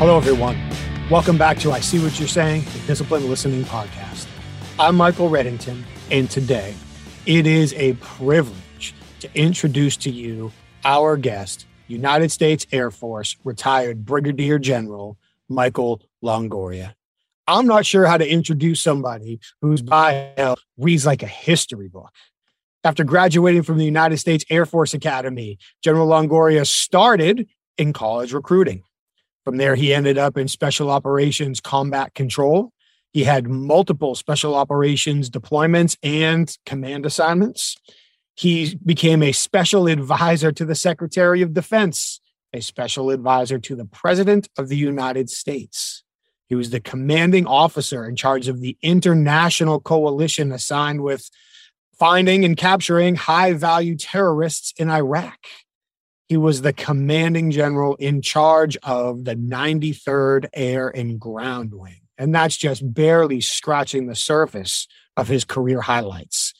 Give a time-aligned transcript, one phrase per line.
[0.00, 0.58] Hello, everyone.
[1.10, 4.26] Welcome back to I See What You're Saying, the Disciplined Listening Podcast.
[4.78, 6.74] I'm Michael Reddington, and today
[7.26, 10.52] it is a privilege to introduce to you
[10.86, 15.18] our guest, United States Air Force retired Brigadier General
[15.50, 16.94] Michael Longoria.
[17.46, 22.14] I'm not sure how to introduce somebody whose bio reads like a history book.
[22.84, 28.82] After graduating from the United States Air Force Academy, General Longoria started in college recruiting.
[29.44, 32.72] From there, he ended up in special operations combat control.
[33.12, 37.76] He had multiple special operations deployments and command assignments.
[38.34, 42.20] He became a special advisor to the Secretary of Defense,
[42.52, 46.04] a special advisor to the President of the United States.
[46.46, 51.30] He was the commanding officer in charge of the international coalition assigned with
[51.98, 55.38] finding and capturing high value terrorists in Iraq.
[56.30, 62.02] He was the commanding general in charge of the 93rd Air and Ground Wing.
[62.16, 66.54] And that's just barely scratching the surface of his career highlights.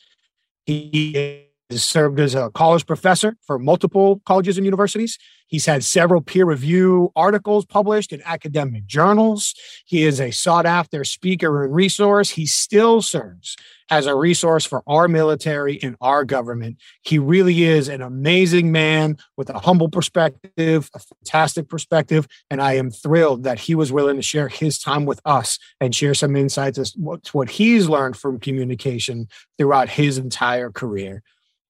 [0.65, 1.47] He
[1.79, 5.17] served as a college professor for multiple colleges and universities.
[5.51, 9.53] He's had several peer review articles published in academic journals.
[9.85, 12.29] He is a sought after speaker and resource.
[12.29, 13.57] He still serves
[13.89, 16.77] as a resource for our military and our government.
[17.01, 22.29] He really is an amazing man with a humble perspective, a fantastic perspective.
[22.49, 25.93] And I am thrilled that he was willing to share his time with us and
[25.93, 31.23] share some insights as to what he's learned from communication throughout his entire career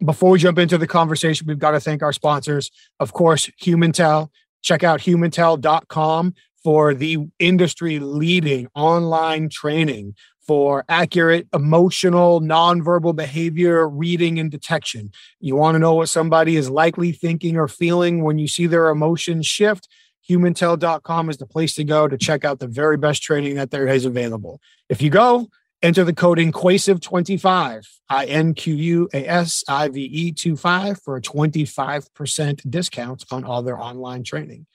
[0.04, 2.72] before we jump into the conversation, we've got to thank our sponsors.
[3.00, 4.30] Of course, Humintell.
[4.62, 14.40] Check out humintell.com for the industry leading online training for accurate emotional, nonverbal behavior reading
[14.40, 15.12] and detection.
[15.40, 18.90] You want to know what somebody is likely thinking or feeling when you see their
[18.90, 19.88] emotions shift?
[20.30, 23.88] Humintell.com is the place to go to check out the very best training that there
[23.88, 24.62] is available.
[24.90, 25.48] If you go,
[25.84, 31.16] Enter the code INQUASIVE25, I N Q U A S I V E 25 for
[31.16, 34.68] a 25% discount on all their online training.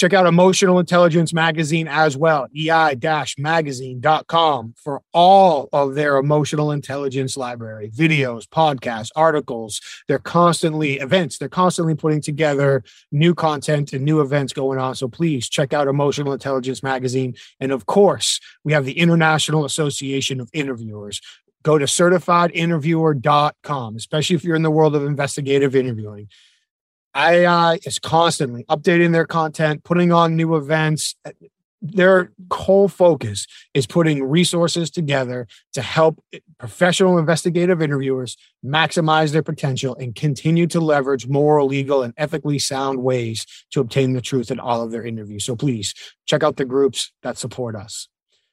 [0.00, 7.90] Check out Emotional Intelligence Magazine as well, ei-magazine.com for all of their emotional intelligence library,
[7.90, 9.78] videos, podcasts, articles.
[10.08, 11.36] They're constantly events.
[11.36, 14.94] They're constantly putting together new content and new events going on.
[14.94, 17.34] So please check out Emotional Intelligence Magazine.
[17.60, 21.20] And of course, we have the International Association of Interviewers
[21.62, 26.28] go to certifiedinterviewer.com, especially if you're in the world of investigative interviewing.
[27.14, 31.14] AI is constantly updating their content, putting on new events.
[31.82, 36.22] Their whole focus is putting resources together to help
[36.58, 43.02] professional investigative interviewers maximize their potential and continue to leverage moral, legal, and ethically sound
[43.02, 45.44] ways to obtain the truth in all of their interviews.
[45.46, 45.94] So please
[46.26, 48.08] check out the groups that support us.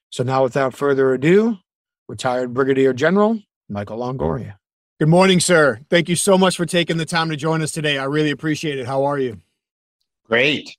[0.09, 1.57] So now, without further ado,
[2.07, 3.39] retired Brigadier General
[3.69, 4.55] Michael Longoria.
[4.99, 5.79] Good morning, sir.
[5.91, 7.99] Thank you so much for taking the time to join us today.
[7.99, 8.87] I really appreciate it.
[8.87, 9.39] How are you?
[10.25, 10.75] Great.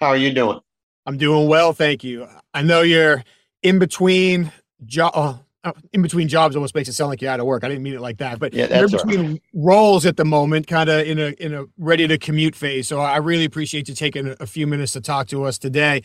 [0.00, 0.58] How are you doing?
[1.06, 2.26] I'm doing well, thank you.
[2.52, 3.22] I know you're
[3.62, 4.50] in between
[4.84, 5.12] job.
[5.14, 7.62] Uh, uh, in between jobs almost makes it sound like you're out of work.
[7.62, 9.42] I didn't mean it like that, but yeah, you're between right.
[9.54, 12.88] roles at the moment, kind of in a in a ready to commute phase.
[12.88, 16.02] So I really appreciate you taking a few minutes to talk to us today.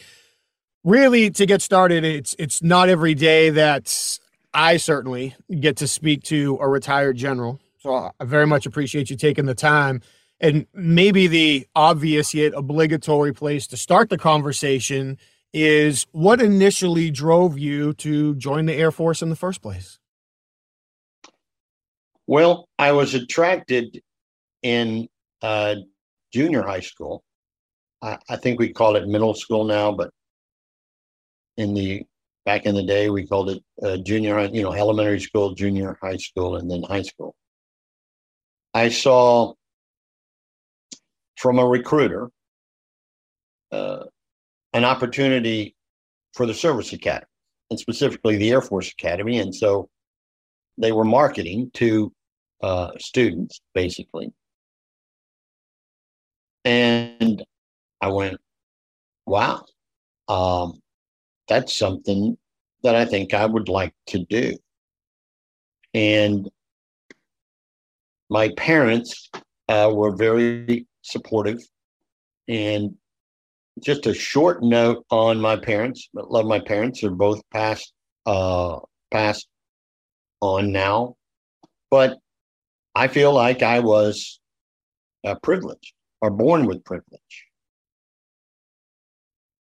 [0.84, 4.20] Really, to get started, it's it's not every day that
[4.54, 7.60] I certainly get to speak to a retired general.
[7.80, 10.02] So I very much appreciate you taking the time.
[10.40, 15.18] And maybe the obvious yet obligatory place to start the conversation
[15.54, 20.00] is what initially drove you to join the Air Force in the first place?
[22.28, 24.02] Well, I was attracted
[24.62, 25.08] in
[25.42, 25.76] uh,
[26.34, 27.24] junior high school.
[28.02, 30.12] I, I think we call it middle school now, but
[31.56, 32.04] in the
[32.48, 36.16] back in the day we called it uh, junior you know elementary school junior high
[36.16, 37.36] school and then high school.
[38.74, 39.54] I saw
[41.36, 42.30] from a recruiter
[43.74, 44.06] uh,
[44.72, 45.76] an opportunity
[46.36, 47.28] for the service academy
[47.70, 49.90] and specifically the air force academy and so
[50.78, 52.14] they were marketing to
[52.64, 54.32] uh, students basically.
[56.64, 57.44] And
[58.02, 58.38] i went
[59.26, 59.66] wow
[60.30, 60.80] um,
[61.48, 62.38] that's something
[62.84, 64.58] that I think I would like to do.
[65.94, 66.50] And
[68.30, 69.30] my parents
[69.70, 71.60] uh, were very supportive.
[72.48, 72.96] And
[73.84, 76.10] just a short note on my parents.
[76.14, 77.02] Love my parents.
[77.02, 77.94] They're both passed
[78.26, 78.80] uh,
[79.12, 79.48] passed
[80.42, 81.16] on now,
[81.90, 82.18] but
[82.96, 84.40] I feel like I was
[85.24, 87.47] uh, privileged or born with privilege.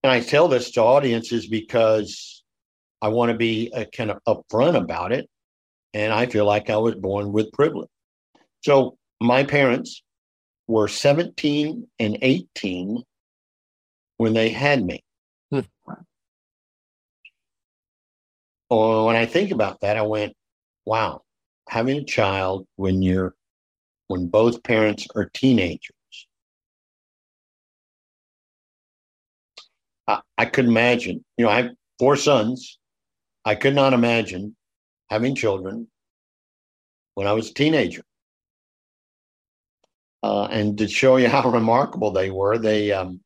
[0.06, 2.44] And I tell this to audiences because
[3.02, 5.28] I want to be a, kind of upfront about it.
[5.94, 7.88] And I feel like I was born with privilege.
[8.62, 10.04] So my parents
[10.68, 13.02] were 17 and 18
[14.18, 15.02] when they had me.
[15.50, 15.60] Hmm.
[18.70, 20.34] Oh, when I think about that, I went,
[20.84, 21.22] wow,
[21.68, 23.34] having a child when you're
[24.06, 25.95] when both parents are teenagers.
[30.08, 32.78] I, I could imagine, you know, I have four sons.
[33.44, 34.56] I could not imagine
[35.10, 35.88] having children
[37.14, 38.02] when I was a teenager.
[40.22, 43.20] Uh, and to show you how remarkable they were, they um,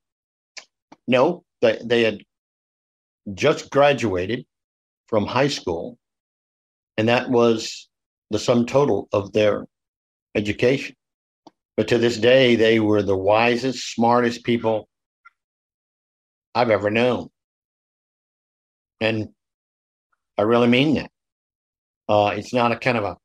[1.07, 2.21] no, they, they had
[3.35, 4.45] just graduated
[5.09, 5.99] from high school,
[6.97, 7.89] and that was
[8.31, 9.67] the sum total of their
[10.35, 10.95] education.
[11.77, 14.90] But to this day, they were the wisest, smartest people
[16.55, 17.31] I've ever known.
[19.01, 19.29] And
[20.37, 21.11] I really mean that.
[22.09, 23.17] Uh, it's not a kind of a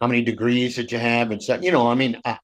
[0.00, 1.62] how many degrees that you have and stuff.
[1.62, 2.38] You know, I mean, I,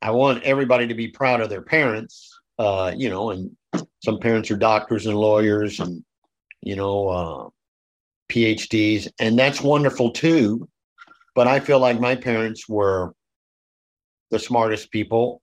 [0.00, 3.56] I want everybody to be proud of their parents, uh, you know, and
[4.02, 6.02] some parents are doctors and lawyers and,
[6.62, 7.48] you know, uh,
[8.30, 10.68] PhDs, and that's wonderful too.
[11.34, 13.14] But I feel like my parents were
[14.30, 15.42] the smartest people,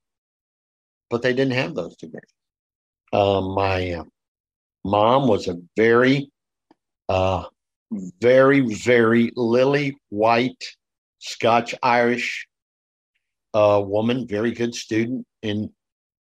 [1.08, 2.22] but they didn't have those degrees.
[3.12, 4.04] Um, my uh,
[4.84, 6.30] mom was a very,
[7.08, 7.44] uh,
[8.20, 10.64] very, very lily white
[11.18, 12.46] Scotch Irish
[13.54, 15.70] uh, woman, very good student in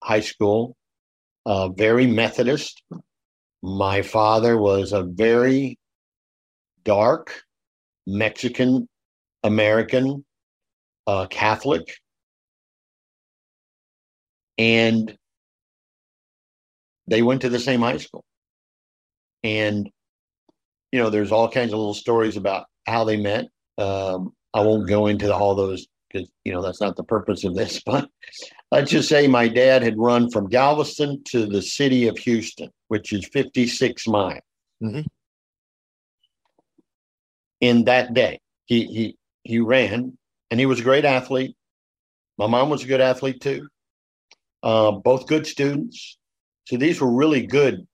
[0.04, 0.76] high school,
[1.46, 2.82] uh, very Methodist.
[3.62, 5.78] My father was a very
[6.84, 7.44] dark
[8.06, 8.88] Mexican
[9.44, 10.26] American
[11.06, 11.84] uh, Catholic.
[14.58, 15.16] And
[17.08, 18.24] they went to the same high school.
[19.44, 19.90] And,
[20.92, 23.46] you know, there's all kinds of little stories about how they met.
[23.78, 27.56] Um, I won't go into all those because, you know, that's not the purpose of
[27.56, 27.82] this.
[27.86, 28.10] But
[28.72, 33.14] let's just say my dad had run from Galveston to the city of Houston, which
[33.14, 34.42] is 56 miles.
[34.84, 35.02] Mm-hmm
[37.62, 38.40] in that day.
[38.66, 40.18] He he he ran,
[40.52, 41.56] and he was a great athlete.
[42.38, 43.68] My mom was a good athlete too.
[44.62, 46.17] Uh, both good students.
[46.68, 47.88] So these were really good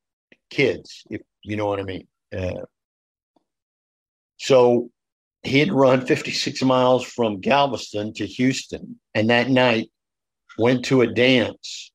[0.49, 2.07] kids, if you know what I mean.
[2.35, 2.63] Uh,
[4.37, 4.89] so
[5.43, 9.91] he had run 56 miles from Galveston to Houston, and that night
[10.57, 11.91] went to a dance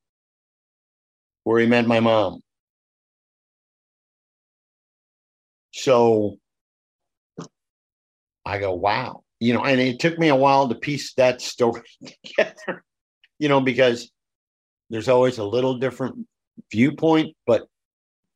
[1.42, 2.42] where he met my mom.
[5.72, 6.36] So
[8.46, 9.24] I go, wow.
[9.40, 11.82] You know, and it took me a while to piece that story
[12.24, 12.84] together,
[13.40, 14.12] you know, because
[14.90, 16.24] there's always a little different
[16.70, 17.66] viewpoint, but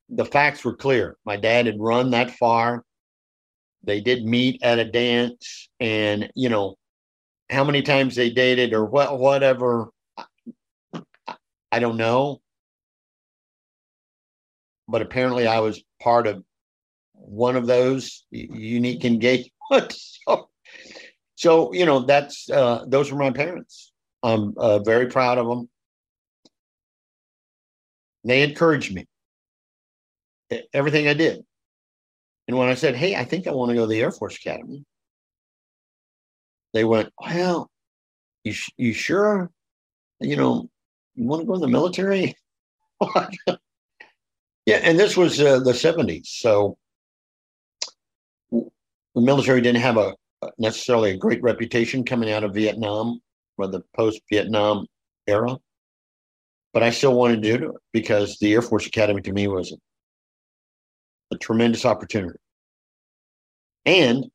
[0.09, 1.17] the facts were clear.
[1.25, 2.85] My dad had run that far.
[3.85, 6.77] They did meet at a dance, and you know,
[7.51, 9.91] how many times they dated or what, whatever.
[10.17, 11.37] I,
[11.73, 12.41] I don't know,
[14.89, 16.45] but apparently I was part of
[17.15, 19.53] one of those unique engagements
[20.27, 20.49] so,
[21.35, 23.93] so you know, that's uh, those were my parents.
[24.23, 25.69] I'm uh, very proud of them.
[28.25, 29.07] They encouraged me
[30.73, 31.45] everything I did.
[32.49, 34.37] And when I said, "Hey, I think I want to go to the Air Force
[34.37, 34.85] Academy,"
[36.73, 37.71] they went, "Well,
[38.45, 39.51] you you sure?
[40.21, 40.69] You know,
[41.15, 42.35] you want to go in the military?"
[44.67, 46.77] yeah, and this was uh, the '70s, so
[48.51, 50.15] the military didn't have a
[50.59, 53.21] necessarily a great reputation coming out of Vietnam
[53.57, 54.87] or the post Vietnam
[55.27, 55.57] era.
[56.73, 59.73] But I still wanted to do it because the Air Force Academy to me was
[59.73, 62.39] a, a tremendous opportunity.
[63.85, 64.27] And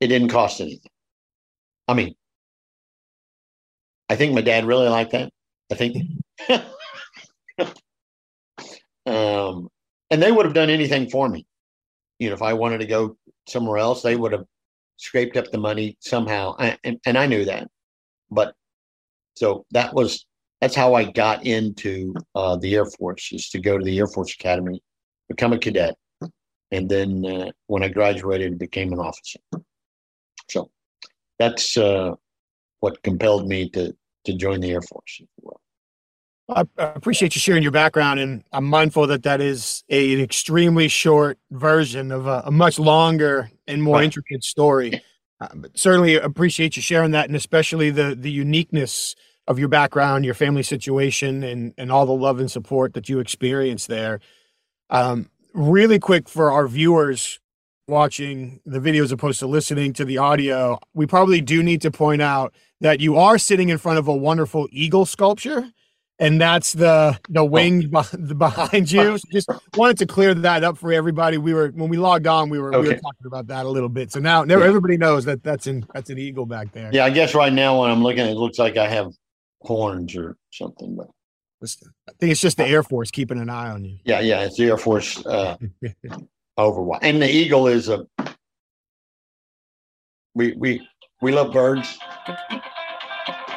[0.00, 0.90] it didn't cost anything.
[1.88, 2.14] I mean,
[4.08, 5.30] I think my dad really liked that.
[5.70, 5.96] I think.
[9.06, 9.68] um,
[10.10, 11.46] and they would have done anything for me.
[12.18, 13.16] You know, if I wanted to go
[13.48, 14.44] somewhere else, they would have
[14.96, 16.56] scraped up the money somehow.
[16.84, 17.68] And, and I knew that.
[18.30, 18.54] But
[19.34, 20.26] so that was
[20.60, 24.06] that's how I got into uh, the Air Force is to go to the Air
[24.06, 24.82] Force Academy,
[25.28, 25.94] become a cadet,
[26.70, 29.40] and then uh, when I graduated, became an officer.
[30.48, 30.70] So
[31.38, 32.12] that's uh,
[32.80, 33.94] what compelled me to
[34.24, 35.20] to join the Air Force.
[36.48, 40.86] I appreciate you sharing your background, and I'm mindful that that is a, an extremely
[40.86, 44.04] short version of a, a much longer and more right.
[44.04, 45.02] intricate story.
[45.40, 49.14] Uh, but certainly appreciate you sharing that, and especially the the uniqueness
[49.46, 53.18] of your background, your family situation, and and all the love and support that you
[53.18, 54.20] experienced there.
[54.90, 57.40] Um, really quick for our viewers
[57.88, 61.90] watching the video as opposed to listening to the audio, we probably do need to
[61.90, 65.70] point out that you are sitting in front of a wonderful eagle sculpture
[66.18, 67.44] and that's the the oh.
[67.44, 67.92] wing
[68.38, 69.18] behind you.
[69.18, 71.38] So just wanted to clear that up for everybody.
[71.38, 72.80] We were when we logged on, we were okay.
[72.80, 74.12] we were talking about that a little bit.
[74.12, 74.64] So now, now yeah.
[74.64, 76.90] everybody knows that that's an that's an eagle back there.
[76.92, 79.12] Yeah, I guess right now when I'm looking, it looks like I have
[79.60, 81.08] horns or something, but.
[81.62, 83.96] I think it's just the Air Force keeping an eye on you.
[84.04, 85.56] Yeah, yeah, it's the Air Force uh,
[86.58, 88.06] overwatch, and the eagle is a.
[90.34, 90.86] We we
[91.22, 91.98] we love birds.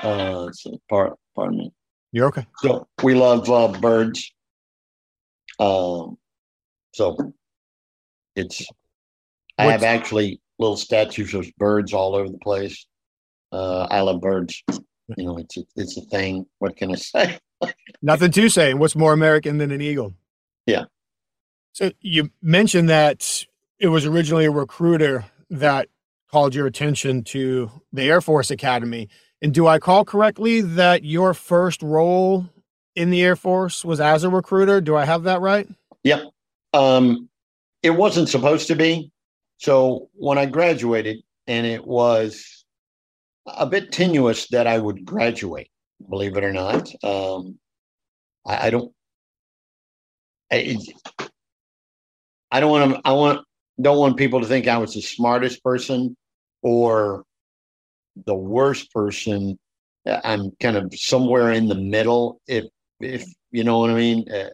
[0.01, 1.73] Uh, so part pardon me.
[2.13, 2.47] You're okay.
[2.59, 4.31] So we love uh, birds.
[5.59, 6.17] Um,
[6.93, 7.17] so
[8.35, 8.65] it's
[9.57, 12.85] I What's, have actually little statues of birds all over the place.
[13.51, 14.63] Uh, I love birds.
[15.17, 16.45] You know, it's a, it's a thing.
[16.59, 17.39] What can I say?
[18.01, 18.73] Nothing to say.
[18.73, 20.13] What's more American than an eagle?
[20.65, 20.85] Yeah.
[21.73, 23.45] So you mentioned that
[23.79, 25.87] it was originally a recruiter that
[26.31, 29.09] called your attention to the Air Force Academy.
[29.41, 32.45] And do I call correctly that your first role
[32.95, 34.81] in the Air Force was as a recruiter?
[34.81, 35.67] Do I have that right?
[36.03, 36.23] Yep.
[36.73, 37.29] Um,
[37.81, 39.11] it wasn't supposed to be.
[39.57, 42.58] So when I graduated, and it was
[43.47, 45.69] a bit tenuous that I would graduate,
[46.09, 46.89] believe it or not.
[47.03, 47.59] Um,
[48.45, 48.91] I, I don't.
[50.51, 50.77] I,
[52.51, 53.01] I don't want to.
[53.05, 53.45] I want
[53.81, 56.15] don't want people to think I was the smartest person
[56.61, 57.23] or
[58.25, 59.57] the worst person.
[60.05, 62.65] I'm kind of somewhere in the middle, if
[62.99, 64.31] if you know what I mean.
[64.31, 64.49] Uh,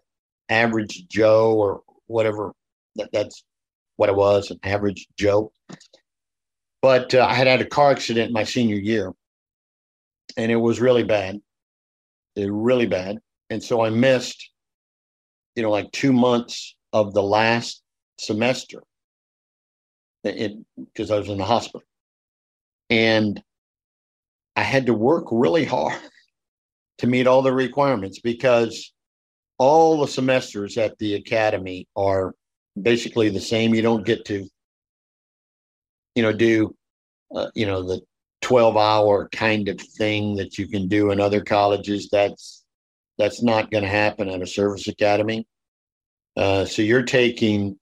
[0.50, 2.54] average Joe or whatever.
[2.96, 3.44] That, that's
[3.98, 5.51] what it was, an average Joe.
[6.86, 9.12] But uh, I had had a car accident my senior year,
[10.38, 11.42] and it was really bad.
[12.36, 13.18] It really bad,
[13.50, 14.51] and so I missed,
[15.56, 17.82] you know, like two months of the last
[18.20, 18.84] semester,
[20.24, 21.82] it because I was in the hospital,
[22.92, 23.42] and
[24.56, 26.00] I had to work really hard
[27.00, 28.94] to meet all the requirements because
[29.58, 32.36] all the semesters at the academy are
[32.80, 33.74] basically the same.
[33.74, 34.48] You don't get to,
[36.15, 36.74] you know, do,
[37.36, 38.01] uh, you know, the
[38.41, 42.10] 12 hour kind of thing that you can do in other colleges.
[42.12, 42.63] That's,
[43.17, 45.48] that's not going to happen at a service academy.
[46.38, 47.77] Uh, so you're taking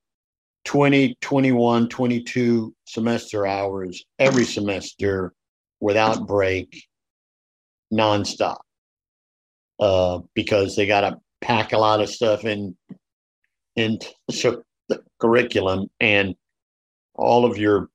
[0.66, 5.34] 20, 21, 22 semester hours every semester
[5.80, 6.86] without break,
[7.94, 8.60] nonstop,
[9.80, 12.76] uh, because they got to pack a lot of stuff in
[13.76, 16.36] into the curriculum and
[17.16, 17.90] all of your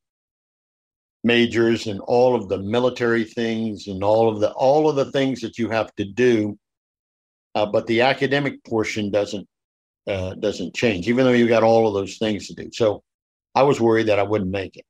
[1.25, 5.41] majors and all of the military things and all of the all of the things
[5.41, 6.59] that you have to do
[7.55, 9.47] uh, but the academic portion doesn't
[10.07, 13.03] uh, doesn't change even though you got all of those things to do so
[13.55, 14.85] i was worried that i wouldn't make it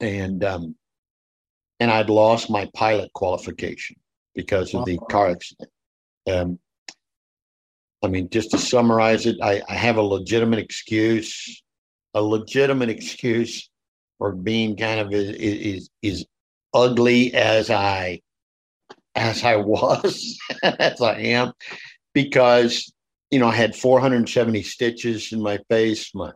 [0.00, 0.74] and um,
[1.80, 3.96] and I'd lost my pilot qualification
[4.34, 5.70] because of the car accident.
[6.30, 6.58] Um,
[8.02, 11.62] I mean, just to summarize it, I, I have a legitimate excuse,
[12.12, 13.68] a legitimate excuse
[14.18, 16.26] for being kind of is is, is
[16.72, 18.20] ugly as I
[19.14, 21.52] as I was, as I am,
[22.12, 22.92] because
[23.30, 26.14] you know I had 470 stitches in my face.
[26.14, 26.32] My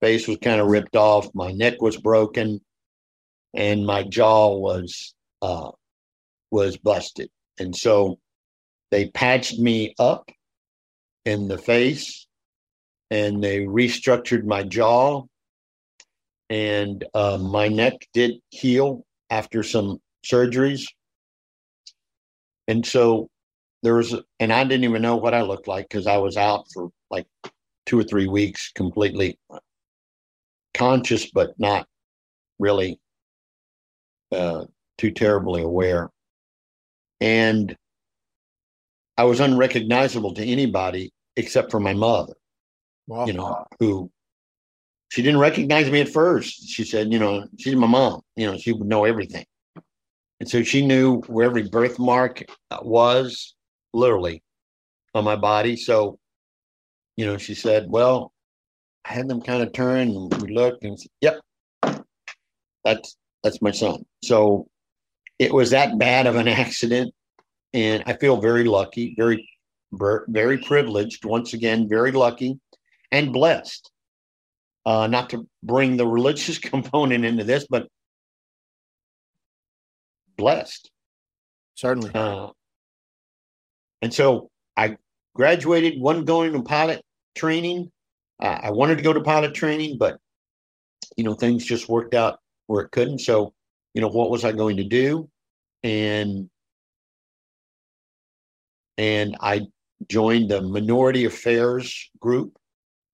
[0.00, 1.28] face was kind of ripped off.
[1.34, 2.60] My neck was broken
[3.54, 5.70] and my jaw was uh,
[6.50, 8.18] was busted, and so
[8.90, 10.30] they patched me up
[11.24, 12.26] in the face,
[13.10, 15.24] and they restructured my jaw,
[16.50, 20.84] and uh, my neck did heal after some surgeries,
[22.66, 23.28] and so
[23.82, 26.66] there was, and I didn't even know what I looked like because I was out
[26.72, 27.26] for like
[27.86, 29.38] two or three weeks completely
[30.74, 31.86] conscious, but not
[32.58, 32.98] really
[34.32, 34.64] uh,
[34.96, 36.10] too terribly aware.
[37.20, 37.76] And
[39.16, 42.34] I was unrecognizable to anybody except for my mother,
[43.06, 43.26] wow.
[43.26, 44.10] you know, who
[45.08, 46.68] she didn't recognize me at first.
[46.68, 49.46] She said, you know, she's my mom, you know, she would know everything.
[50.40, 53.54] And so she knew where every birthmark uh, was,
[53.92, 54.42] literally,
[55.14, 55.76] on my body.
[55.76, 56.18] So,
[57.16, 58.32] you know, she said, well,
[59.04, 61.40] I had them kind of turn and we looked and said, yep,
[62.84, 64.04] that's that's my son.
[64.22, 64.68] So
[65.38, 67.14] it was that bad of an accident.
[67.74, 69.48] And I feel very lucky, very,
[69.92, 71.24] very privileged.
[71.24, 72.58] Once again, very lucky
[73.12, 73.90] and blessed.
[74.88, 77.88] Uh, not to bring the religious component into this, but
[80.38, 80.90] blessed.
[81.74, 82.12] Certainly.
[82.14, 82.48] Uh,
[84.00, 84.96] and so I
[85.34, 87.02] graduated, wasn't going to pilot
[87.36, 87.92] training.
[88.42, 90.18] Uh, I wanted to go to pilot training, but
[91.18, 93.18] you know things just worked out where it couldn't.
[93.18, 93.52] So
[93.92, 95.28] you know what was I going to do?
[95.82, 96.48] And
[98.96, 99.66] and I
[100.08, 102.56] joined the Minority Affairs group,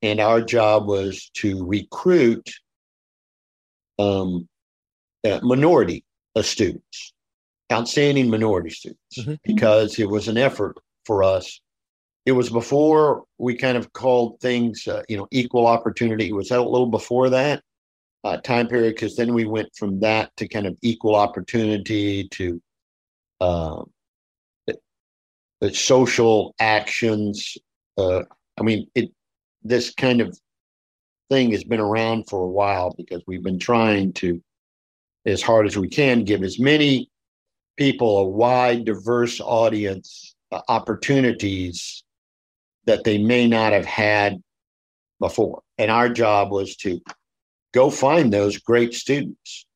[0.05, 2.51] and our job was to recruit
[3.99, 4.47] um,
[5.27, 6.05] uh, minority
[6.43, 7.15] students,
[7.73, 9.35] outstanding minority students, mm-hmm.
[9.45, 11.61] because it was an effort for us.
[12.27, 16.29] It was before we kind of called things, uh, you know, equal opportunity.
[16.29, 17.63] It was a little before that
[18.25, 22.61] uh, time period because then we went from that to kind of equal opportunity to
[23.41, 23.83] uh,
[24.67, 27.57] the social actions.
[27.97, 28.23] Uh,
[28.59, 29.11] I mean, it
[29.65, 30.39] this kind of
[31.31, 34.43] thing has been around for a while because we've been trying to,
[35.27, 37.11] as hard as we can, give as many
[37.77, 42.05] people a wide, diverse audience uh, opportunities
[42.85, 44.43] that they may not have had
[45.19, 45.63] before.
[45.79, 47.01] And our job was to
[47.73, 49.67] go find those great students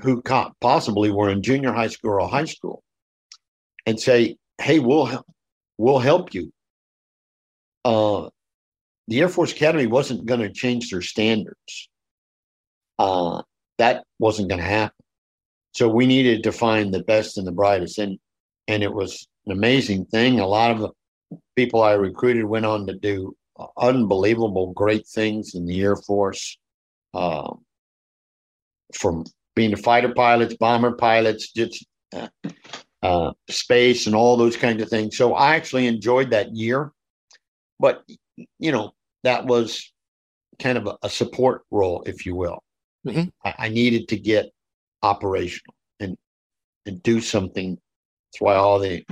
[0.00, 0.22] who
[0.60, 2.82] possibly were in junior high school or high school
[3.86, 5.24] and say, hey, we'll
[5.78, 6.52] we'll help you.
[7.84, 8.28] Uh,
[9.08, 11.88] the Air Force Academy wasn't going to change their standards.
[12.98, 13.42] Uh,
[13.78, 14.94] that wasn't going to happen.
[15.72, 18.18] So we needed to find the best and the brightest, and
[18.68, 20.38] and it was an amazing thing.
[20.38, 20.90] A lot of the
[21.56, 23.36] people I recruited went on to do
[23.76, 26.56] unbelievable, great things in the Air Force,
[27.12, 27.52] uh,
[28.94, 32.28] from being fighter pilots, bomber pilots, just uh,
[33.02, 35.16] uh, space and all those kinds of things.
[35.16, 36.92] So I actually enjoyed that year,
[37.78, 38.02] but
[38.36, 39.92] you know that was
[40.58, 42.62] kind of a, a support role, if you will.
[43.06, 43.28] Mm-hmm.
[43.44, 44.46] I, I, needed to get
[45.02, 46.16] operational and
[46.86, 47.74] and do something.
[47.74, 49.04] That's why all the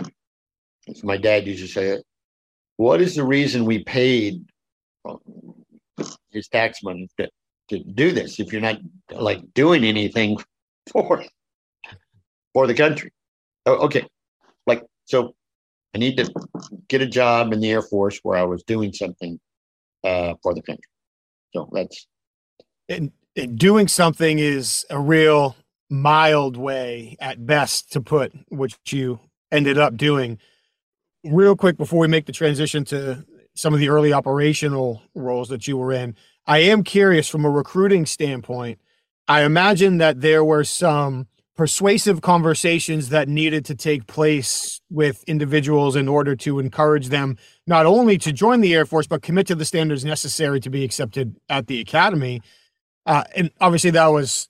[1.02, 2.02] my dad used to say,
[2.76, 4.44] "What is the reason we paid
[6.30, 7.28] his tax money to,
[7.68, 8.78] to do this if you're not
[9.10, 10.38] like doing anything
[10.92, 11.22] for
[12.54, 13.12] for the country?"
[13.66, 14.06] oh, okay,
[14.66, 15.34] like so,
[15.94, 16.32] I need to
[16.88, 19.38] get a job in the Air Force where I was doing something
[20.04, 20.84] uh, for the country.
[21.54, 22.06] So that's
[22.88, 25.56] and, and doing something is a real
[25.90, 30.38] mild way at best to put what you ended up doing.
[31.24, 33.24] Real quick before we make the transition to
[33.54, 37.50] some of the early operational roles that you were in, I am curious from a
[37.50, 38.80] recruiting standpoint.
[39.28, 45.96] I imagine that there were some persuasive conversations that needed to take place with individuals
[45.96, 47.36] in order to encourage them
[47.66, 50.84] not only to join the Air Force, but commit to the standards necessary to be
[50.84, 52.40] accepted at the academy.
[53.04, 54.48] Uh, and obviously, that was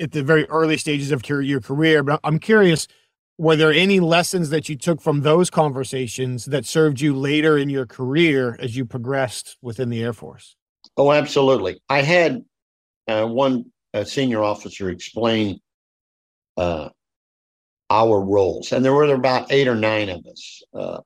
[0.00, 2.02] at the very early stages of your career.
[2.02, 2.88] But I'm curious
[3.38, 7.68] were there any lessons that you took from those conversations that served you later in
[7.68, 10.56] your career as you progressed within the Air Force?
[10.96, 11.80] Oh, absolutely.
[11.88, 12.44] I had
[13.06, 15.60] uh, one uh, senior officer explain
[16.56, 16.88] uh,
[17.90, 20.62] our roles, and there were about eight or nine of us.
[20.74, 21.00] Uh,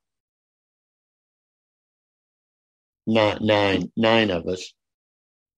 [3.07, 4.73] not nine, nine of us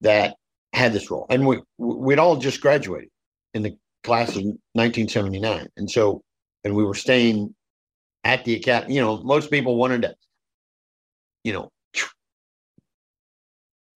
[0.01, 0.37] that
[0.73, 3.11] had this role, and we we'd all just graduated
[3.55, 6.23] in the class of 1979, and so
[6.65, 7.55] and we were staying
[8.25, 8.95] at the academy.
[8.95, 10.15] You know, most people wanted to,
[11.45, 11.71] you know,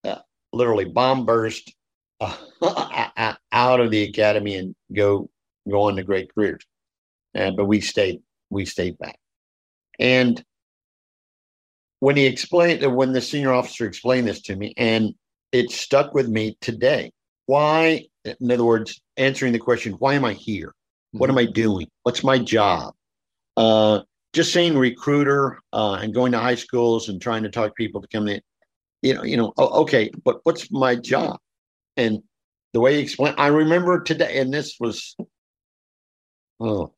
[0.05, 0.19] uh,
[0.53, 1.75] literally bomb burst
[2.21, 2.37] uh,
[3.53, 5.29] out of the academy and go
[5.69, 6.65] go on to great careers.
[7.37, 9.19] Uh, but we stayed we stayed back.
[9.99, 10.43] And
[12.01, 15.15] when he explained that, when the senior officer explained this to me, and
[15.53, 17.13] it stuck with me today.
[17.47, 20.75] Why, in other words, answering the question, why am I here?
[21.13, 21.87] What am I doing?
[22.03, 22.93] What's my job?
[23.57, 24.01] Uh,
[24.35, 28.09] just saying recruiter uh, and going to high schools and trying to talk people to
[28.09, 28.41] come in.
[29.03, 29.53] You know, you know.
[29.57, 31.39] Oh, okay, but what's my job?
[31.97, 32.23] And
[32.73, 35.17] the way he explained, I remember today, and this was
[36.61, 36.92] oh,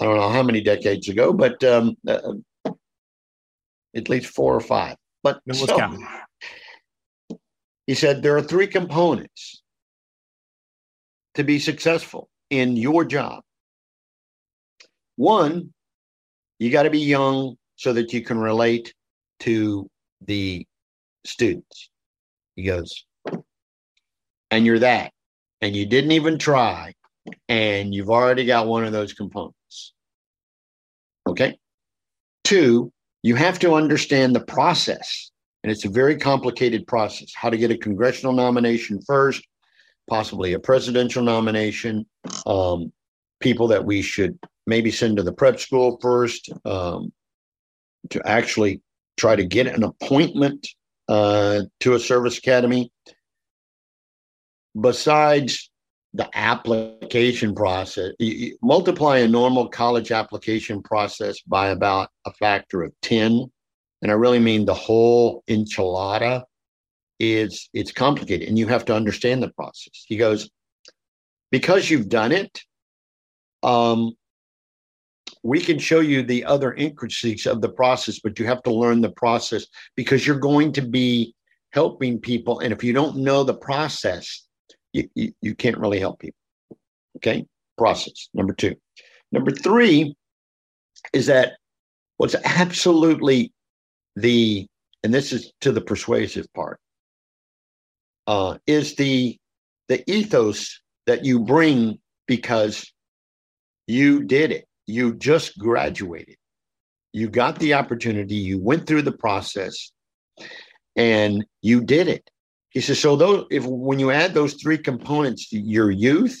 [0.00, 2.32] I don't know how many decades ago, but um, uh,
[3.94, 4.96] at least four or five.
[5.22, 5.98] But so,
[7.86, 9.62] he said there are three components
[11.34, 13.42] to be successful in your job.
[15.16, 15.72] One,
[16.58, 18.94] you got to be young so that you can relate
[19.40, 19.88] to
[20.22, 20.66] the
[21.26, 21.90] students.
[22.56, 23.04] He goes,
[24.50, 25.12] and you're that,
[25.60, 26.94] and you didn't even try,
[27.48, 29.94] and you've already got one of those components.
[31.28, 31.58] Okay.
[32.44, 35.30] Two, you have to understand the process.
[35.62, 39.46] And it's a very complicated process how to get a congressional nomination first,
[40.08, 42.06] possibly a presidential nomination,
[42.46, 42.92] um,
[43.40, 47.12] people that we should maybe send to the prep school first um,
[48.08, 48.80] to actually
[49.16, 50.66] try to get an appointment
[51.08, 52.90] uh, to a service academy.
[54.80, 55.69] Besides
[56.14, 62.92] the application process, you, multiply a normal college application process by about a factor of
[63.02, 63.46] 10.
[64.02, 66.44] And I really mean the whole enchilada
[67.20, 70.04] is it's complicated and you have to understand the process.
[70.06, 70.50] He goes,
[71.50, 72.60] because you've done it,
[73.62, 74.12] um,
[75.42, 79.00] we can show you the other intricacies of the process, but you have to learn
[79.00, 81.34] the process because you're going to be
[81.72, 82.60] helping people.
[82.60, 84.46] And if you don't know the process,
[84.92, 86.38] you, you, you can't really help people.
[87.16, 87.46] Okay.
[87.78, 88.28] Process.
[88.34, 88.76] Number two.
[89.32, 90.14] Number three
[91.12, 91.52] is that
[92.16, 93.52] what's absolutely
[94.16, 94.66] the,
[95.02, 96.78] and this is to the persuasive part,
[98.26, 99.36] uh, is the
[99.88, 101.98] the ethos that you bring
[102.28, 102.92] because
[103.88, 104.66] you did it.
[104.86, 106.36] You just graduated.
[107.12, 108.36] You got the opportunity.
[108.36, 109.90] You went through the process,
[110.94, 112.30] and you did it.
[112.70, 116.38] He says, so those if when you add those three components, to your youth,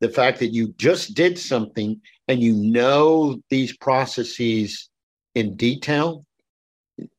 [0.00, 4.90] the fact that you just did something and you know these processes
[5.34, 6.24] in detail,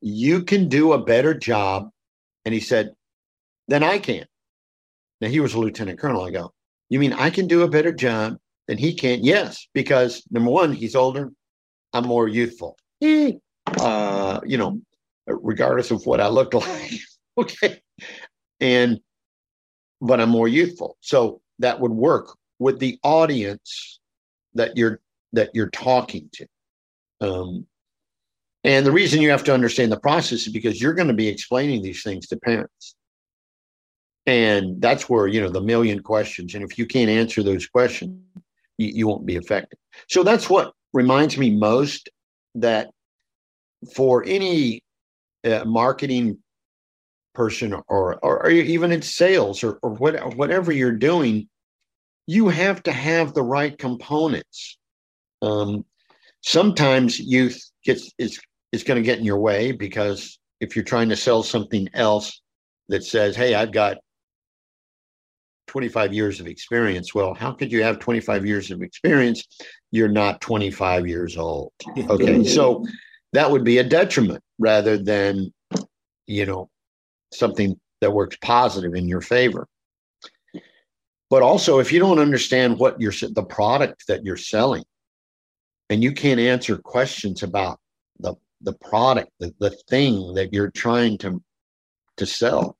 [0.00, 1.90] you can do a better job.
[2.44, 2.94] And he said,
[3.66, 4.24] than I can.
[5.20, 6.22] Now he was a lieutenant colonel.
[6.22, 6.52] I go,
[6.88, 9.24] you mean I can do a better job than he can?
[9.24, 11.30] Yes, because number one, he's older.
[11.92, 12.76] I'm more youthful.
[13.02, 14.80] Uh, you know,
[15.26, 16.92] regardless of what I look like.
[17.36, 17.80] okay
[18.60, 19.00] and
[20.00, 20.96] but i'm more youthful.
[21.00, 24.00] So that would work with the audience
[24.54, 25.00] that you're
[25.32, 26.46] that you're talking to.
[27.20, 27.66] Um,
[28.64, 31.28] and the reason you have to understand the process is because you're going to be
[31.28, 32.94] explaining these things to parents.
[34.26, 38.20] And that's where you know the million questions and if you can't answer those questions
[38.78, 39.78] you, you won't be effective.
[40.08, 42.08] So that's what reminds me most
[42.54, 42.90] that
[43.94, 44.82] for any
[45.44, 46.38] uh, marketing
[47.38, 51.48] person or, or, or even in sales or, or what, whatever you're doing,
[52.26, 54.76] you have to have the right components.
[55.40, 55.84] Um,
[56.42, 58.40] sometimes youth gets is
[58.72, 62.42] is going to get in your way because if you're trying to sell something else
[62.88, 63.98] that says, "Hey, I've got
[65.68, 69.44] 25 years of experience," well, how could you have 25 years of experience?
[69.92, 71.72] You're not 25 years old.
[72.10, 72.84] Okay, so
[73.32, 75.52] that would be a detriment rather than
[76.26, 76.68] you know
[77.32, 79.66] something that works positive in your favor.
[81.30, 84.84] But also, if you don't understand what you're the product that you're selling,
[85.90, 87.78] and you can't answer questions about
[88.18, 91.42] the the product, the, the thing that you're trying to
[92.16, 92.76] to sell,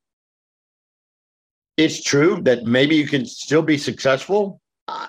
[1.77, 4.61] it's true that maybe you can still be successful.
[4.87, 5.09] I,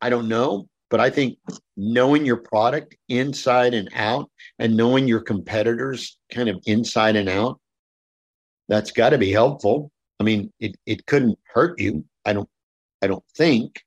[0.00, 1.38] I don't know, but I think
[1.76, 7.60] knowing your product inside and out and knowing your competitors kind of inside and out
[8.68, 9.90] that's got to be helpful.
[10.20, 12.04] I mean, it, it couldn't hurt you.
[12.24, 12.48] I don't
[13.02, 13.82] I don't think.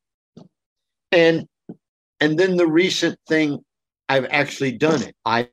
[1.12, 1.48] And
[2.20, 3.64] and then the recent thing,
[4.08, 5.16] I've actually done it.
[5.26, 5.50] I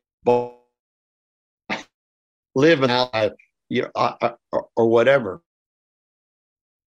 [2.55, 3.31] live and I,
[3.69, 5.41] you know, I, or, or whatever.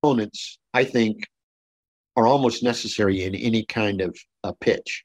[0.03, 1.27] Components, I think,
[2.15, 5.03] are almost necessary in any kind of a pitch.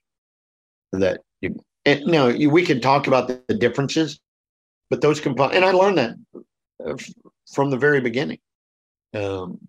[0.93, 4.19] That you, and we can talk about the, the differences,
[4.91, 6.41] but those components, and I learned that uh,
[7.53, 8.39] from the very beginning.
[9.15, 9.69] Um,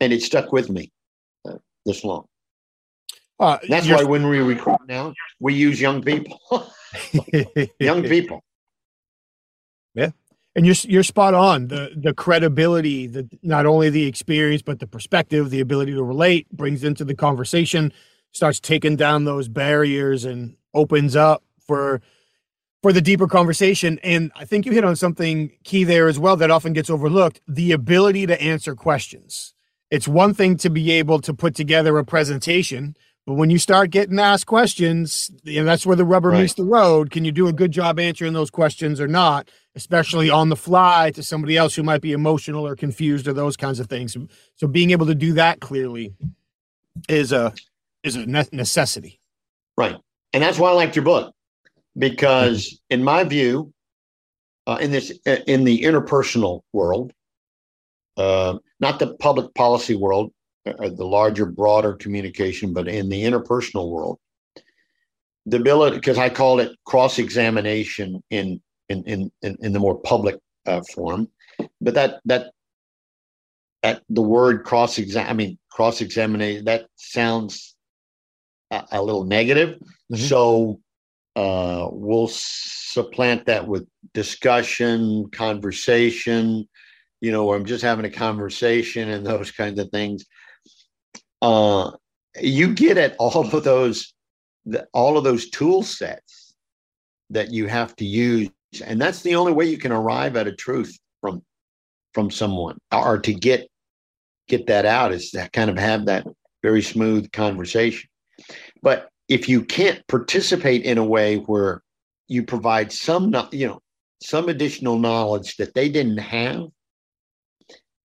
[0.00, 0.90] and it stuck with me
[1.48, 2.26] uh, this long.
[3.38, 6.40] Uh, That's why when we recruit now, we use young people.
[7.80, 8.44] young people.
[9.94, 10.10] Yeah.
[10.54, 11.68] And you're you're spot on.
[11.68, 16.50] The the credibility, the not only the experience, but the perspective, the ability to relate
[16.52, 17.92] brings into the conversation,
[18.32, 22.00] starts taking down those barriers and opens up for
[22.82, 23.98] for the deeper conversation.
[24.02, 27.40] And I think you hit on something key there as well that often gets overlooked
[27.46, 29.54] the ability to answer questions.
[29.90, 33.90] It's one thing to be able to put together a presentation, but when you start
[33.90, 36.40] getting asked questions, and that's where the rubber right.
[36.40, 40.28] meets the road, can you do a good job answering those questions or not, especially
[40.28, 43.78] on the fly to somebody else who might be emotional or confused or those kinds
[43.78, 44.16] of things.
[44.56, 46.14] So being able to do that clearly
[47.08, 47.54] is a
[48.02, 49.20] is a necessity.
[49.76, 49.96] Right.
[50.32, 51.32] And that's why I liked your book
[51.96, 53.72] because in my view
[54.66, 55.10] uh, in this
[55.46, 57.12] in the interpersonal world
[58.16, 60.32] uh, not the public policy world
[60.66, 64.18] uh, the larger broader communication but in the interpersonal world
[65.46, 70.36] the ability because i call it cross-examination in in in in, in the more public
[70.66, 71.28] uh, form
[71.80, 72.52] but that that
[73.82, 77.72] that the word cross-exam i mean cross-examination that sounds
[78.72, 79.76] a, a little negative.
[79.76, 80.16] Mm-hmm.
[80.16, 80.80] So
[81.34, 86.68] uh, we'll supplant that with discussion, conversation,
[87.20, 90.26] you know, I'm just having a conversation and those kinds of things.
[91.40, 91.92] Uh,
[92.40, 94.12] you get at all of those,
[94.92, 96.54] all of those tool sets
[97.30, 98.50] that you have to use,
[98.84, 101.42] and that's the only way you can arrive at a truth from
[102.14, 103.66] from someone, or to get
[104.48, 106.26] get that out is to kind of have that
[106.62, 108.08] very smooth conversation.
[108.82, 111.82] But if you can't participate in a way where
[112.28, 113.80] you provide some, you know,
[114.22, 116.66] some additional knowledge that they didn't have,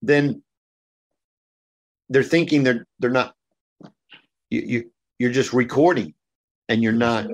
[0.01, 0.41] then
[2.10, 3.34] they're thinking they're they're not.
[4.49, 6.13] You, you you're just recording,
[6.69, 7.27] and you're not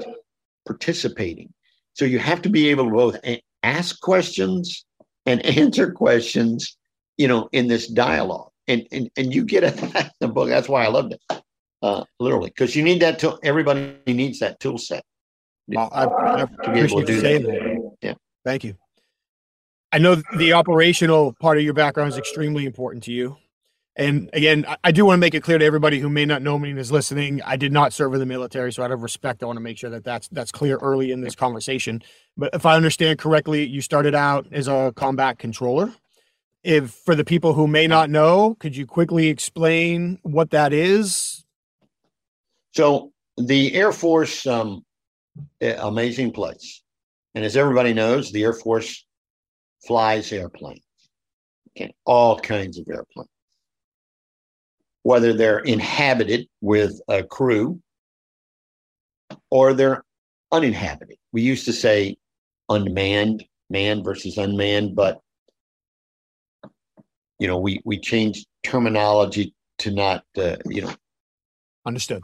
[0.66, 1.54] participating.
[1.94, 3.18] So you have to be able to both
[3.62, 4.86] ask questions
[5.26, 6.78] and answer questions,
[7.18, 8.50] you know, in this dialogue.
[8.68, 9.76] And and and you get it
[10.20, 10.50] the book.
[10.50, 11.43] That's why I loved it
[11.84, 13.38] uh, literally, because you need that tool.
[13.44, 15.04] Everybody needs that tool set.
[15.68, 17.52] Well, I, I appreciate you saying that.
[17.52, 17.92] that.
[18.02, 18.14] Yeah.
[18.44, 18.76] Thank you.
[19.92, 23.38] I know the operational part of your background is extremely important to you.
[23.96, 26.58] And again, I do want to make it clear to everybody who may not know
[26.58, 27.44] me and is listening.
[27.44, 29.78] I did not serve in the military, so out of respect, I want to make
[29.78, 32.02] sure that that's that's clear early in this conversation.
[32.36, 35.94] But if I understand correctly, you started out as a combat controller.
[36.64, 41.33] If for the people who may not know, could you quickly explain what that is?
[42.74, 44.84] So the Air Force, um,
[45.62, 46.82] amazing place.
[47.36, 49.06] And as everybody knows, the Air Force
[49.86, 50.82] flies airplanes,
[51.72, 53.30] okay, all kinds of airplanes,
[55.04, 57.80] whether they're inhabited with a crew
[59.52, 60.04] or they're
[60.52, 61.18] uninhabited.
[61.32, 62.18] We used to say
[62.70, 65.20] unmanned, manned versus unmanned, but
[67.40, 70.94] you know, we we changed terminology to not, uh, you know,
[71.86, 72.22] understood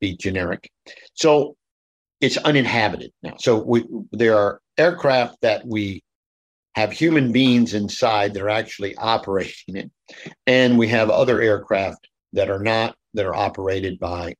[0.00, 0.70] be generic.
[1.14, 1.56] So
[2.20, 3.34] it's uninhabited now.
[3.38, 6.02] So we there are aircraft that we
[6.74, 9.90] have human beings inside that are actually operating it,
[10.46, 14.34] and we have other aircraft that are not that are operated by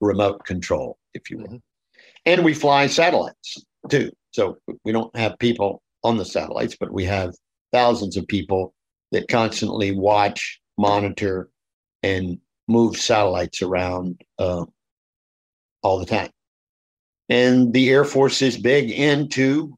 [0.00, 1.46] remote control, if you will.
[1.46, 1.56] Mm-hmm.
[2.26, 4.10] And we fly satellites too.
[4.32, 7.34] So we don't have people on the satellites, but we have
[7.72, 8.74] thousands of people
[9.12, 11.48] that constantly watch, monitor,
[12.02, 14.64] and move satellites around uh,
[15.82, 16.30] all the time.
[17.28, 19.76] And the Air Force is big into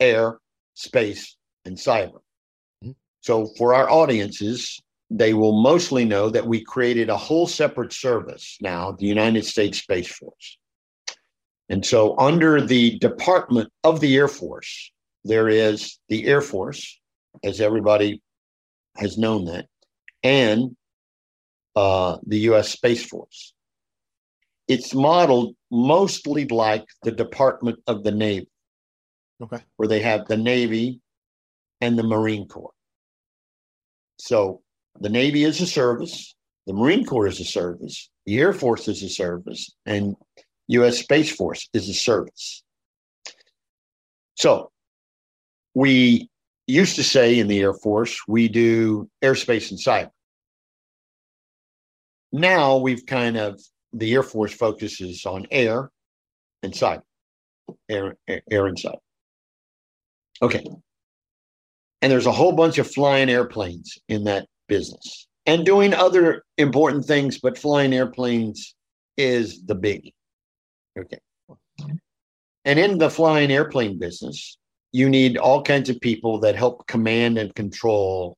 [0.00, 0.38] air,
[0.74, 2.20] space, and cyber.
[2.82, 2.92] Mm-hmm.
[3.20, 8.58] So for our audiences, they will mostly know that we created a whole separate service
[8.60, 10.58] now, the United States Space Force.
[11.70, 14.90] And so, under the Department of the Air Force,
[15.24, 16.98] there is the Air Force,
[17.44, 18.22] as everybody
[18.96, 19.66] has known that,
[20.22, 20.74] and
[21.78, 22.70] uh, the U.S.
[22.70, 23.54] Space Force.
[24.66, 28.48] It's modeled mostly like the Department of the Navy,
[29.40, 31.00] okay, where they have the Navy
[31.80, 32.74] and the Marine Corps.
[34.18, 34.60] So
[34.98, 36.34] the Navy is a service,
[36.66, 40.16] the Marine Corps is a service, the Air Force is a service, and
[40.66, 40.98] U.S.
[40.98, 42.64] Space Force is a service.
[44.34, 44.72] So
[45.74, 46.28] we
[46.66, 50.10] used to say in the Air Force, we do airspace and cyber
[52.32, 53.60] now we've kind of
[53.92, 55.90] the Air Force focuses on air
[56.62, 57.02] and cyber,
[57.88, 58.98] air, air, air and cyber.
[60.42, 60.64] Okay.
[62.00, 67.04] And there's a whole bunch of flying airplanes in that business and doing other important
[67.04, 68.74] things, but flying airplanes
[69.16, 70.12] is the biggie.
[70.98, 71.18] Okay.
[72.64, 74.58] And in the flying airplane business,
[74.92, 78.36] you need all kinds of people that help command and control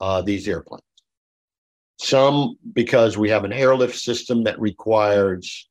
[0.00, 0.82] uh, these airplanes.
[2.02, 5.68] Some because we have an airlift system that requires,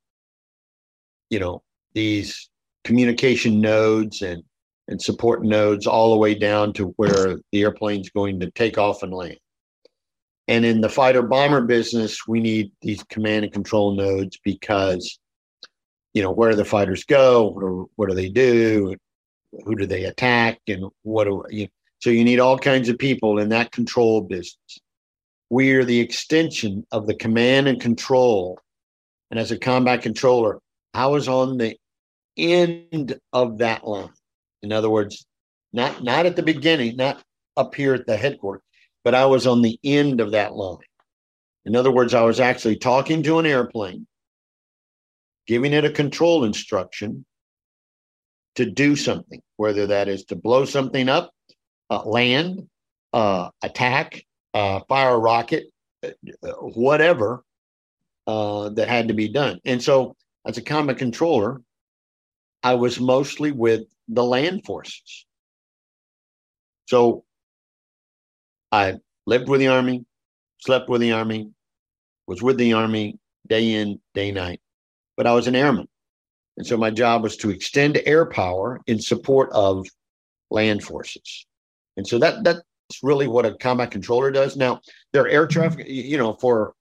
[1.31, 1.63] you know,
[1.95, 2.51] these
[2.83, 4.43] communication nodes and
[4.87, 9.01] and support nodes all the way down to where the airplane's going to take off
[9.01, 9.39] and land.
[10.47, 15.19] And in the fighter bomber business, we need these command and control nodes because,
[16.13, 17.89] you know, where do the fighters go?
[17.95, 18.95] What do, they do?
[19.65, 20.59] Who do they attack?
[20.67, 21.67] And what do you?
[21.99, 24.79] So you need all kinds of people in that control business
[25.49, 28.59] we are the extension of the command and control.
[29.31, 30.59] And as a combat controller,
[30.93, 31.77] I was on the
[32.38, 34.13] end of that line.
[34.62, 35.25] In other words,
[35.73, 37.21] not not at the beginning, not
[37.57, 38.63] up here at the headquarters,
[39.03, 40.77] but I was on the end of that line.
[41.65, 44.07] In other words, I was actually talking to an airplane,
[45.45, 47.25] giving it a control instruction
[48.55, 51.31] to do something, whether that is to blow something up,
[51.89, 52.67] uh, land,
[53.13, 55.71] uh, attack, uh, fire rocket,
[56.03, 56.09] uh,
[56.62, 57.43] whatever.
[58.27, 59.59] uh, that had to be done.
[59.65, 61.62] And so, as a combat controller,
[62.63, 65.25] I was mostly with the land forces.
[66.88, 67.25] So,
[68.71, 70.05] I lived with the Army,
[70.59, 71.51] slept with the Army,
[72.27, 74.62] was with the Army day in, day night,
[75.17, 75.88] but I was an airman.
[76.57, 79.88] And so my job was to extend air power in support of
[80.51, 81.47] land forces.
[81.97, 84.58] And so that that that's really what a combat controller does.
[84.58, 84.82] Now,
[85.13, 86.73] their air traffic, you know, for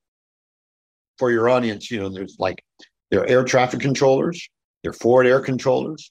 [1.18, 2.64] for your audience, you know, there's like
[3.10, 4.48] their air traffic controllers,
[4.82, 6.10] their forward air controllers.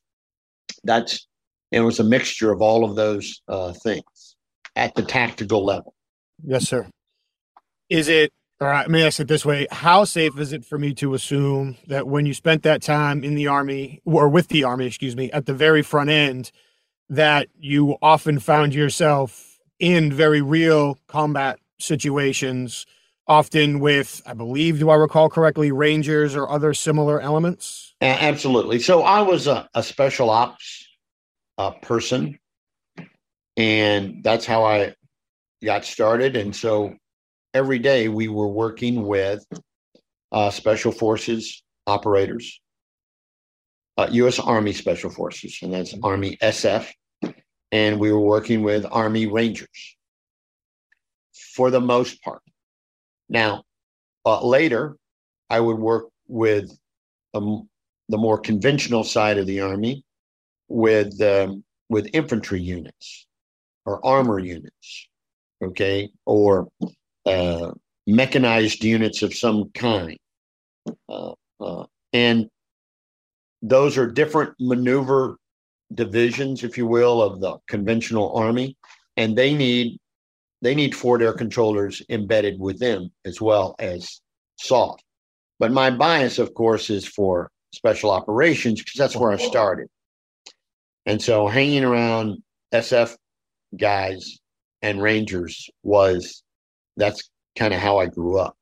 [0.84, 1.28] That's
[1.72, 4.36] it was a mixture of all of those uh, things
[4.76, 5.94] at the tactical level.
[6.44, 6.88] Yes, sir.
[7.90, 8.32] Is it
[8.62, 8.82] all right?
[8.82, 12.08] Let me ask it this way: How safe is it for me to assume that
[12.08, 15.48] when you spent that time in the army or with the army, excuse me, at
[15.48, 16.52] the very front end,
[17.10, 19.47] that you often found yourself
[19.80, 22.86] in very real combat situations,
[23.28, 27.96] often with, I believe, do I recall correctly, rangers or other similar elements?
[28.02, 28.80] Absolutely.
[28.80, 30.88] So I was a, a special ops
[31.58, 32.38] uh, person,
[33.56, 34.94] and that's how I
[35.63, 36.36] got started.
[36.36, 36.96] And so
[37.54, 39.46] every day we were working with
[40.32, 42.60] uh, special forces operators,
[43.98, 44.40] uh, U.S.
[44.40, 46.92] Army Special Forces, and that's Army SF,
[47.71, 49.97] and we were working with Army Rangers
[51.34, 52.41] for the most part.
[53.30, 53.63] Now,
[54.25, 54.97] uh, later,
[55.49, 56.71] I would work with
[57.34, 57.67] um,
[58.10, 60.03] the more conventional side of the Army,
[60.69, 63.27] with um, with infantry units
[63.86, 65.08] or armor units,
[65.63, 66.67] okay, or
[67.25, 67.71] uh,
[68.06, 70.17] mechanized units of some kind,
[71.10, 72.47] uh, uh, and
[73.62, 75.38] those are different maneuver
[75.93, 78.78] divisions, if you will, of the conventional army,
[79.15, 80.00] and they need
[80.62, 84.21] they need forward air controllers embedded with them as well as
[84.60, 85.00] SOF.
[85.60, 89.88] But my bias, of course, is for special operations because that's where I started.
[91.06, 92.41] And so hanging around
[92.73, 93.15] SF
[93.78, 94.39] guys
[94.82, 96.43] and Rangers was
[96.97, 98.56] that's kind of how I grew up,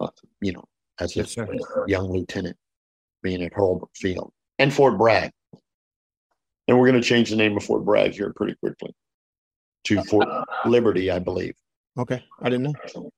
[0.00, 0.08] uh,
[0.40, 0.64] you know,
[1.00, 1.36] as a yes,
[1.86, 2.56] young lieutenant
[3.22, 5.30] being at Hurlburt Field and Fort Bragg.
[6.68, 8.94] And we're going to change the name of Fort Bragg here pretty quickly
[9.84, 10.28] to Fort
[10.64, 11.54] Liberty, I believe.
[11.98, 13.10] Okay, I didn't know.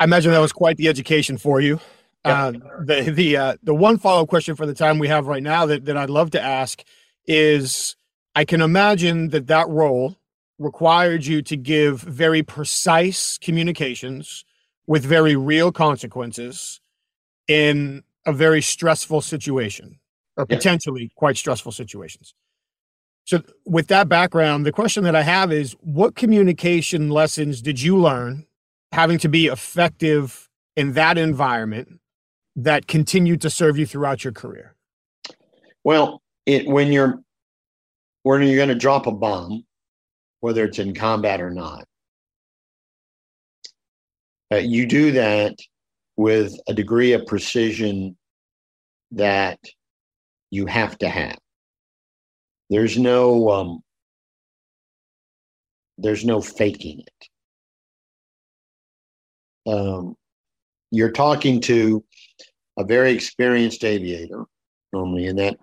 [0.00, 1.80] I imagine that was quite the education for you.
[2.24, 2.52] Uh,
[2.84, 5.66] the the uh, the one follow up question for the time we have right now
[5.66, 6.82] that that I'd love to ask
[7.26, 7.96] is
[8.34, 10.16] I can imagine that that role
[10.58, 14.44] required you to give very precise communications
[14.86, 16.80] with very real consequences
[17.46, 19.98] in a very stressful situation
[20.36, 21.08] or potentially yeah.
[21.16, 22.34] quite stressful situations.
[23.28, 27.94] So, with that background, the question that I have is what communication lessons did you
[27.94, 28.46] learn
[28.92, 32.00] having to be effective in that environment
[32.56, 34.76] that continued to serve you throughout your career?
[35.84, 37.20] Well, it, when you're
[38.22, 39.66] when you're going to drop a bomb,
[40.40, 41.84] whether it's in combat or not,
[44.50, 45.54] uh, you do that
[46.16, 48.16] with a degree of precision
[49.10, 49.58] that
[50.48, 51.36] you have to have.
[52.70, 53.82] There's no um,
[55.96, 57.28] there's no faking it.
[59.70, 60.16] Um,
[60.90, 62.04] you're talking to
[62.78, 64.44] a very experienced aviator,
[64.92, 65.58] normally in that,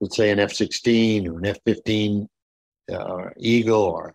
[0.00, 2.26] let's say an F-16 or an F-15
[2.92, 4.12] uh, Eagle or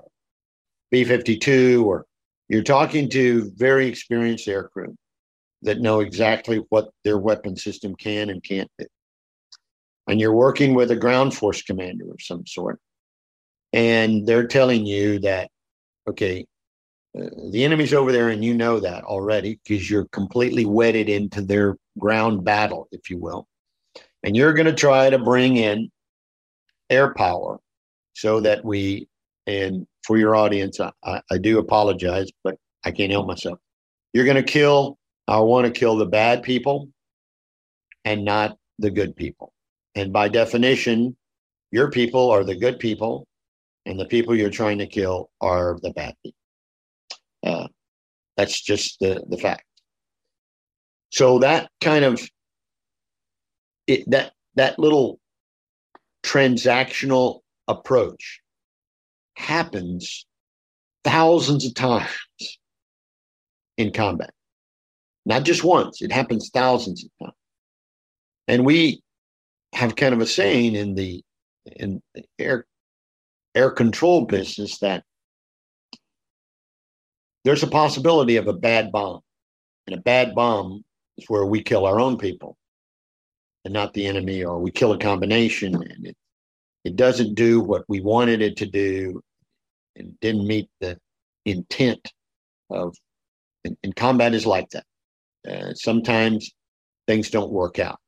[0.92, 2.06] B-52, or
[2.48, 4.96] you're talking to very experienced aircrew
[5.64, 8.86] that know exactly what their weapon system can and can't do
[10.10, 12.80] and you're working with a ground force commander of some sort,
[13.72, 15.50] and they're telling you that,
[16.08, 16.46] okay,
[17.18, 21.42] uh, the enemy's over there, and you know that already because you're completely wedded into
[21.42, 23.48] their ground battle, if you will.
[24.24, 25.90] And you're going to try to bring in
[26.90, 27.60] air power
[28.14, 29.08] so that we,
[29.46, 33.60] and for your audience, I, I do apologize, but I can't help myself.
[34.14, 36.90] You're going to kill, I want to kill the bad people
[38.04, 39.54] and not the good people.
[40.00, 41.18] And by definition,
[41.72, 43.28] your people are the good people,
[43.86, 46.38] and the people you're trying to kill are the bad people.
[47.46, 47.68] Uh,
[48.38, 49.66] that's just the, the fact.
[51.12, 52.22] So that kind of
[53.88, 55.20] it, that that little
[56.24, 58.40] transactional approach
[59.36, 60.26] happens
[61.04, 62.60] thousands of times
[63.78, 64.32] in combat.
[65.26, 67.36] Not just once, it happens thousands of times.
[68.48, 69.02] And we
[69.74, 71.24] have kind of a saying in the
[71.66, 72.66] in the air
[73.56, 75.04] air control business that
[77.44, 79.22] there's a possibility of a bad bomb,
[79.88, 80.84] and a bad bomb
[81.18, 82.58] is where we kill our own people
[83.66, 86.16] and not the enemy, or we kill a combination and it,
[86.84, 89.22] it doesn't do what we wanted it to do
[89.96, 90.98] and didn't meet the
[91.46, 92.12] intent
[92.70, 92.96] of,
[93.66, 94.86] and, and combat is like that.
[95.50, 96.52] Uh, sometimes
[97.08, 98.00] things don't work out.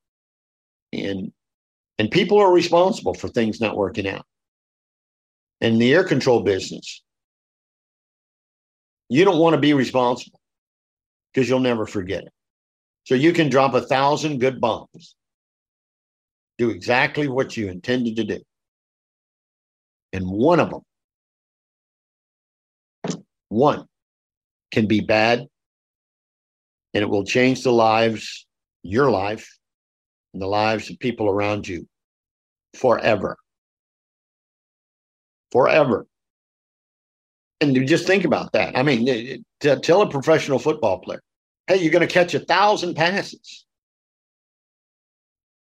[0.94, 1.32] And
[1.98, 4.26] and people are responsible for things not working out.
[5.60, 7.04] In the air control business,
[9.10, 10.40] you don't want to be responsible
[11.34, 12.32] because you'll never forget it.
[13.06, 15.16] So you can drop a thousand good bombs,
[16.58, 18.40] do exactly what you intended to do.
[20.14, 20.82] And one of them,
[23.50, 23.86] one,
[24.72, 25.48] can be bad
[26.94, 28.46] and it will change the lives,
[28.84, 29.58] your life,
[30.34, 31.88] and the lives of people around you
[32.76, 33.38] forever.
[35.52, 36.08] Forever.
[37.60, 38.78] And you just think about that.
[38.78, 41.22] I mean, tell a professional football player,
[41.68, 43.66] hey, you're going to catch a thousand passes,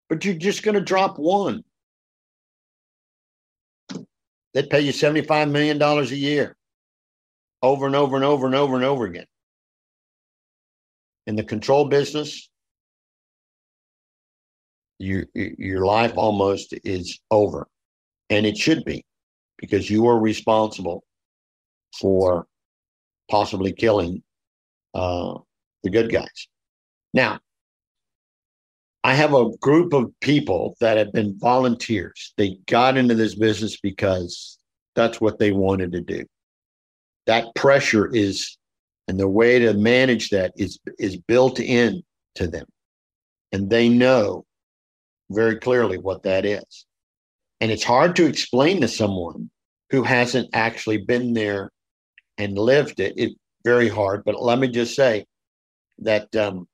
[0.09, 1.65] but you're just going to drop one.
[4.55, 6.57] They'd pay you $75 million a year
[7.63, 9.27] over and over and over and over and over again.
[11.27, 12.49] In the control business,
[14.99, 17.69] your your life almost is over,
[18.31, 19.05] and it should be,
[19.59, 21.05] because you are responsible
[21.99, 22.47] for
[23.31, 24.23] possibly killing
[24.95, 25.35] uh,
[25.83, 26.49] the good guys.
[27.15, 27.39] Now,
[29.05, 32.35] I have a group of people that have been volunteers.
[32.37, 34.59] They got into this business because
[34.95, 36.25] that's what they wanted to do.
[37.27, 38.59] That pressure is,
[39.07, 42.03] and the way to manage that is is built in
[42.35, 42.67] to them,
[43.53, 44.45] and they know
[45.31, 46.87] very clearly what that is.
[47.61, 49.51] And it's hard to explain to someone
[49.91, 51.71] who hasn't actually been there
[52.37, 53.15] and lived it.
[53.17, 54.23] It's very hard.
[54.25, 55.27] But let me just say
[55.99, 56.69] that um,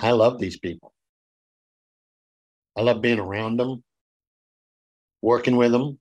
[0.00, 0.92] I love these people.
[2.76, 3.82] I love being around them,
[5.20, 5.98] working with them,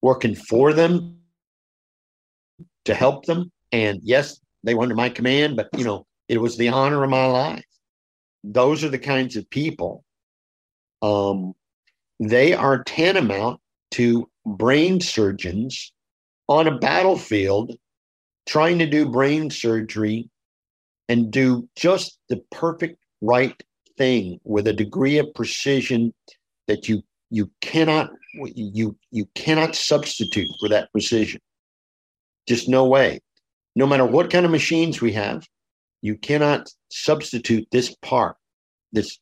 [0.00, 1.18] working for them
[2.86, 3.52] to help them.
[3.72, 7.10] And yes, they were under my command, but you know, it was the honor of
[7.10, 7.64] my life.
[8.44, 10.04] Those are the kinds of people.
[11.00, 11.54] Um,
[12.20, 13.60] they are tantamount
[13.92, 15.92] to brain surgeons
[16.48, 17.76] on a battlefield
[18.46, 20.28] trying to do brain surgery
[21.08, 23.62] and do just the perfect right
[23.96, 26.12] thing with a degree of precision
[26.66, 28.10] that you you cannot
[28.54, 31.40] you you cannot substitute for that precision
[32.46, 33.20] just no way
[33.76, 35.46] no matter what kind of machines we have
[36.02, 38.36] you cannot substitute this part
[38.92, 39.18] this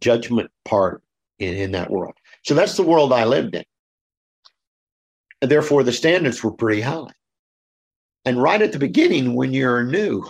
[0.00, 1.02] judgment part
[1.38, 3.64] in, in that world so that's the world i lived in
[5.44, 7.12] and therefore, the standards were pretty high.
[8.24, 10.24] And right at the beginning, when you're new,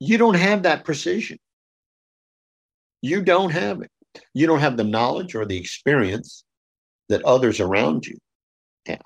[0.00, 1.38] you don't have that precision.
[3.00, 3.90] You don't have it.
[4.34, 6.42] You don't have the knowledge or the experience
[7.10, 8.16] that others around you
[8.86, 9.02] have.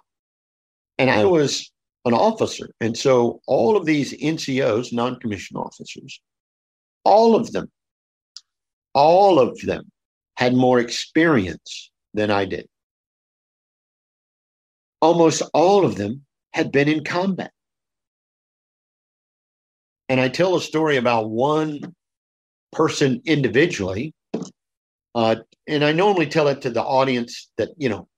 [0.96, 1.70] And I was
[2.06, 2.70] an officer.
[2.80, 6.22] And so all of these NCOs, non commissioned officers,
[7.04, 7.70] all of them,
[8.94, 9.90] all of them
[10.36, 12.68] had more experience than I did
[15.00, 17.52] almost all of them had been in combat.
[20.08, 21.80] And I tell a story about one
[22.72, 24.12] person individually.
[25.14, 25.36] Uh,
[25.66, 28.08] and I normally tell it to the audience that, you know,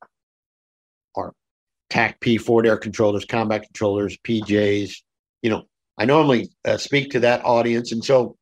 [1.15, 1.33] are
[1.91, 4.95] TAC P forward Air Controllers, Combat Controllers, PJs.
[5.43, 5.63] You know,
[5.99, 7.93] I normally uh, speak to that audience.
[7.93, 8.37] And so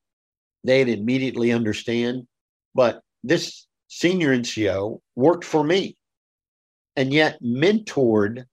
[0.65, 2.27] they'd immediately understand.
[2.75, 5.97] But this senior NCO worked for me
[6.97, 8.45] and yet mentored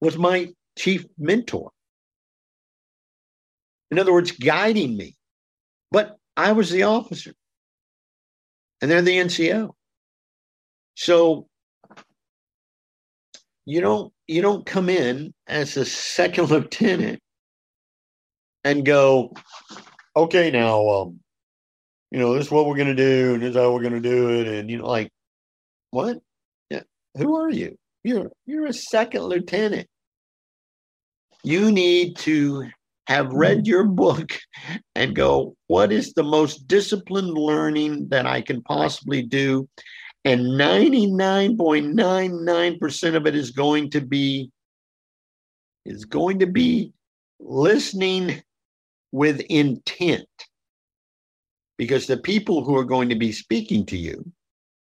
[0.00, 1.70] was my chief mentor.
[3.90, 5.16] In other words, guiding me.
[5.90, 7.32] But I was the officer,
[8.80, 9.70] and they're the NCO.
[10.96, 11.46] So
[13.66, 17.20] you don't you don't come in as a second lieutenant
[18.64, 19.32] and go,
[20.16, 21.20] okay, now um,
[22.10, 24.30] you know, this is what we're gonna do, and this is how we're gonna do
[24.30, 25.10] it, and you know, like,
[25.90, 26.18] what?
[26.70, 26.82] Yeah.
[27.16, 27.76] Who are you?
[28.02, 29.88] You're you're a second lieutenant.
[31.42, 32.68] You need to
[33.06, 34.32] have read your book
[34.94, 39.68] and go, what is the most disciplined learning that I can possibly do?
[40.24, 44.50] And 99.99% of it is going to be
[45.84, 46.94] is going to be
[47.38, 48.42] listening
[49.14, 50.26] with intent.
[51.78, 54.32] Because the people who are going to be speaking to you,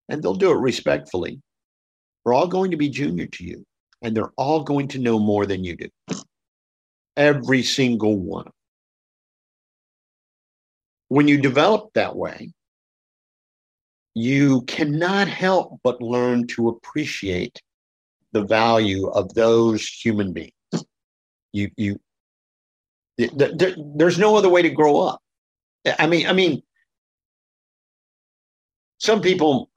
[0.09, 1.41] and they'll do it respectfully,
[2.25, 3.65] are all going to be junior to you,
[4.01, 5.89] and they're all going to know more than you do.
[7.15, 8.49] Every single one.
[11.09, 12.51] when you develop that way,
[14.15, 17.61] you cannot help but learn to appreciate
[18.31, 20.51] the value of those human beings.
[21.51, 21.99] You, you,
[23.27, 25.21] there, there's no other way to grow up.
[25.97, 26.61] I mean, I mean,
[28.97, 29.69] some people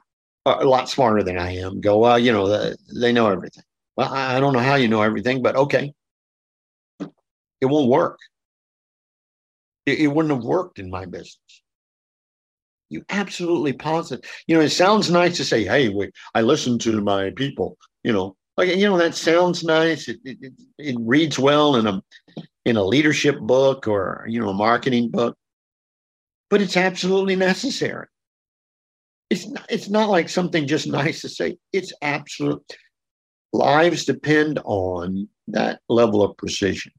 [0.47, 1.80] are a lot smarter than I am.
[1.80, 3.64] Go, well, you know, they know everything.
[3.97, 5.93] Well, I don't know how you know everything, but okay,
[7.01, 8.18] it won't work.
[9.86, 11.38] It, it wouldn't have worked in my business.
[12.88, 14.28] You absolutely positive.
[14.47, 18.12] You know, it sounds nice to say, "Hey, wait, I listen to my people." You
[18.12, 20.09] know, like you know, that sounds nice.
[20.09, 22.03] It, it, it reads well in a
[22.64, 25.36] in a leadership book or you know a marketing book,
[26.50, 28.06] but it's absolutely necessary.
[29.30, 31.56] It's not, it's not like something just nice to say.
[31.72, 32.76] It's absolute.
[33.52, 36.92] Lives depend on that level of precision,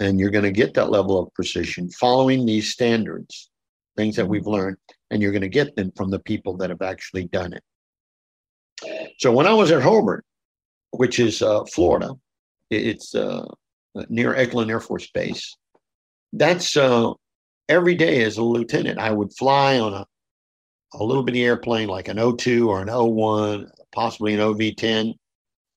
[0.00, 3.50] and you're going to get that level of precision following these standards,
[3.96, 4.78] things that we've learned
[5.12, 7.62] and you're going to get them from the people that have actually done it.
[9.18, 10.22] So when I was at Hurlburt,
[10.90, 12.14] which is uh, Florida,
[12.70, 13.46] it's uh,
[14.08, 15.56] near Eglin Air Force Base.
[16.32, 17.12] That's uh,
[17.68, 18.98] every day as a lieutenant.
[18.98, 20.06] I would fly on a,
[20.94, 24.76] a little bitty airplane like an O two or an O one, possibly an OV
[24.76, 25.14] 10,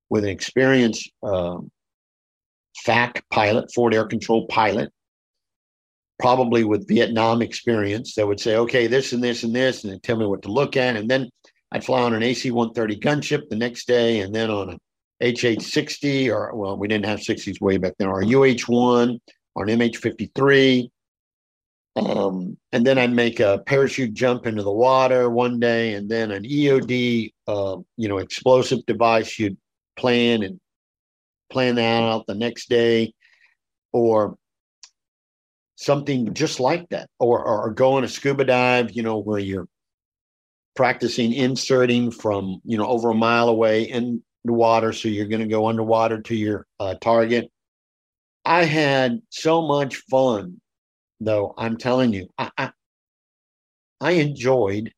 [0.09, 1.72] with an experienced um,
[2.78, 4.91] FAC pilot, Forward Air Control pilot,
[6.20, 9.99] probably with Vietnam experience that would say, okay, this and this and this, and then
[9.99, 10.95] tell me what to look at.
[10.95, 11.30] And then
[11.72, 14.80] I'd fly on an AC 130 gunship the next day, and then on an
[15.22, 19.20] HH60, or well, we didn't have 60s way back then, or UH1,
[19.55, 20.89] or an MH53.
[21.97, 26.32] Um, and then I'd make a parachute jump into the water one day, and then
[26.32, 29.57] an EOD, uh, um, you know, explosive device you'd
[29.95, 30.59] plan and
[31.49, 33.13] plan that out the next day,
[33.93, 34.36] or
[35.78, 39.39] something just like that, or, or, or go on a scuba dive, you know, where
[39.39, 39.68] you're
[40.76, 44.93] practicing inserting from you know over a mile away and the water.
[44.93, 47.51] So you're going to go underwater to your uh, target.
[48.45, 50.61] I had so much fun,
[51.19, 51.53] though.
[51.57, 52.71] I'm telling you, I, I,
[53.99, 54.93] I enjoyed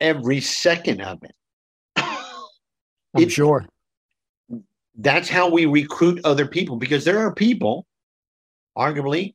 [0.00, 1.34] every second of it.
[1.96, 3.66] I'm it, sure.
[4.96, 7.86] That's how we recruit other people because there are people
[8.76, 9.34] arguably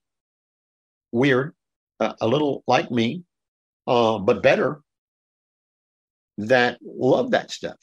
[1.12, 1.54] weird,
[2.00, 3.24] uh, a little like me,
[3.88, 4.82] uh, but better,
[6.38, 7.78] that love that stuff.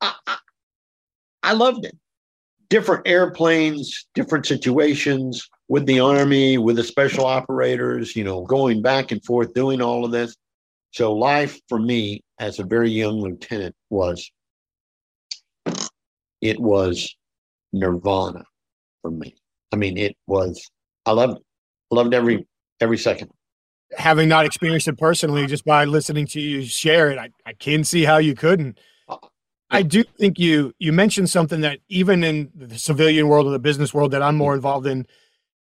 [0.00, 0.36] I, I,
[1.42, 1.96] I loved it.
[2.68, 9.12] Different airplanes, different situations with the Army, with the special operators, you know, going back
[9.12, 10.36] and forth, doing all of this.
[10.92, 14.30] So, life for me as a very young lieutenant was
[16.40, 17.14] it was
[17.72, 18.44] nirvana
[19.00, 19.34] for me.
[19.72, 20.70] I mean, it was.
[21.06, 21.40] I loved.
[21.90, 22.46] Loved every
[22.80, 23.30] every second.
[23.96, 27.84] Having not experienced it personally, just by listening to you share it, I, I can
[27.84, 28.78] see how you couldn't.
[29.70, 33.58] I do think you you mentioned something that even in the civilian world or the
[33.58, 35.06] business world that I'm more involved in,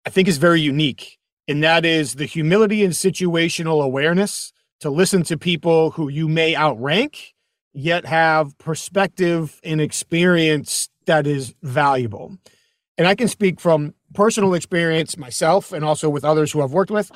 [0.06, 1.18] I think is very unique,
[1.48, 6.54] and that is the humility and situational awareness to listen to people who you may
[6.54, 7.34] outrank,
[7.72, 12.36] yet have perspective and experience that is valuable.
[12.98, 16.90] And I can speak from personal experience myself and also with others who I've worked
[16.90, 17.10] with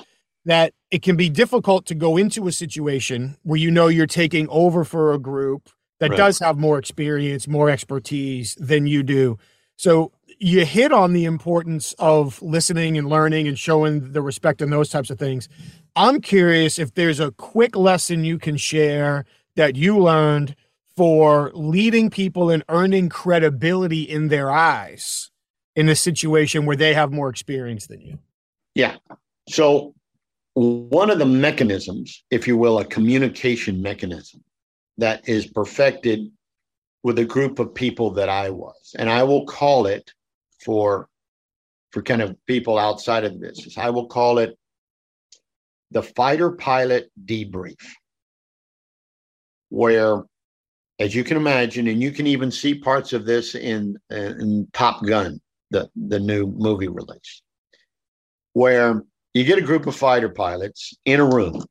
[0.45, 4.49] that it can be difficult to go into a situation where you know you're taking
[4.49, 5.69] over for a group
[5.99, 6.17] that right.
[6.17, 9.39] does have more experience, more expertise than you do.
[9.77, 14.73] So you hit on the importance of listening and learning and showing the respect and
[14.73, 15.49] those types of things.
[15.95, 19.27] I'm curious if there's a quick lesson you can share
[19.57, 20.57] that you learned
[20.97, 25.31] for leading people and earning credibility in their eyes
[25.77, 28.19] in a situation where they have more experience than you?
[28.75, 28.97] Yeah.
[29.49, 29.95] So,
[30.61, 34.45] one of the mechanisms, if you will, a communication mechanism
[34.99, 36.31] that is perfected
[37.03, 40.13] with a group of people that I was, and I will call it
[40.63, 41.09] for
[41.93, 44.57] for kind of people outside of the business, I will call it
[45.91, 47.83] the fighter pilot debrief,
[49.71, 50.23] where,
[51.01, 55.03] as you can imagine, and you can even see parts of this in in Top
[55.07, 55.41] Gun,
[55.71, 57.43] the, the new movie release,
[58.53, 59.03] where
[59.35, 61.65] you get a group of fighter pilots in a room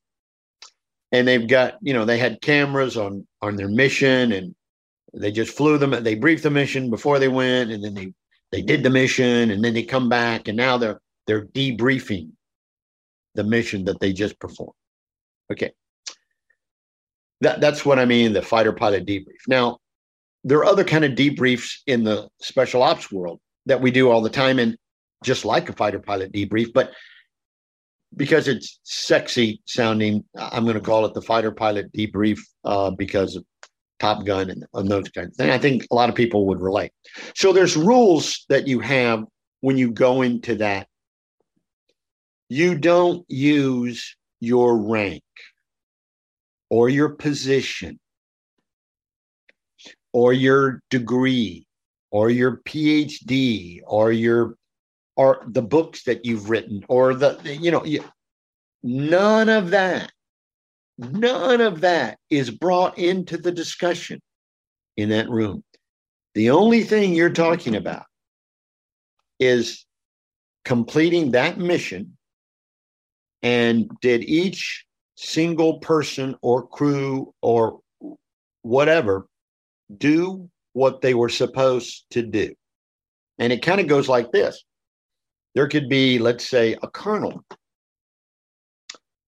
[1.12, 4.56] and they've got, you know, they had cameras on on their mission and
[5.14, 8.14] they just flew them, they briefed the mission before they went, and then they
[8.52, 12.32] they did the mission and then they come back and now they're they're debriefing
[13.36, 14.74] the mission that they just performed.
[15.52, 15.72] Okay.
[17.42, 19.48] That, that's what I mean, the fighter pilot debrief.
[19.48, 19.78] Now,
[20.44, 24.22] there are other kind of debriefs in the special ops world that we do all
[24.22, 24.76] the time and
[25.24, 26.92] just like a fighter pilot debrief but
[28.16, 33.36] because it's sexy sounding, I'm going to call it the fighter pilot debrief uh, because
[33.36, 33.46] of
[34.00, 35.52] Top Gun and, and those kinds of things.
[35.52, 36.92] I think a lot of people would relate.
[37.36, 39.26] So there's rules that you have
[39.62, 40.88] when you go into that.
[42.50, 45.24] You don't use your rank
[46.70, 48.00] or your position
[50.14, 51.66] or your degree
[52.12, 54.56] or your PhD or your
[55.20, 58.02] or the books that you've written or the you know you,
[58.84, 60.10] none of that
[60.98, 64.22] none of that is brought into the discussion
[64.96, 65.62] in that room.
[66.36, 68.06] The only thing you're talking about
[69.42, 69.86] is
[70.64, 72.18] completing that mission
[73.44, 77.82] and did each single person or crew or
[78.62, 79.28] whatever
[79.98, 82.54] do what they were supposed to do.
[83.38, 84.64] And it kind of goes like this
[85.60, 87.44] there could be, let's say, a colonel,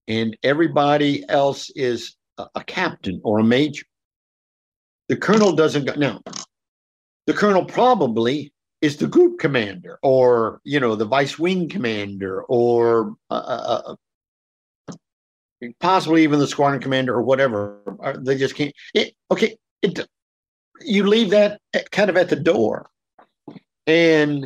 [0.07, 3.83] and everybody else is a, a captain or a major.
[5.09, 5.93] The colonel doesn't go.
[5.95, 6.21] Now,
[7.27, 13.17] the colonel probably is the group commander or, you know, the vice wing commander or
[13.29, 13.81] uh, uh,
[14.87, 14.93] uh
[15.81, 17.81] possibly even the squadron commander or whatever.
[18.19, 18.73] They just can't.
[18.93, 19.99] It, okay, it,
[20.79, 21.59] you leave that
[21.91, 22.89] kind of at the door.
[23.85, 24.45] And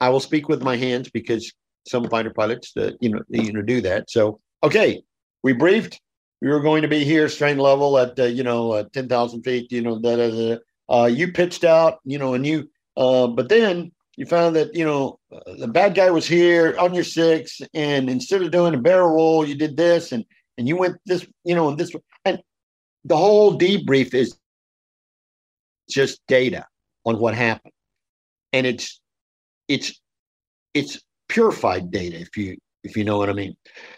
[0.00, 1.52] I will speak with my hands because
[1.86, 4.10] some fighter pilots, uh, you know, you know, do that.
[4.10, 5.02] So, okay,
[5.42, 6.00] we briefed.
[6.42, 9.42] We were going to be here, strain level at uh, you know uh, ten thousand
[9.42, 9.72] feet.
[9.72, 10.58] You know, da.
[10.88, 14.84] Uh, you pitched out, you know, and you, uh, but then you found that you
[14.84, 18.78] know uh, the bad guy was here on your six, and instead of doing a
[18.78, 20.24] barrel roll, you did this, and
[20.58, 21.92] and you went this, you know, and this,
[22.24, 22.40] and
[23.04, 24.36] the whole debrief is
[25.88, 26.66] just data
[27.04, 27.72] on what happened,
[28.52, 29.00] and it's
[29.68, 30.00] it's
[30.74, 33.56] it's purified data if you if you know what I mean.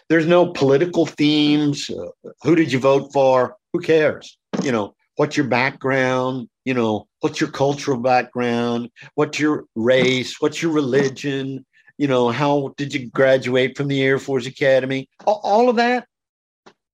[0.09, 1.89] There's no political themes.
[1.89, 2.07] Uh,
[2.41, 3.55] who did you vote for?
[3.73, 4.37] Who cares?
[4.63, 6.49] You know, what's your background?
[6.65, 8.89] You know, what's your cultural background?
[9.15, 10.41] What's your race?
[10.41, 11.65] What's your religion?
[11.97, 15.09] You know, how did you graduate from the Air Force Academy?
[15.27, 16.07] All, all of that,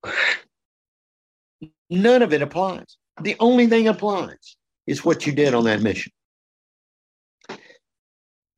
[1.89, 2.97] none of it applies.
[3.21, 4.57] The only thing applies
[4.87, 6.11] is what you did on that mission.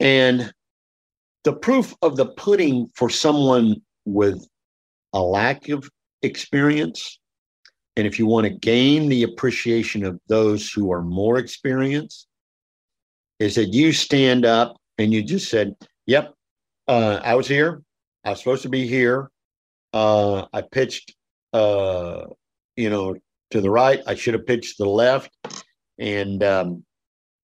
[0.07, 0.53] And
[1.43, 4.47] the proof of the pudding for someone with
[5.11, 5.89] a lack of
[6.21, 7.19] experience,
[7.97, 12.25] and if you want to gain the appreciation of those who are more experienced,
[13.39, 16.33] is that you stand up and you just said, Yep,
[16.87, 17.81] uh, I was here.
[18.23, 19.29] I was supposed to be here.
[19.91, 21.17] Uh, I pitched,
[21.51, 22.27] uh,
[22.77, 23.17] you know,
[23.51, 24.01] to the right.
[24.07, 25.35] I should have pitched to the left.
[25.99, 26.85] And um,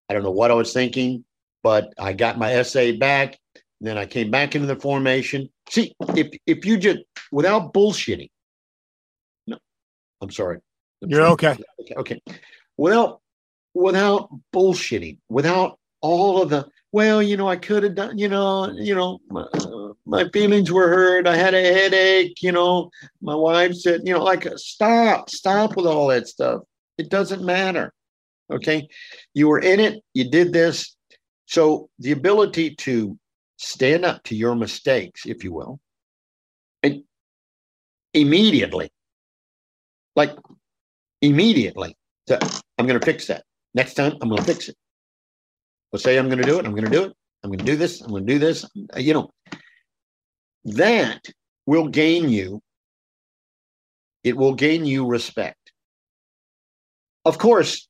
[0.10, 1.26] I don't know what I was thinking
[1.64, 3.40] but I got my SA back.
[3.82, 5.50] Then I came back into the formation.
[5.70, 7.00] See, if if you just
[7.32, 8.30] without bullshitting,
[9.48, 9.58] no,
[10.22, 10.60] I'm sorry.
[11.02, 11.32] I'm You're sorry.
[11.32, 11.58] okay.
[11.98, 12.22] okay.
[12.78, 13.22] Without
[13.74, 18.72] without bullshitting, without all of the well, you know, I could have done, you know,
[18.72, 19.48] you know, my,
[20.06, 21.28] my, feelings were hurt.
[21.28, 22.40] I had a headache.
[22.44, 26.62] You know, my wife said, you know, like stop, stop with all that stuff.
[27.00, 27.92] It doesn't matter.
[28.52, 28.88] Okay,
[29.34, 30.04] you were in it.
[30.14, 30.96] You did this.
[31.46, 33.18] So the ability to
[33.58, 35.80] stand up to your mistakes, if you will,
[36.82, 37.04] and
[38.14, 38.92] immediately,
[40.16, 40.36] like
[41.22, 41.96] immediately,
[42.28, 42.38] so
[42.78, 43.44] I'm going to fix that.
[43.74, 44.76] Next time, I'm going to fix it.
[45.92, 46.66] Let's say I'm going to do it.
[46.66, 47.14] I'm going to do it.
[47.44, 48.02] I'm going to do this.
[48.02, 48.66] I'm going to do this.
[48.98, 49.32] You know,
[50.66, 51.26] that
[51.66, 52.62] will gain you,
[54.24, 55.72] it will gain you respect.
[57.26, 57.88] Of course,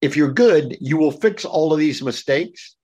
[0.00, 2.75] if you're good, you will fix all of these mistakes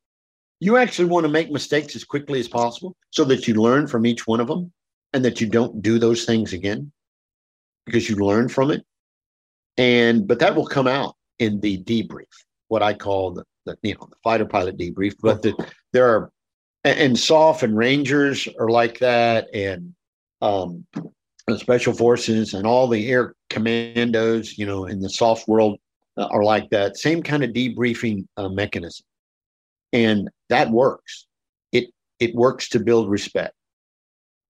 [0.63, 4.07] you actually want to make mistakes as quickly as possible so that you learn from
[4.07, 4.73] each one of them
[5.13, 6.93] and that you don't do those things again
[7.85, 8.85] because you learn from it.
[9.77, 12.31] And but that will come out in the debrief,
[12.69, 15.17] what I call the, the you know the fighter pilot debrief.
[15.21, 15.53] But the,
[15.93, 16.31] there are
[16.85, 19.93] and SOF and Rangers are like that, and
[20.43, 20.87] um,
[21.49, 25.81] the Special Forces and all the air commandos, you know, in the SOF world
[26.17, 26.97] are like that.
[26.99, 29.05] Same kind of debriefing uh, mechanism
[29.93, 31.26] and that works.
[31.72, 33.55] It it works to build respect.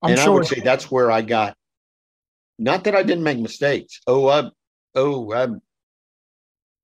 [0.02, 0.30] I'm and sure.
[0.30, 1.56] I would say that's where I got.
[2.58, 4.00] Not that I didn't make mistakes.
[4.06, 4.50] Oh, I
[4.94, 5.48] oh I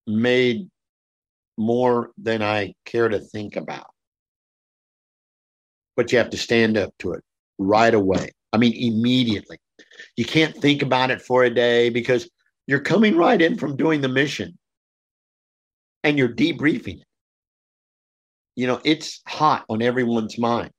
[0.06, 0.68] made
[1.56, 3.88] more than I care to think about.
[5.96, 7.24] But you have to stand up to it
[7.59, 8.30] right away.
[8.52, 9.59] I mean, immediately.
[10.16, 12.30] You can't think about it for a day because
[12.66, 14.56] you're coming right in from doing the mission
[16.04, 17.07] and you're debriefing it
[18.59, 20.72] you know, it's hot on everyone's mind.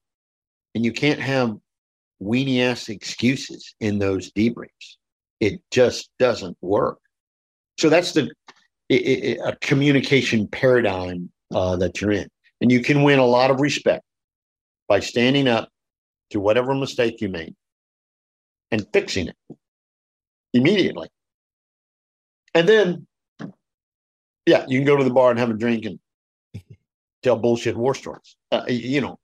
[0.75, 1.55] And you can't have
[2.21, 4.97] weenie ass excuses in those debriefs.
[5.39, 6.99] It just doesn't work.
[7.80, 8.30] So that's the
[8.89, 12.27] it, it, a communication paradigm uh, that you're in,
[12.59, 14.03] and you can win a lot of respect
[14.89, 15.69] by standing up
[16.32, 17.55] to whatever mistake you made
[18.71, 19.38] and fixing it
[20.53, 21.07] immediately.
[22.53, 23.07] And then,
[24.45, 25.97] yeah, you can go to the bar and have a drink and
[27.24, 28.36] tell bullshit war stories.
[28.51, 29.20] Uh, you know,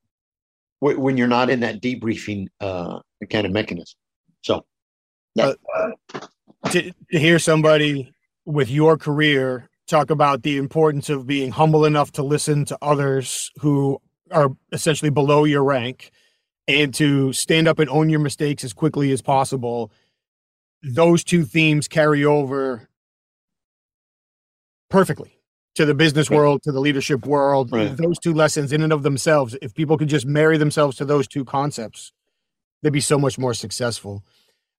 [0.79, 3.97] when you're not in that debriefing uh, kind of mechanism.
[4.41, 4.65] So,
[5.39, 5.53] uh,
[6.71, 8.13] to, to hear somebody
[8.45, 13.51] with your career talk about the importance of being humble enough to listen to others
[13.59, 13.99] who
[14.31, 16.11] are essentially below your rank
[16.67, 19.91] and to stand up and own your mistakes as quickly as possible
[20.81, 22.87] those two themes carry over
[24.89, 25.34] perfectly
[25.76, 27.71] to the business world, to the leadership world.
[27.71, 27.95] Right.
[27.95, 31.28] Those two lessons, in and of themselves, if people could just marry themselves to those
[31.28, 32.11] two concepts,
[32.82, 34.23] they'd be so much more successful.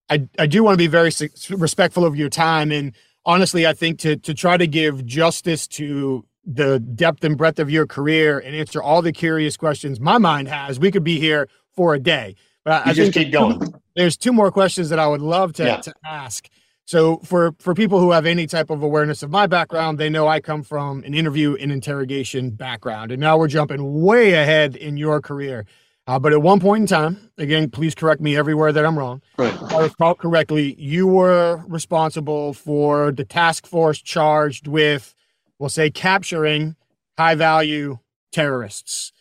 [0.08, 1.10] I, I do want to be very
[1.50, 2.72] respectful of your time.
[2.72, 2.92] And
[3.24, 7.70] honestly, I think to, to try to give justice to the depth and breadth of
[7.70, 11.48] your career and answer all the curious questions my mind has, we could be here
[11.74, 12.36] for a day.
[12.64, 13.74] But you I just keep going.
[13.96, 15.76] There's two more questions that I would love to, yeah.
[15.78, 16.48] to ask.
[16.86, 20.28] So for for people who have any type of awareness of my background, they know
[20.28, 24.96] I come from an interview and interrogation background, and now we're jumping way ahead in
[24.96, 25.66] your career.
[26.06, 29.20] Uh, but at one point in time, again, please correct me everywhere that I'm wrong.
[29.36, 29.52] Right.
[29.52, 35.16] If I recall correctly, you were responsible for the task force charged with,
[35.58, 36.76] we'll say, capturing
[37.18, 37.98] high value
[38.30, 39.12] terrorists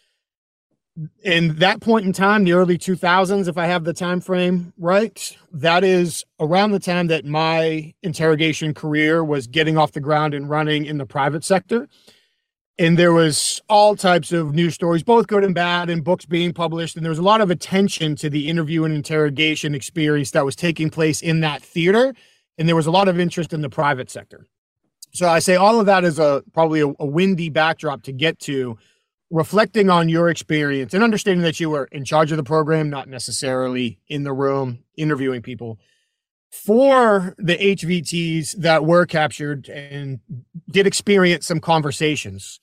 [1.23, 5.37] in that point in time the early 2000s if i have the time frame right
[5.51, 10.49] that is around the time that my interrogation career was getting off the ground and
[10.49, 11.87] running in the private sector.
[12.77, 16.51] And there was all types of news stories both good and bad and books being
[16.51, 16.97] published.
[16.97, 20.57] And there was a lot of attention to the interview and interrogation experience that was
[20.57, 22.13] taking place in that theater.
[22.57, 24.45] And there was a lot of interest in the private sector.
[25.13, 28.39] So i say all of that is a probably a, a windy backdrop to get
[28.39, 28.77] to
[29.32, 33.07] reflecting on your experience and understanding that you were in charge of the program, not
[33.07, 35.80] necessarily in the room interviewing people,
[36.51, 40.19] for the HVTs that were captured and
[40.69, 42.59] did experience some conversations.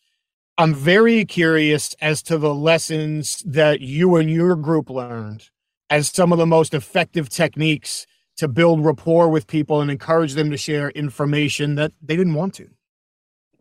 [0.57, 5.49] I'm very curious as to the lessons that you and your group learned
[5.91, 8.07] as some of the most effective techniques
[8.37, 12.55] to build rapport with people and encourage them to share information that they didn't want
[12.55, 12.69] to.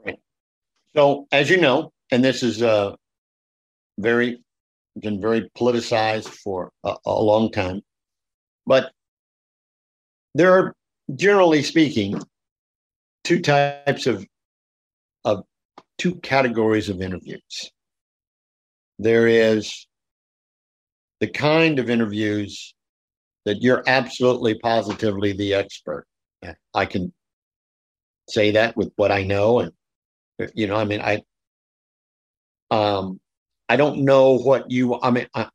[0.05, 0.19] Right.
[0.95, 2.95] So, as you know, and this is uh,
[3.97, 4.43] very
[4.99, 7.81] been very politicized for a, a long time,
[8.65, 8.91] but
[10.35, 10.75] there are
[11.15, 12.21] generally speaking
[13.23, 14.25] two types of
[15.23, 15.43] of
[15.97, 17.71] two categories of interviews.
[18.99, 19.87] There is
[21.19, 22.73] the kind of interviews
[23.45, 26.05] that you're absolutely positively the expert.
[26.73, 27.13] I can
[28.29, 29.71] say that with what I know and
[30.55, 31.21] you know, I mean I
[32.71, 33.19] um,
[33.69, 34.99] I don't know what you.
[34.99, 35.49] I mean, I,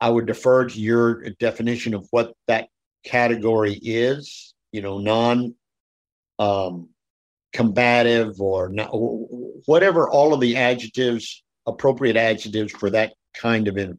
[0.00, 2.68] I would defer to your definition of what that
[3.04, 4.54] category is.
[4.72, 5.54] You know, non
[6.38, 6.90] um,
[7.52, 8.90] combative or not,
[9.66, 13.98] whatever all of the adjectives, appropriate adjectives for that kind of interview.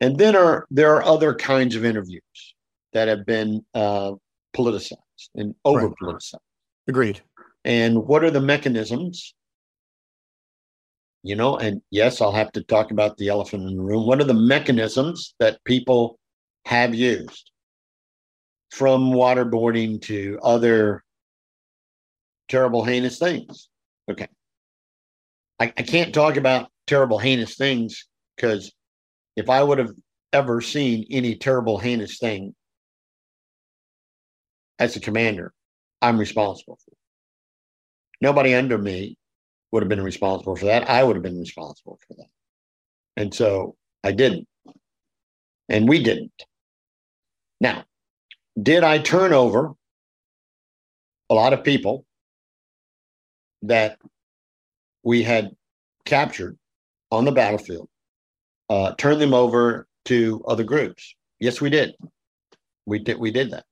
[0.00, 2.54] And then are there are other kinds of interviews
[2.92, 4.12] that have been uh,
[4.54, 4.96] politicized
[5.34, 6.34] and over politicized.
[6.34, 6.88] Right.
[6.88, 7.20] Agreed.
[7.64, 9.34] And what are the mechanisms
[11.22, 14.06] you know and yes i'll have to talk about the elephant in the room.
[14.06, 16.18] What are the mechanisms that people
[16.66, 17.50] have used?
[18.70, 21.04] From waterboarding to other
[22.48, 23.68] terrible heinous things.
[24.10, 24.28] Okay.
[25.60, 28.06] I, I can't talk about terrible heinous things
[28.36, 28.72] because
[29.36, 29.92] if i would have
[30.32, 32.54] ever seen any terrible heinous thing
[34.78, 35.52] as a commander
[36.00, 36.92] i'm responsible for
[38.20, 39.16] nobody under me
[39.72, 40.88] would have been responsible for that.
[40.88, 42.28] I would have been responsible for that.
[43.16, 44.46] And so I didn't.
[45.68, 46.44] And we didn't.
[47.60, 47.84] Now,
[48.60, 49.72] did I turn over
[51.30, 52.04] a lot of people
[53.62, 53.98] that
[55.02, 55.50] we had
[56.04, 56.58] captured
[57.10, 57.88] on the battlefield,
[58.68, 61.14] uh, turn them over to other groups?
[61.40, 61.94] Yes, we did.
[62.84, 63.18] We did.
[63.18, 63.64] We did that,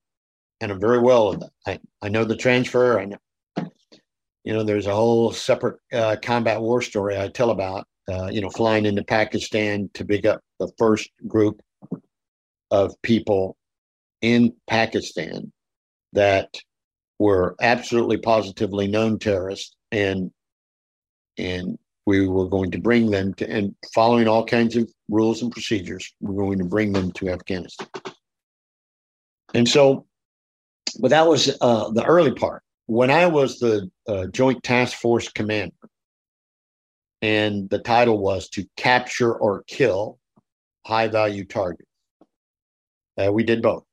[0.61, 1.51] and I'm very well with that.
[1.67, 2.99] I, I know the transfer.
[2.99, 3.19] I know
[4.45, 8.41] you know, there's a whole separate uh, combat war story I tell about, uh, you
[8.41, 11.61] know, flying into Pakistan to pick up the first group
[12.71, 13.57] of people
[14.23, 15.53] in Pakistan
[16.13, 16.55] that
[17.19, 20.31] were absolutely positively known terrorists and
[21.39, 25.53] and we were going to bring them to, and following all kinds of rules and
[25.53, 27.87] procedures, we're going to bring them to Afghanistan.
[29.55, 30.07] And so,
[30.99, 32.63] but that was uh, the early part.
[32.91, 35.77] When I was the uh, Joint Task Force commander,
[37.23, 40.19] and the title was to capture or kill
[40.85, 41.89] high value targets.
[43.17, 43.85] Uh, we did both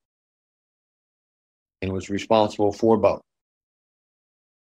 [1.83, 3.21] and was responsible for both.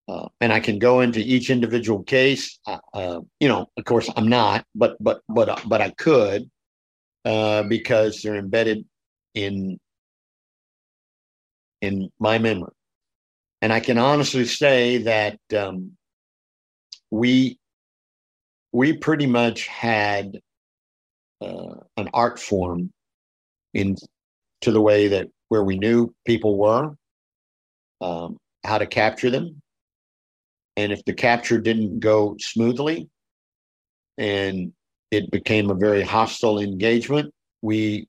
[0.08, 2.58] Uh, and I can go into each individual case.
[2.66, 6.50] Uh, uh, you know, of course, I'm not, but but but but I could
[7.26, 8.86] uh, because they're embedded
[9.34, 9.78] in
[11.82, 12.72] in my memory.
[13.64, 15.92] And I can honestly say that um,
[17.10, 17.58] we
[18.72, 20.38] we pretty much had
[21.40, 22.90] uh, an art form
[23.72, 23.96] in
[24.60, 26.94] to the way that where we knew people were,
[28.02, 28.36] um,
[28.66, 29.62] how to capture them,
[30.76, 33.08] and if the capture didn't go smoothly,
[34.18, 34.74] and
[35.10, 38.08] it became a very hostile engagement, we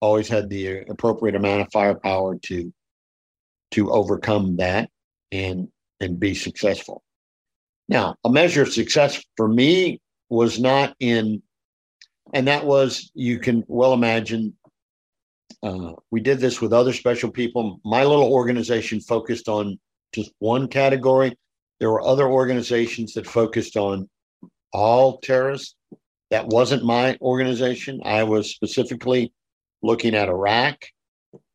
[0.00, 2.72] always had the appropriate amount of firepower to
[3.72, 4.90] to overcome that
[5.32, 5.68] and
[6.00, 7.02] and be successful.
[7.88, 11.42] Now, a measure of success for me was not in,
[12.34, 14.54] and that was, you can well imagine,
[15.62, 17.80] uh, we did this with other special people.
[17.84, 19.78] My little organization focused on
[20.14, 21.36] just one category.
[21.80, 24.08] There were other organizations that focused on
[24.72, 25.74] all terrorists.
[26.30, 28.00] That wasn't my organization.
[28.04, 29.32] I was specifically
[29.82, 30.84] looking at Iraq,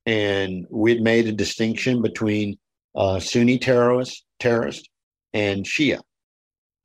[0.06, 2.58] and we'd made a distinction between
[2.96, 4.88] uh, Sunni terrorists, terrorists
[5.34, 6.02] and Shia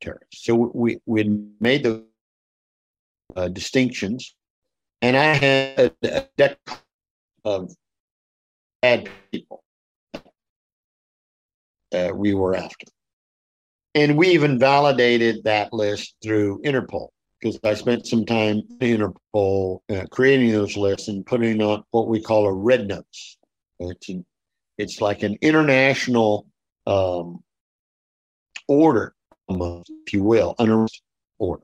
[0.01, 0.45] terrorists.
[0.45, 2.05] So we we made the
[3.35, 4.35] uh, distinctions,
[5.01, 6.57] and I had a deck
[7.43, 7.71] of
[8.81, 9.63] bad people
[11.91, 12.87] that we were after,
[13.95, 17.09] and we even validated that list through Interpol
[17.39, 22.07] because I spent some time in Interpol uh, creating those lists and putting on what
[22.07, 23.37] we call a red notes.
[23.79, 24.25] It's an,
[24.77, 26.47] it's like an international
[26.85, 27.43] um,
[28.67, 29.13] order
[29.49, 30.85] if you will, under
[31.39, 31.63] order.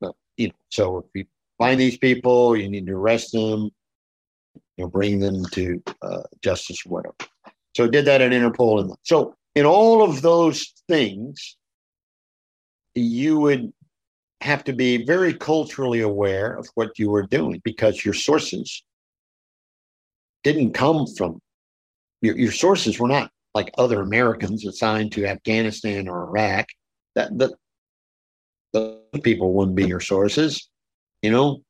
[0.00, 1.24] But, you know, so if you
[1.58, 3.70] find these people, you need to arrest them,
[4.76, 7.16] you know, bring them to uh, justice whatever.
[7.76, 11.56] So did that at Interpol, and so in all of those things,
[12.94, 13.72] you would
[14.40, 18.82] have to be very culturally aware of what you were doing because your sources
[20.42, 21.40] didn't come from
[22.22, 26.68] your, your sources were not like other Americans assigned to Afghanistan or Iraq
[27.14, 27.54] that the
[28.72, 30.68] the people wouldn't be your sources,
[31.22, 31.62] you know.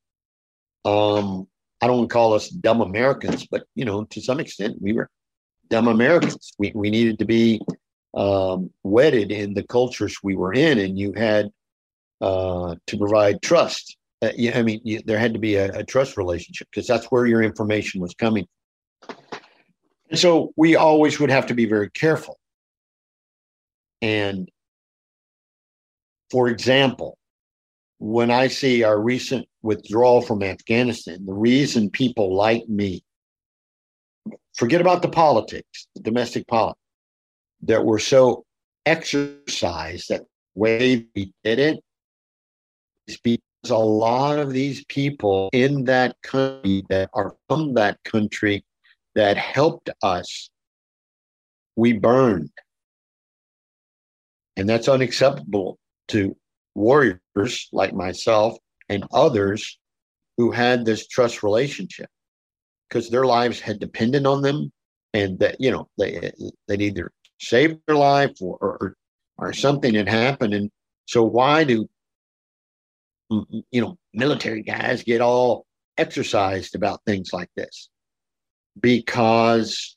[0.84, 1.46] Um,
[1.80, 5.08] I don't call us dumb Americans, but you know, to some extent, we were
[5.70, 6.52] dumb Americans.
[6.58, 7.60] We we needed to be
[8.14, 11.50] um, wedded in the cultures we were in, and you had
[12.20, 13.96] uh, to provide trust.
[14.22, 17.06] Uh, yeah, I mean, you, there had to be a, a trust relationship because that's
[17.06, 18.46] where your information was coming.
[20.10, 22.38] And so we always would have to be very careful.
[24.02, 24.50] And
[26.30, 27.16] for example,
[27.98, 33.02] when I see our recent withdrawal from Afghanistan, the reason people like me,
[34.54, 36.80] forget about the politics, the domestic politics,
[37.62, 38.44] that were so
[38.86, 40.22] exercised that
[40.54, 41.80] way we did it
[43.18, 48.64] because a lot of these people in that country that are from that country
[49.14, 50.50] that helped us,
[51.76, 52.50] we burned.
[54.56, 56.36] And that's unacceptable to
[56.74, 58.56] warriors like myself
[58.88, 59.78] and others
[60.36, 62.08] who had this trust relationship
[62.88, 64.72] because their lives had depended on them
[65.14, 66.32] and that you know they
[66.68, 68.96] they'd either saved their life or, or
[69.38, 70.70] or something had happened and
[71.06, 71.88] so why do
[73.30, 75.66] you know military guys get all
[75.98, 77.88] exercised about things like this
[78.80, 79.96] because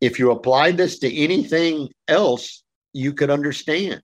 [0.00, 4.00] if you apply this to anything else you could understand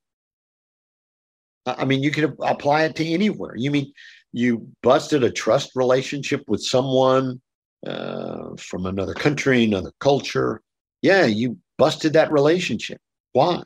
[1.67, 3.55] I mean, you could apply it to anywhere.
[3.57, 3.93] You mean
[4.33, 7.41] you busted a trust relationship with someone
[7.87, 10.63] uh, from another country, another culture?
[11.03, 13.01] Yeah, you busted that relationship.
[13.33, 13.63] Why?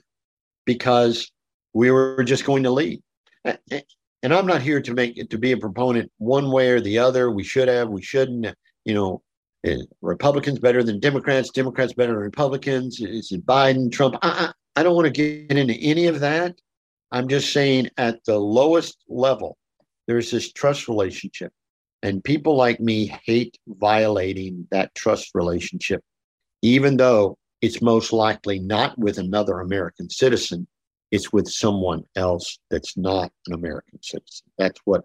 [0.64, 1.30] Because
[1.72, 3.00] we were just going to leave.
[4.24, 6.98] And I'm not here to make it to be a proponent one way or the
[6.98, 7.30] other.
[7.30, 8.56] We should have, we shouldn't.
[8.86, 9.22] You know,
[9.64, 13.00] eh, Republicans better than Democrats, Democrats better than Republicans.
[13.00, 14.16] Is it Biden, Trump?
[14.22, 16.58] I, I, I don't want to get into any of that.
[17.12, 19.58] I'm just saying at the lowest level,
[20.06, 21.52] there's this trust relationship.
[22.02, 26.02] And people like me hate violating that trust relationship,
[26.62, 30.66] even though it's most likely not with another American citizen.
[31.14, 34.46] It's with someone else that's not an American citizen.
[34.58, 35.04] That's what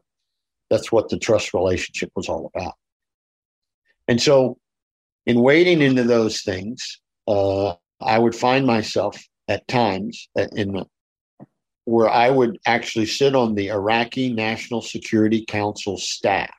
[0.72, 2.74] that's what the trust relationship was all about.
[4.08, 4.58] And so,
[5.28, 10.86] in wading into those things, uh, I would find myself at times in the,
[11.86, 16.56] where I would actually sit on the Iraqi National Security Council staff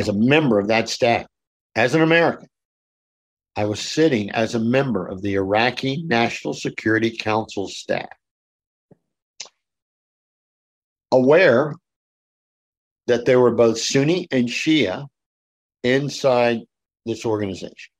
[0.00, 1.26] as a member of that staff,
[1.76, 2.48] as an American.
[3.54, 8.08] I was sitting as a member of the Iraqi National Security Council staff,
[11.10, 11.74] aware
[13.08, 15.06] that there were both Sunni and Shia
[15.82, 16.60] inside
[17.04, 17.92] this organization.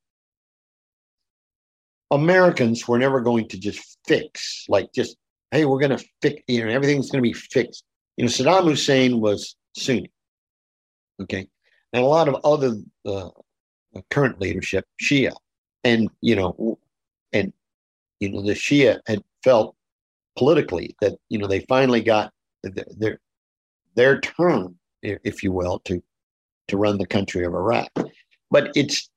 [2.10, 5.16] Americans were never going to just fix, like just,
[5.50, 7.84] hey, we're going to fix, you know, everything's going to be fixed.
[8.16, 10.10] You know, Saddam Hussein was Sunni.
[11.20, 11.46] Okay.
[11.92, 13.30] And a lot of other uh,
[14.10, 15.32] current leadership, Shia.
[15.84, 16.78] And, you know,
[17.32, 17.52] and,
[18.20, 19.74] you know, the Shia had felt
[20.36, 23.18] politically that, you know, they finally got their,
[23.96, 26.02] their turn, if you will, to,
[26.68, 27.90] to run the country of Iraq.
[28.50, 29.10] But it's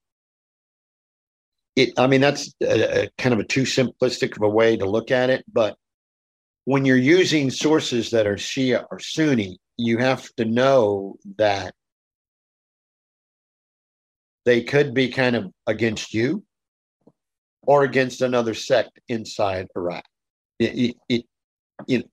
[1.76, 4.90] it, I mean, that's a, a kind of a too simplistic of a way to
[4.90, 5.44] look at it.
[5.52, 5.76] But
[6.64, 11.74] when you're using sources that are Shia or Sunni, you have to know that
[14.46, 16.45] they could be kind of against you
[17.66, 20.04] or against another sect inside Iraq.
[20.60, 21.26] It, it,
[21.88, 22.10] it,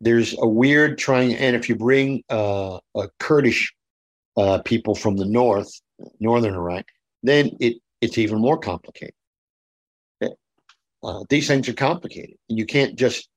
[0.00, 3.74] there's a weird trying, and if you bring uh, a Kurdish
[4.36, 5.70] uh, people from the north,
[6.20, 6.84] northern Iraq,
[7.22, 9.14] then it it's even more complicated.
[11.02, 13.28] Uh, these things are complicated, and you can't just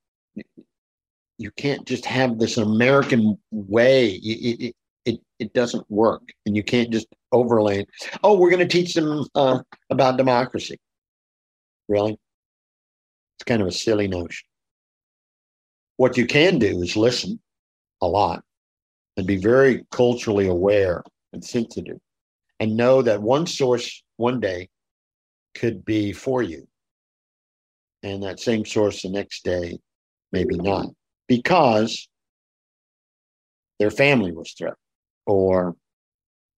[1.38, 4.10] you can't just have this American way.
[4.10, 7.86] It, it, it, it doesn't work, and you can't just overlay.
[8.24, 9.60] Oh, we're going to teach them uh,
[9.90, 10.78] about democracy.
[11.92, 14.48] Really, it's kind of a silly notion.
[15.98, 17.38] What you can do is listen
[18.02, 18.46] a lot
[19.18, 21.98] and be very culturally aware and sensitive,
[22.62, 24.70] and know that one source one day
[25.54, 26.66] could be for you.
[28.04, 29.78] And that same source the next day,
[30.32, 30.88] maybe not,
[31.28, 32.08] because
[33.80, 34.78] their family was threatened,
[35.26, 35.76] or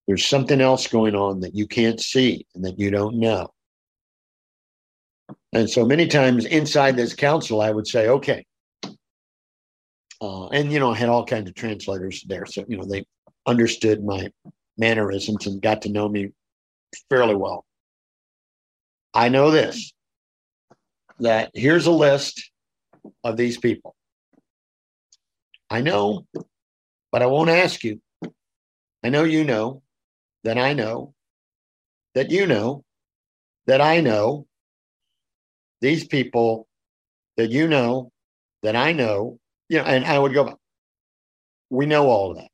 [0.06, 3.53] there's something else going on that you can't see and that you don't know.
[5.54, 8.44] And so many times inside this council, I would say, okay.
[10.20, 12.44] Uh, and, you know, I had all kinds of translators there.
[12.44, 13.04] So, you know, they
[13.46, 14.30] understood my
[14.76, 16.32] mannerisms and got to know me
[17.08, 17.64] fairly well.
[19.14, 19.92] I know this
[21.20, 22.50] that here's a list
[23.22, 23.94] of these people.
[25.70, 26.26] I know,
[27.12, 28.00] but I won't ask you.
[29.04, 29.82] I know you know
[30.42, 31.14] that I know
[32.14, 32.84] that you know
[33.66, 34.46] that I know
[35.84, 36.66] these people
[37.36, 38.10] that you know
[38.62, 40.58] that I know, you know, and I would go,
[41.68, 42.48] we know all that.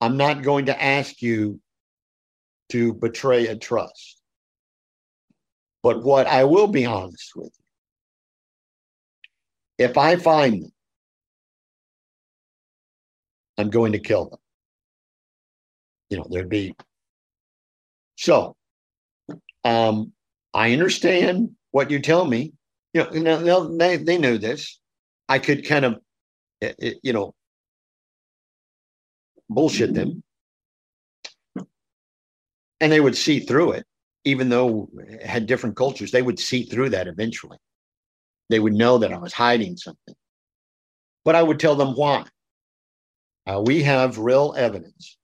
[0.00, 1.60] I'm not going to ask you
[2.70, 4.20] to betray a trust.
[5.84, 7.52] But what I will be honest with
[9.78, 10.72] you, if I find them,
[13.58, 14.40] I'm going to kill them.
[16.10, 16.74] You know, there'd be
[18.16, 18.56] so
[19.62, 20.12] um
[20.52, 22.54] I understand what you tell me.
[22.94, 24.80] You know, they they knew this.
[25.28, 25.98] I could kind of,
[26.62, 27.34] eh, eh, you know,
[29.50, 30.22] bullshit them
[32.80, 33.84] and they would see through it
[34.24, 37.58] even though it had different cultures they would see through that eventually
[38.50, 40.14] they would know that i was hiding something
[41.24, 42.24] but i would tell them why
[43.46, 45.16] uh, we have real evidence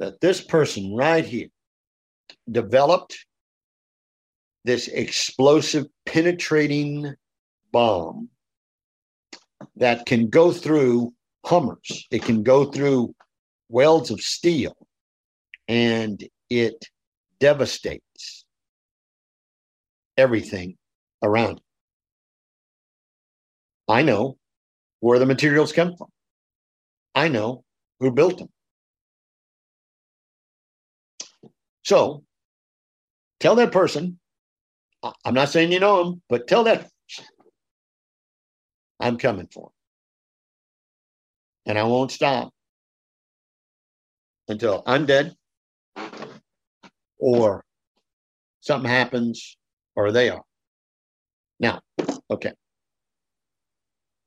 [0.00, 1.48] that this person right here
[2.50, 3.24] developed
[4.64, 7.14] this explosive penetrating
[7.72, 8.28] bomb
[9.76, 11.12] that can go through
[11.44, 13.14] hummers it can go through
[13.70, 14.76] welds of steel
[15.68, 16.84] and it
[17.38, 18.44] devastates
[20.16, 20.76] everything
[21.22, 21.62] around it.
[23.88, 24.36] I know
[25.00, 26.08] where the materials come from.
[27.14, 27.64] I know
[27.98, 28.48] who built them.
[31.82, 32.22] So
[33.40, 34.19] tell that person,
[35.24, 36.88] I'm not saying you know him, but tell that
[39.00, 39.72] I'm coming for him.
[41.66, 42.52] And I won't stop
[44.48, 45.34] until I'm dead
[47.18, 47.64] or
[48.60, 49.56] something happens
[49.94, 50.42] or they are.
[51.58, 51.80] Now,
[52.30, 52.52] okay.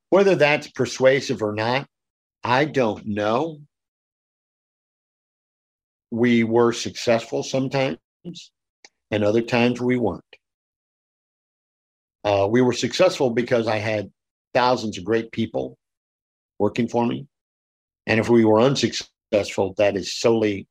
[0.10, 1.88] Whether that's persuasive or not,
[2.44, 3.60] I don't know.
[6.12, 7.98] We were successful sometimes,
[9.10, 10.24] and other times we weren't.
[12.24, 14.12] Uh, we were successful because I had
[14.54, 15.78] thousands of great people
[16.60, 17.28] working for me.
[18.08, 20.68] And if we were unsuccessful, that is solely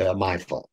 [0.00, 0.68] uh, my fault.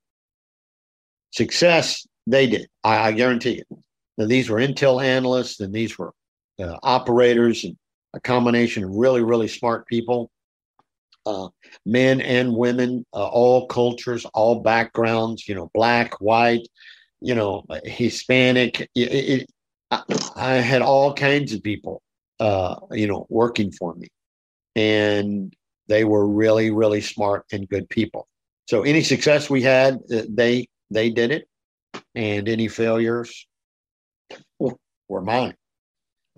[1.32, 2.68] Success, they did.
[2.84, 3.84] I, I guarantee you.
[4.18, 6.14] Now, these were Intel analysts and these were
[6.60, 7.76] uh, operators and
[8.14, 10.30] a combination of really, really smart people,
[11.26, 11.48] uh,
[11.86, 16.68] men and women, uh, all cultures, all backgrounds, you know, black, white,
[17.22, 18.82] you know, Hispanic.
[18.94, 19.50] It, it,
[19.94, 22.02] I, I, had all kinds of people,
[22.40, 24.08] uh, you know, working for me.
[24.76, 25.54] And
[25.88, 28.28] they were really, really smart and good people.
[28.68, 31.48] So any success we had, uh, they they did it,
[32.16, 33.46] and any failures
[34.60, 35.56] were mine.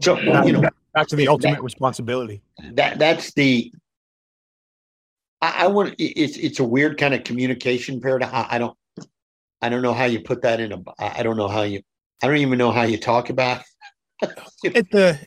[0.02, 0.62] So you know,
[0.94, 2.42] back to the ultimate that, responsibility.
[2.74, 3.72] That that's the.
[5.42, 8.34] I, I want it's it's a weird kind of communication paradigm.
[8.34, 8.76] I, I don't
[9.62, 10.82] I don't know how you put that in a.
[11.00, 11.82] I don't know how you.
[12.24, 13.62] I don't even know how you talk about.
[14.22, 15.20] at the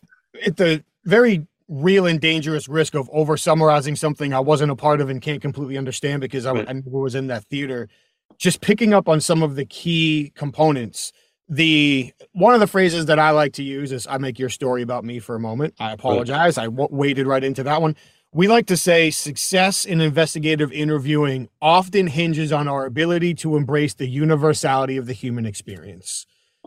[0.47, 5.01] at the very real and dangerous risk of over summarizing something I wasn't a part
[5.01, 6.69] of and can't completely understand because I, right.
[6.69, 7.89] I was in that theater.
[8.39, 11.13] Just picking up on some of the key components
[11.49, 14.83] the one of the phrases that I like to use is I make your story
[14.83, 15.75] about me for a moment.
[15.81, 16.59] I apologize.
[16.59, 17.97] I w- waded right into that one.
[18.33, 23.95] We like to say success in investigative interviewing often hinges on our ability to embrace
[23.95, 26.27] the universality of the human experience.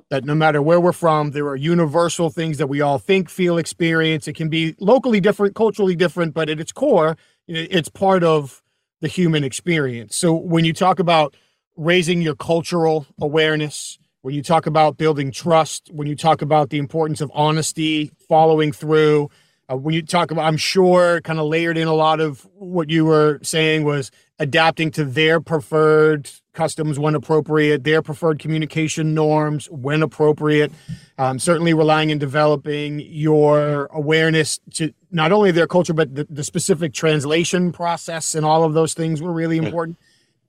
[0.10, 3.58] That no matter where we're from, there are universal things that we all think, feel,
[3.58, 4.28] experience.
[4.28, 7.18] It can be locally different, culturally different, but at its core,
[7.48, 8.62] it's part of
[9.00, 10.16] the human experience.
[10.16, 11.36] So when you talk about
[11.78, 16.78] raising your cultural awareness, when you talk about building trust, when you talk about the
[16.78, 19.30] importance of honesty, following through,
[19.72, 22.90] uh, when you talk about, I'm sure, kind of layered in a lot of what
[22.90, 29.68] you were saying was adapting to their preferred customs when appropriate, their preferred communication norms
[29.68, 30.72] when appropriate.
[31.18, 36.44] Um, certainly relying and developing your awareness to not only their culture, but the, the
[36.44, 39.98] specific translation process and all of those things were really important.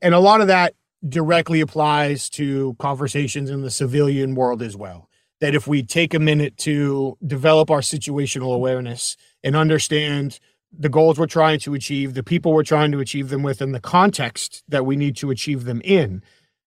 [0.00, 0.74] And a lot of that
[1.06, 5.08] directly applies to conversations in the civilian world as well.
[5.42, 10.38] That if we take a minute to develop our situational awareness and understand
[10.72, 13.74] the goals we're trying to achieve, the people we're trying to achieve them with, and
[13.74, 16.22] the context that we need to achieve them in,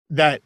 [0.09, 0.43] that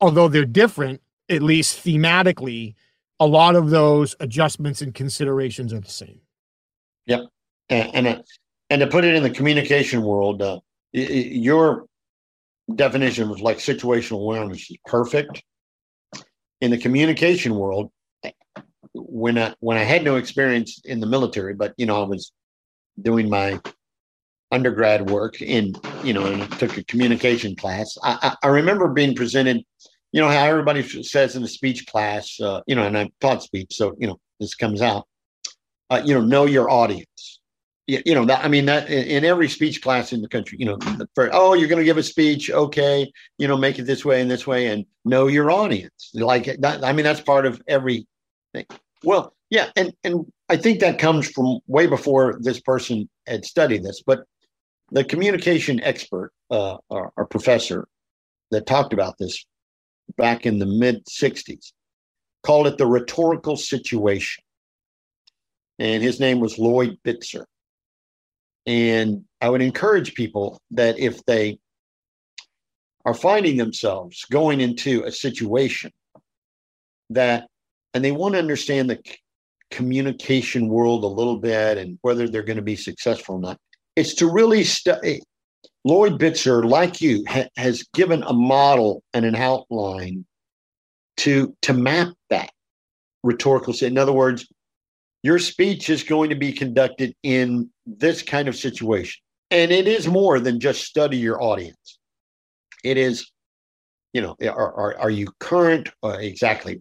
[0.00, 2.74] although they're different, at least thematically,
[3.20, 6.20] a lot of those adjustments and considerations are the same.
[7.06, 7.20] Yep,
[7.68, 8.24] and and,
[8.70, 10.58] and to put it in the communication world, uh,
[10.92, 11.86] your
[12.74, 15.44] definition of like situational awareness is perfect.
[16.60, 17.90] In the communication world,
[18.94, 22.32] when I when I had no experience in the military, but you know I was
[23.00, 23.60] doing my
[24.52, 27.96] undergrad work in you know and I took a communication class.
[28.02, 29.62] I, I, I remember being presented,
[30.12, 33.42] you know how everybody says in a speech class, uh, you know, and I taught
[33.42, 35.06] speech, so you know this comes out.
[35.88, 37.29] Uh, you know, know your audience
[38.04, 40.78] you know that i mean that in every speech class in the country you know
[41.32, 44.30] oh you're going to give a speech okay you know make it this way and
[44.30, 46.10] this way and know your audience.
[46.14, 48.06] Like that i mean that's part of everything
[49.02, 53.82] well yeah and and i think that comes from way before this person had studied
[53.82, 54.24] this but
[54.92, 57.86] the communication expert uh, or professor
[58.50, 59.44] that talked about this
[60.16, 61.72] back in the mid 60s
[62.42, 64.42] called it the rhetorical situation.
[65.78, 67.44] And his name was lloyd bitzer
[68.66, 71.58] and I would encourage people that if they
[73.04, 75.90] are finding themselves going into a situation
[77.10, 77.46] that,
[77.94, 79.02] and they want to understand the
[79.70, 83.58] communication world a little bit and whether they're going to be successful or not,
[83.96, 85.16] it's to really study.
[85.16, 85.18] Eh,
[85.84, 90.26] Lloyd Bitzer, like you, ha- has given a model and an outline
[91.16, 92.50] to to map that
[93.22, 93.74] rhetorical.
[93.80, 94.46] In other words,
[95.22, 99.20] your speech is going to be conducted in this kind of situation.
[99.50, 101.98] And it is more than just study your audience.
[102.84, 103.30] It is,
[104.12, 105.90] you know, are, are, are you current?
[106.02, 106.80] Uh, exactly.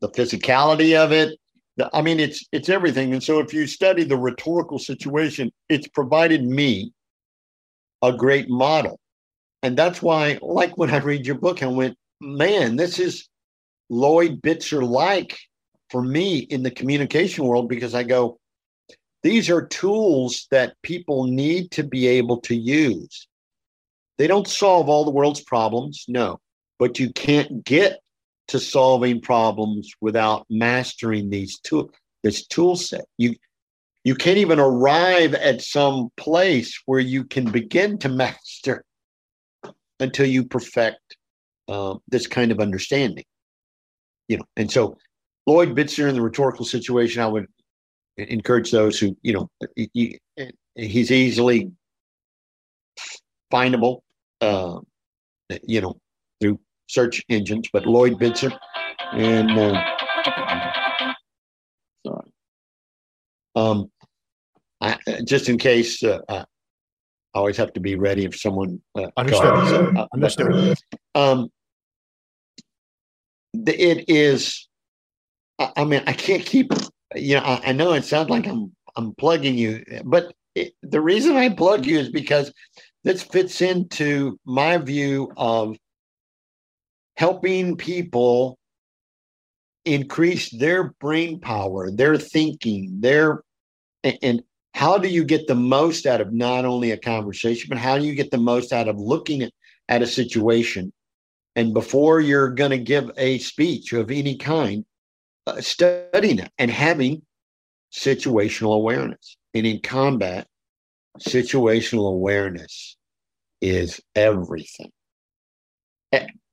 [0.00, 1.38] The physicality of it.
[1.76, 3.12] The, I mean, it's it's everything.
[3.12, 6.92] And so if you study the rhetorical situation, it's provided me
[8.02, 8.98] a great model.
[9.62, 13.28] And that's why, like when I read your book, I went, man, this is
[13.90, 15.38] Lloyd Bitzer like
[15.90, 18.38] for me in the communication world because I go,
[19.22, 23.26] these are tools that people need to be able to use.
[24.18, 26.40] They don't solve all the world's problems, no,
[26.78, 28.00] but you can't get
[28.48, 31.90] to solving problems without mastering these tool
[32.22, 33.04] this tool set.
[33.18, 33.34] You
[34.04, 38.84] you can't even arrive at some place where you can begin to master
[39.98, 41.16] until you perfect
[41.68, 43.24] uh, this kind of understanding.
[44.28, 44.96] You know, and so
[45.46, 47.46] Lloyd Bitzer in the rhetorical situation, I would
[48.16, 50.18] encourage those who, you know, he,
[50.74, 51.70] he's easily
[53.52, 54.00] findable,
[54.40, 54.78] uh,
[55.62, 55.96] you know,
[56.40, 56.58] through
[56.88, 58.56] search engines, but Lloyd Bitzer
[59.12, 59.82] and uh,
[62.04, 62.30] sorry.
[63.54, 63.90] Um,
[64.80, 66.44] I, just in case, uh, I
[67.34, 69.96] always have to be ready if someone uh, understood.
[70.12, 70.78] Understood.
[71.14, 71.50] Um,
[73.54, 74.65] it is.
[75.58, 76.72] I, I mean, I can't keep.
[77.14, 81.00] You know, I, I, know it sounds like I'm I'm plugging you, but it, the
[81.00, 82.52] reason I plug you is because
[83.04, 85.76] this fits into my view of
[87.16, 88.58] helping people
[89.84, 93.42] increase their brain power, their thinking, their
[94.02, 94.42] and
[94.74, 98.04] how do you get the most out of not only a conversation, but how do
[98.04, 99.52] you get the most out of looking at,
[99.88, 100.92] at a situation?
[101.54, 104.84] And before you're going to give a speech of any kind,
[105.46, 107.22] uh, studying it and having
[107.92, 109.36] situational awareness.
[109.54, 110.46] And in combat,
[111.18, 112.96] situational awareness
[113.60, 114.90] is everything.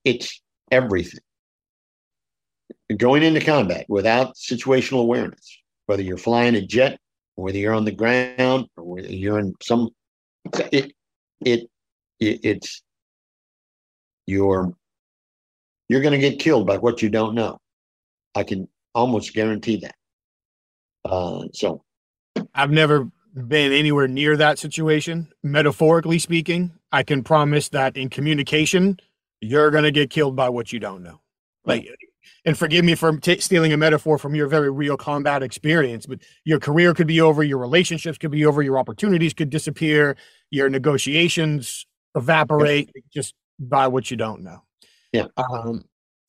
[0.06, 0.42] It's
[0.72, 1.22] everything.
[2.98, 7.00] Going into combat without situational awareness, whether you're flying a jet
[7.36, 9.90] whether you're on the ground or whether you're in some
[10.72, 10.94] it
[11.42, 11.70] it,
[12.20, 12.84] it it's
[14.26, 14.74] you're
[15.90, 17.58] you're going to get killed by what you don't know
[18.36, 19.96] i can almost guarantee that
[21.06, 21.84] uh, so
[22.54, 23.10] i've never
[23.48, 28.98] been anywhere near that situation metaphorically speaking i can promise that in communication
[29.42, 31.20] you're going to get killed by what you don't know
[31.66, 31.88] like
[32.46, 36.20] and forgive me for t- stealing a metaphor from your very real combat experience, but
[36.44, 40.16] your career could be over, your relationships could be over, your opportunities could disappear,
[40.52, 43.02] your negotiations evaporate yeah.
[43.14, 44.64] just by what you don't know.
[45.12, 45.28] Yeah.
[45.38, 45.86] Um,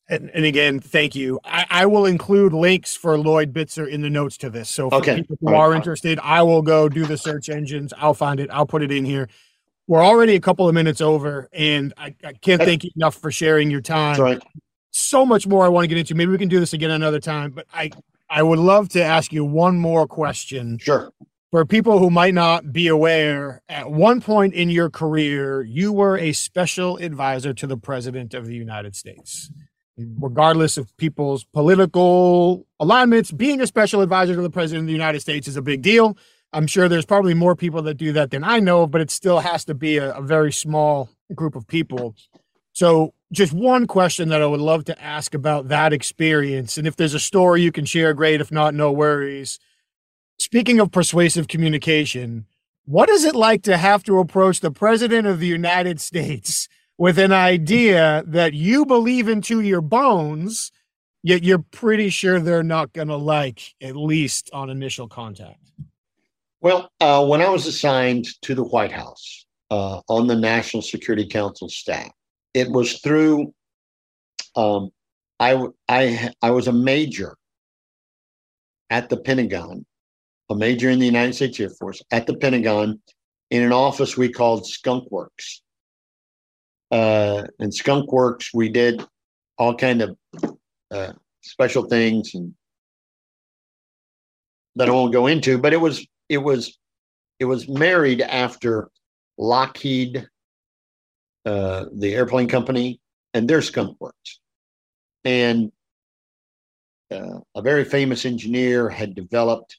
[0.09, 1.41] and, and again, thank you.
[1.45, 4.69] I, I, will include links for Lloyd Bitzer in the notes to this.
[4.69, 5.17] So for okay.
[5.17, 7.93] people who are interested, I will go do the search engines.
[7.97, 8.51] I'll find it.
[8.51, 9.29] I'll put it in here.
[9.87, 13.31] We're already a couple of minutes over, and I, I can't thank you enough for
[13.31, 14.21] sharing your time.
[14.21, 14.43] Right
[14.95, 16.15] so much more I want to get into.
[16.15, 17.51] Maybe we can do this again another time.
[17.51, 17.91] But I
[18.31, 20.79] I would love to ask you one more question.
[20.79, 21.13] Sure.
[21.51, 26.19] For people who might not be aware, at one point in your career, you were
[26.19, 29.53] a special advisor to the President of the United States.
[29.99, 30.25] Mm-hmm.
[30.25, 35.21] Regardless of people's political alignments, being a special advisor to the President of the United
[35.21, 36.17] States is a big deal.
[36.53, 39.41] I'm sure there's probably more people that do that than I know, but it still
[39.41, 42.17] has to be a, a very small group of people.
[42.73, 46.77] So, just one question that I would love to ask about that experience.
[46.77, 48.41] And if there's a story you can share, great.
[48.41, 49.59] If not, no worries.
[50.39, 52.47] Speaking of persuasive communication,
[52.85, 56.69] what is it like to have to approach the president of the United States
[56.99, 60.71] with an idea that you believe into your bones,
[61.23, 65.73] yet you're pretty sure they're not going to like, at least on initial contact?
[66.61, 71.27] Well, uh, when I was assigned to the White House uh, on the National Security
[71.27, 72.11] Council staff,
[72.55, 73.53] it was through
[74.57, 74.91] um,
[75.41, 77.37] I, I, I was a major
[78.91, 79.85] at the Pentagon,
[80.49, 83.01] a major in the United States Air Force at the Pentagon
[83.51, 85.63] in an office we called Skunk Works.
[86.95, 89.05] Uh, and Skunk Works, we did
[89.59, 90.17] all kind of
[90.93, 91.13] uh,
[91.43, 92.55] special things and
[94.77, 96.79] that I won't go into, but it was it was
[97.41, 98.91] it was married after
[99.39, 100.29] Lockheed
[101.45, 103.01] uh, the airplane company,
[103.35, 104.39] and their skunk works.
[105.25, 105.73] And
[107.11, 109.79] uh, a very famous engineer had developed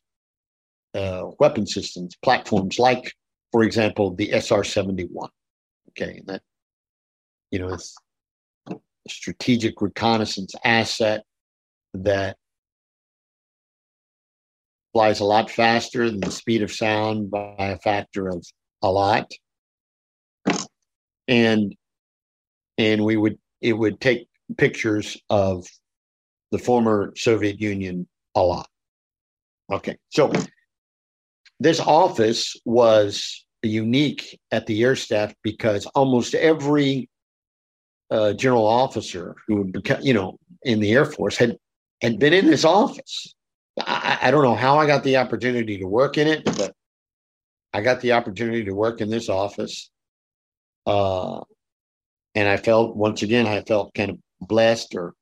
[0.93, 3.13] uh, weapon systems, platforms like,
[3.53, 5.29] for example, the SR 71.
[5.91, 6.41] Okay, and that,
[7.55, 7.95] you know, it's
[9.07, 11.23] strategic reconnaissance asset
[11.93, 12.35] that
[14.91, 18.45] flies a lot faster than the speed of sound by a factor of
[18.81, 19.31] a lot
[21.29, 21.73] and
[22.77, 24.27] and we would it would take
[24.57, 25.65] pictures of
[26.51, 28.05] the former Soviet Union
[28.35, 28.67] a lot.
[29.71, 30.29] Okay, so
[31.61, 37.09] this office was unique at the air staff because almost every
[38.11, 41.57] uh, general officer who become, you know in the Air Force had
[42.01, 43.35] had been in this office.
[43.79, 46.73] I, I don't know how I got the opportunity to work in it, but
[47.73, 49.89] I got the opportunity to work in this office
[50.85, 51.41] uh,
[52.35, 55.13] and I felt once again, I felt kind of blessed, or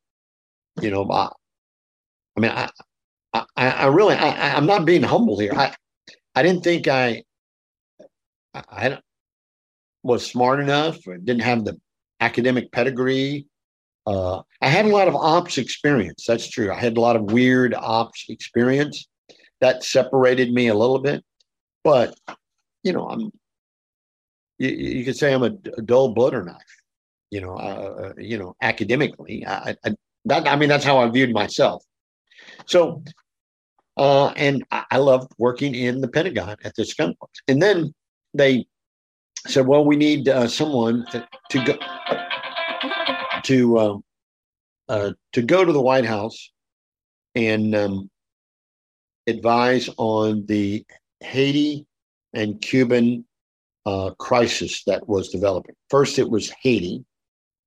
[0.81, 1.29] you know, I,
[2.35, 2.69] I mean, I,
[3.33, 5.53] I, I really, I, I'm not being humble here.
[5.53, 5.73] I,
[6.35, 7.23] I didn't think I,
[8.53, 8.99] I
[10.01, 11.79] was smart enough, or didn't have the
[12.23, 13.45] academic pedigree
[14.05, 16.25] uh, I had a lot of ops experience.
[16.27, 16.71] That's true.
[16.71, 19.07] I had a lot of weird ops experience
[19.61, 21.23] that separated me a little bit.
[21.83, 22.15] But
[22.83, 23.31] you know, I'm
[24.57, 26.57] you, you could say I'm a, a dull butter knife.
[27.31, 29.95] You know, uh, uh, you know, academically, I, I,
[30.25, 31.83] that, I mean, that's how I viewed myself.
[32.67, 33.03] So,
[33.97, 37.41] uh, and I, I loved working in the Pentagon at this works.
[37.47, 37.91] And then
[38.35, 38.67] they
[39.47, 41.77] said, "Well, we need uh, someone to, to go
[43.43, 44.03] to um,
[44.89, 46.51] uh, to go to the White House
[47.35, 48.09] and um,
[49.27, 50.85] advise on the
[51.21, 51.85] Haiti
[52.33, 53.25] and Cuban
[53.85, 55.75] uh, crisis that was developing.
[55.89, 57.03] First, it was Haiti,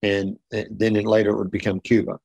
[0.02, 2.18] and then it later it would become Cuba.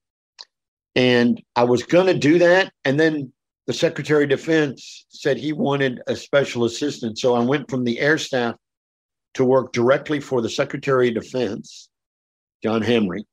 [0.95, 3.31] And I was going to do that, and then
[3.67, 7.17] the Secretary of Defense said he wanted a special assistant.
[7.17, 8.55] So I went from the air staff
[9.33, 11.89] to work directly for the Secretary of Defense,
[12.63, 13.23] John Hamre,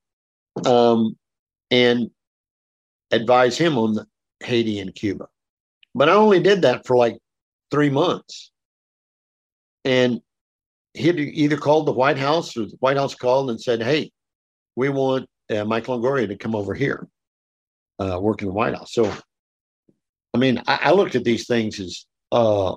[0.66, 1.16] um,
[1.70, 2.11] and
[3.11, 4.07] advise him on
[4.41, 5.27] Haiti and Cuba.
[5.95, 7.19] But I only did that for like
[7.70, 8.51] three months.
[9.85, 10.20] And
[10.95, 14.11] he either called the White House or the White House called and said, Hey,
[14.77, 17.09] we want uh, Michael Longoria to come over here,
[17.99, 18.93] uh, work in the White House.
[18.93, 19.12] So,
[20.35, 22.75] I mean, I, I looked at these things as, uh,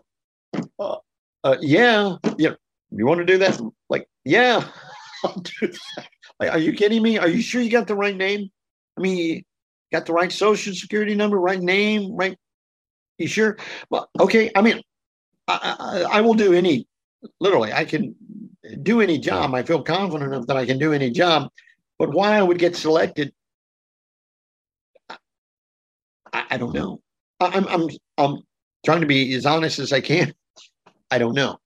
[0.80, 0.98] uh,
[1.44, 2.54] uh yeah, yeah,
[2.92, 3.60] you want to do that?
[3.90, 4.68] Like, yeah,
[5.24, 6.08] I'll do that.
[6.40, 7.18] Like, are you kidding me?
[7.18, 8.50] Are you sure you got the right name?
[8.98, 9.44] I mean, you
[9.92, 12.38] got the right social security number, right name, right?
[13.18, 13.58] You sure?
[13.90, 14.52] Well, okay.
[14.56, 14.82] I mean,
[15.48, 16.88] I, I, I will do any
[17.40, 18.16] literally, I can
[18.84, 19.54] do any job.
[19.54, 21.50] I feel confident enough that I can do any job.
[22.00, 23.32] But why I would get selected,
[26.34, 27.02] I, I don't know.
[27.40, 28.38] I'm, I'm, I'm
[28.86, 30.34] trying to be as honest as I can.
[31.10, 31.58] I don't know.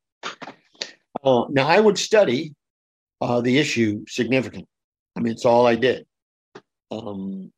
[1.26, 2.54] Uh, now, I would study
[3.20, 4.70] uh, the issue significantly.
[5.16, 6.06] I mean, it's all I did.
[6.92, 7.52] Um,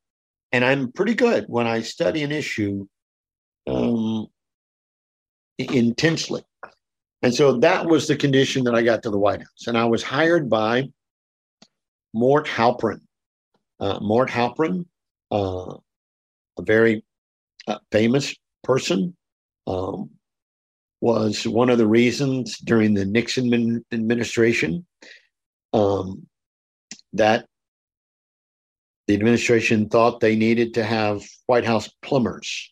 [0.54, 2.88] and I'm pretty good when I study an issue
[3.68, 4.28] um,
[5.58, 6.44] intensely.
[7.22, 9.68] And so that was the condition that I got to the White House.
[9.68, 10.90] And I was hired by
[12.14, 13.02] Mort Halperin.
[13.80, 14.86] Uh, Mort Halperin,
[15.32, 15.76] uh,
[16.58, 17.04] a very
[17.68, 18.34] uh, famous
[18.64, 19.16] person,
[19.68, 20.10] um,
[21.02, 24.86] was one of the reasons during the Nixon administration
[25.74, 26.28] um,
[27.14, 27.46] that
[29.08, 32.72] the administration thought they needed to have White House plumbers.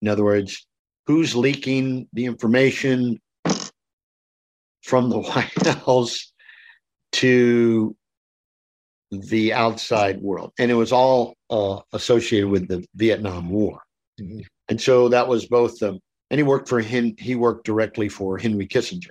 [0.00, 0.66] In other words,
[1.06, 3.20] who's leaking the information
[4.82, 6.32] from the White House
[7.12, 7.96] to
[9.10, 10.52] the outside world.
[10.58, 13.80] And it was all uh, associated with the Vietnam War.
[14.20, 14.40] Mm-hmm.
[14.68, 15.98] And so that was both, um,
[16.30, 19.10] and he worked for him, he worked directly for Henry Kissinger,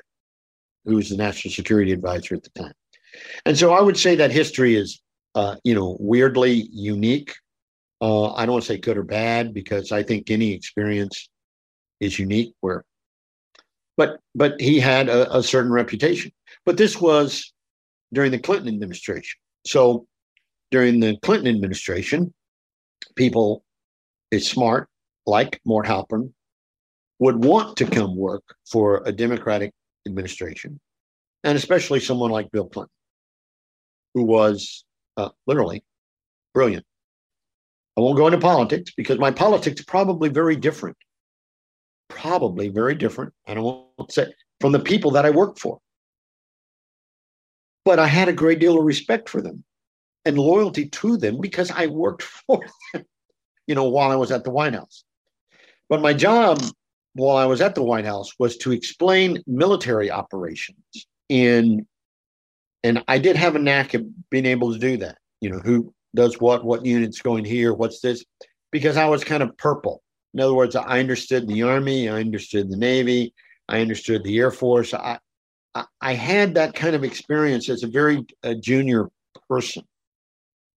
[0.85, 2.73] who was the national security advisor at the time.
[3.45, 5.01] And so I would say that history is,
[5.35, 7.33] uh, you know, weirdly unique.
[8.01, 11.29] Uh, I don't want to say good or bad because I think any experience
[11.99, 12.83] is unique where
[13.97, 16.31] but but he had a, a certain reputation
[16.65, 17.53] but this was
[18.13, 20.07] during the clinton administration so
[20.71, 22.33] during the clinton administration
[23.15, 23.63] people
[24.31, 24.87] is smart
[25.25, 26.31] like mort halperin
[27.19, 29.71] would want to come work for a democratic
[30.07, 30.79] administration
[31.43, 32.91] and especially someone like bill clinton
[34.13, 34.83] who was
[35.17, 35.83] uh, literally
[36.53, 36.85] brilliant
[37.97, 40.97] i won't go into politics because my politics probably very different
[42.09, 43.33] probably very different.
[43.47, 45.79] I don't want to say from the people that I worked for.
[47.85, 49.63] But I had a great deal of respect for them
[50.25, 52.59] and loyalty to them because I worked for
[52.93, 53.05] them,
[53.67, 55.05] you know, while I was at the White House.
[55.87, 56.61] But my job
[57.13, 60.77] while I was at the White House was to explain military operations.
[61.29, 61.85] And
[62.83, 65.17] and I did have a knack of being able to do that.
[65.41, 68.23] You know, who does what, what unit's going here, what's this,
[68.71, 70.01] because I was kind of purple.
[70.33, 73.33] In other words, I understood the Army, I understood the Navy,
[73.67, 74.93] I understood the Air Force.
[74.93, 75.19] I,
[76.01, 78.25] I, had that kind of experience as a very
[78.59, 79.09] junior
[79.49, 79.83] person.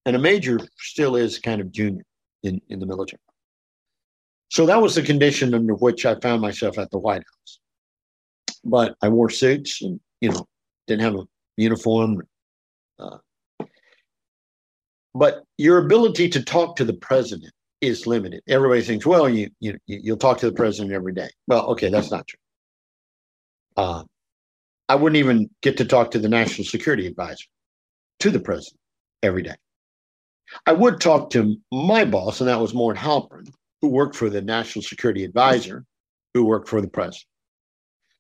[0.04, 2.04] And a major still is kind of junior
[2.42, 3.20] in, in the military.
[4.52, 7.58] So that was the condition under which I found myself at the White House.
[8.62, 10.46] But I wore suits and, you know,
[10.86, 11.24] didn't have a
[11.56, 12.20] uniform.
[12.98, 13.16] Uh,
[15.14, 18.42] but your ability to talk to the president is limited.
[18.46, 21.30] Everybody thinks, well, you you you'll talk to the president every day.
[21.46, 22.38] Well, okay, that's not true.
[23.78, 24.04] Uh,
[24.86, 27.46] I wouldn't even get to talk to the national security advisor,
[28.20, 28.80] to the president
[29.22, 29.56] every day.
[30.66, 33.50] I would talk to my boss, and that was Mort Halperin,
[33.82, 35.84] who worked for the national security advisor,
[36.32, 37.26] who worked for the president.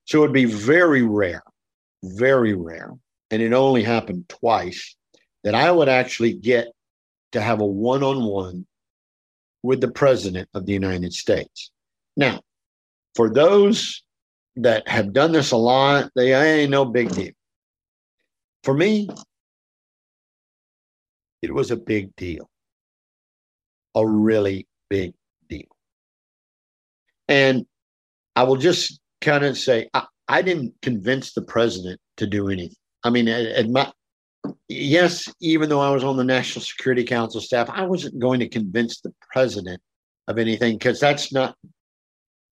[0.04, 1.44] So it would be very rare,
[2.02, 2.90] very rare,
[3.30, 4.96] and it only happened twice
[5.44, 6.66] that I would actually get
[7.32, 8.66] to have a one on one
[9.62, 11.70] with the President of the United States.
[12.16, 12.40] Now,
[13.14, 14.02] for those
[14.56, 17.32] that have done this a lot, they ain't no big deal.
[18.64, 19.08] For me,
[21.40, 22.48] it was a big deal,
[23.94, 25.14] a really big.
[27.32, 27.64] And
[28.36, 32.76] I will just kind of say, I, I didn't convince the president to do anything.
[33.04, 33.90] I mean, at, at my,
[34.68, 38.50] yes, even though I was on the National Security Council staff, I wasn't going to
[38.50, 39.80] convince the president
[40.28, 41.56] of anything because that's not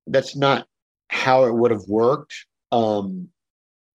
[0.07, 0.67] that's not
[1.09, 2.35] how it would have worked.
[2.73, 3.29] Um,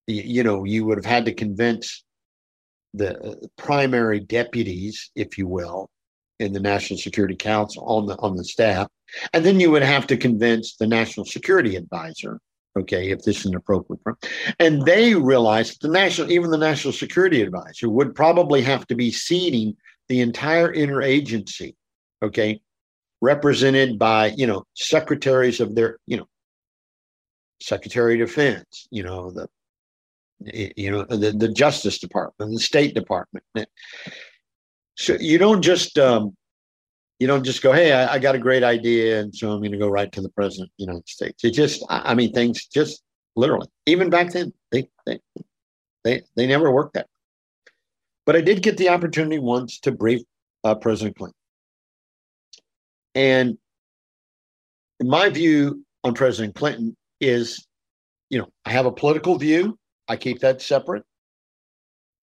[0.05, 2.03] you, know, you would have had to convince
[2.93, 5.89] the uh, primary deputies, if you will,
[6.39, 8.87] in the National Security Council on the on the staff,
[9.33, 12.39] and then you would have to convince the National Security Advisor.
[12.77, 14.01] Okay, if this is an appropriate,
[14.59, 19.11] and they realized the national, even the National Security Advisor would probably have to be
[19.11, 19.75] seating
[20.09, 21.75] the entire interagency.
[22.21, 22.59] Okay,
[23.21, 26.27] represented by you know secretaries of their you know
[27.61, 29.47] Secretary of Defense, you know the
[30.75, 33.45] you know the, the Justice Department, the State Department.
[34.95, 36.35] So you don't just um,
[37.19, 39.71] you don't just go, hey, I, I, got a great idea, and so I'm going
[39.71, 41.43] to go right to the president of the United States.
[41.43, 43.03] It just, I mean, things just
[43.35, 45.19] literally, even back then, they they
[46.03, 47.07] they they never worked that.
[48.25, 50.21] But I did get the opportunity once to brief
[50.63, 51.37] uh, President Clinton,
[53.13, 53.57] and
[55.01, 57.65] my view on President Clinton is,
[58.29, 59.77] you know, I have a political view.
[60.07, 61.03] I keep that separate.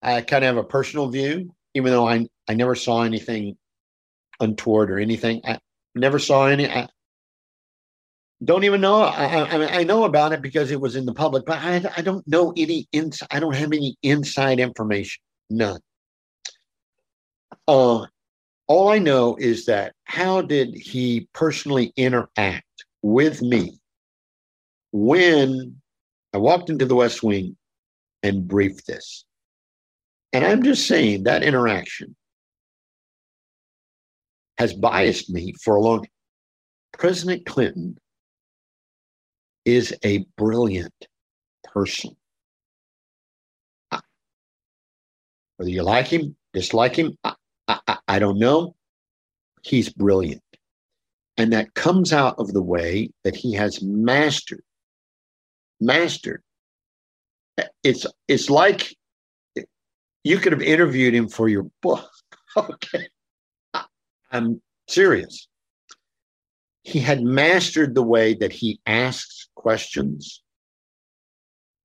[0.03, 3.57] I kind of have a personal view, even though I I never saw anything
[4.41, 5.41] untoward or anything.
[5.45, 5.59] I
[5.95, 6.69] never saw any.
[6.69, 6.89] I
[8.45, 9.03] don't even know.
[9.03, 12.03] I, I, I know about it because it was in the public, but I, I
[12.03, 13.23] don't know any ins.
[13.31, 15.23] I don't have any inside information.
[15.49, 15.81] None.
[17.69, 18.07] Uh,
[18.67, 23.79] all I know is that how did he personally interact with me
[24.93, 25.77] when
[26.33, 27.57] I walked into the West Wing
[28.23, 29.25] and briefed this?
[30.33, 32.17] And I'm just saying that interaction
[34.59, 36.07] has biased me for a long
[36.93, 37.99] President Clinton
[39.65, 40.95] is a brilliant
[41.65, 42.17] person.
[45.57, 47.35] Whether you like him, dislike him, I,
[47.69, 48.75] I, I don't know.
[49.63, 50.43] He's brilliant.
[51.37, 54.63] And that comes out of the way that he has mastered,
[55.81, 56.43] mastered.
[57.85, 58.97] It's it's like
[60.25, 62.09] you could have interviewed him for your book.
[62.55, 63.09] Okay.
[64.31, 65.49] I'm serious.
[66.83, 70.43] He had mastered the way that he asks questions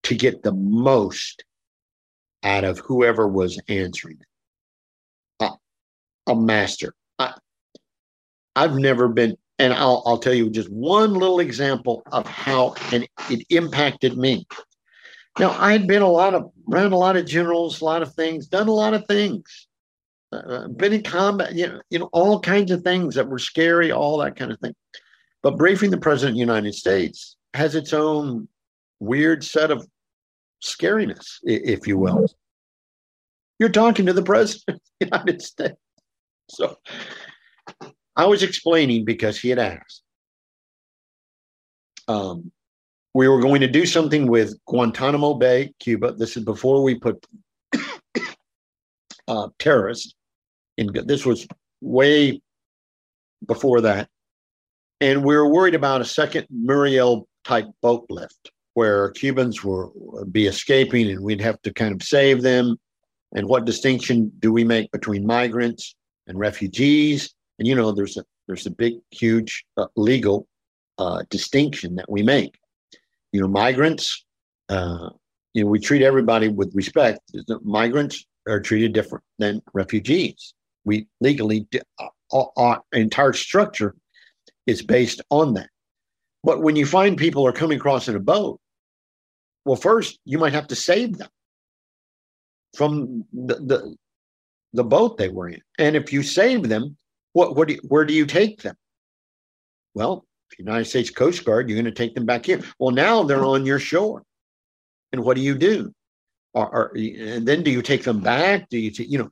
[0.03, 1.45] to get the most
[2.43, 4.19] out of whoever was answering.
[5.39, 5.55] Uh,
[6.27, 6.93] a master.
[7.17, 7.33] I,
[8.55, 13.07] I've never been, and I'll, I'll tell you just one little example of how and
[13.29, 14.47] it impacted me.
[15.39, 18.47] Now, I'd been a lot of around a lot of generals, a lot of things,
[18.47, 19.67] done a lot of things
[20.31, 23.91] uh, been in combat, you know, you know, all kinds of things that were scary,
[23.91, 24.75] all that kind of thing.
[25.41, 28.47] But briefing the president of the United States has its own
[28.99, 29.87] weird set of
[30.61, 32.27] scariness, if you will.
[33.59, 35.77] You're talking to the president of the United States.
[36.49, 36.77] So
[38.15, 40.03] I was explaining because he had asked.
[42.07, 42.51] Um,
[43.17, 46.11] we were going to do something with Guantanamo Bay, Cuba.
[46.11, 47.25] This is before we put
[49.27, 50.13] uh, terrorists
[50.77, 51.47] in this was
[51.81, 52.39] way
[53.47, 54.07] before that.
[55.01, 59.89] And we were worried about a second Mariel type boat lift where Cubans were
[60.31, 62.77] be escaping and we'd have to kind of save them.
[63.33, 65.95] And what distinction do we make between migrants
[66.27, 67.33] and refugees?
[67.57, 70.47] And you know, there's a there's a big, huge uh, legal
[70.99, 72.53] uh, distinction that we make.
[73.31, 74.25] You know, migrants.
[74.69, 75.09] Uh,
[75.53, 77.19] you know, we treat everybody with respect.
[77.63, 80.53] Migrants are treated different than refugees
[80.87, 81.67] we legally
[82.31, 83.93] our uh, uh, entire structure
[84.65, 85.69] is based on that.
[86.43, 88.59] But when you find people are coming across in a boat,
[89.65, 91.29] well, first you might have to save them
[92.75, 93.95] from the the,
[94.73, 96.95] the boat they were in, and if you save them,
[97.33, 98.75] what what do you, where do you take them?
[99.93, 100.25] Well,
[100.57, 102.61] United States Coast Guard, you're going to take them back here.
[102.79, 104.23] Well, now they're on your shore,
[105.11, 105.93] and what do you do?
[106.53, 108.69] Or, or and then do you take them back?
[108.69, 109.29] Do you you know?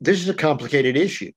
[0.00, 1.32] this is a complicated issue.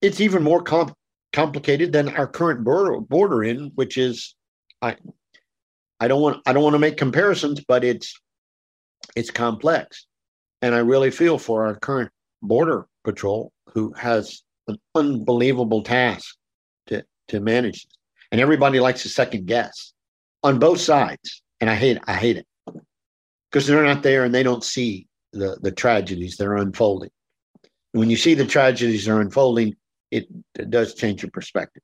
[0.00, 0.94] It's even more com-
[1.32, 4.34] complicated than our current border, border in, which is
[4.80, 4.96] I
[6.00, 8.14] I don't want I don't want to make comparisons, but it's
[9.16, 10.06] it's complex.
[10.60, 12.10] And I really feel for our current
[12.40, 16.36] border patrol who has an unbelievable task
[16.86, 17.86] to to manage,
[18.32, 19.92] and everybody likes to second guess
[20.42, 22.46] on both sides, and I hate I hate it
[23.50, 27.10] because they're not there and they don't see the the tragedies that are unfolding.
[27.92, 29.76] When you see the tragedies that are unfolding,
[30.10, 30.26] it,
[30.58, 31.82] it does change your perspective,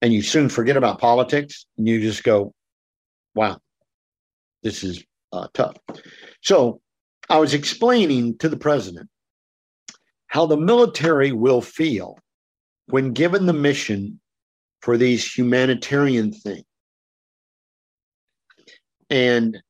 [0.00, 2.54] and you soon forget about politics, and you just go,
[3.34, 3.58] "Wow,
[4.62, 5.76] this is uh, tough."
[6.42, 6.80] So,
[7.28, 9.08] I was explaining to the president
[10.28, 12.16] how the military will feel
[12.86, 14.20] when given the mission
[14.80, 16.64] for these humanitarian things.
[19.08, 19.60] And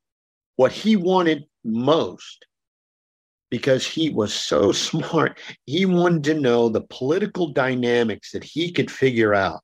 [0.57, 2.45] what he wanted most,
[3.51, 8.91] because he was so smart, he wanted to know the political dynamics that he could
[8.91, 9.61] figure out.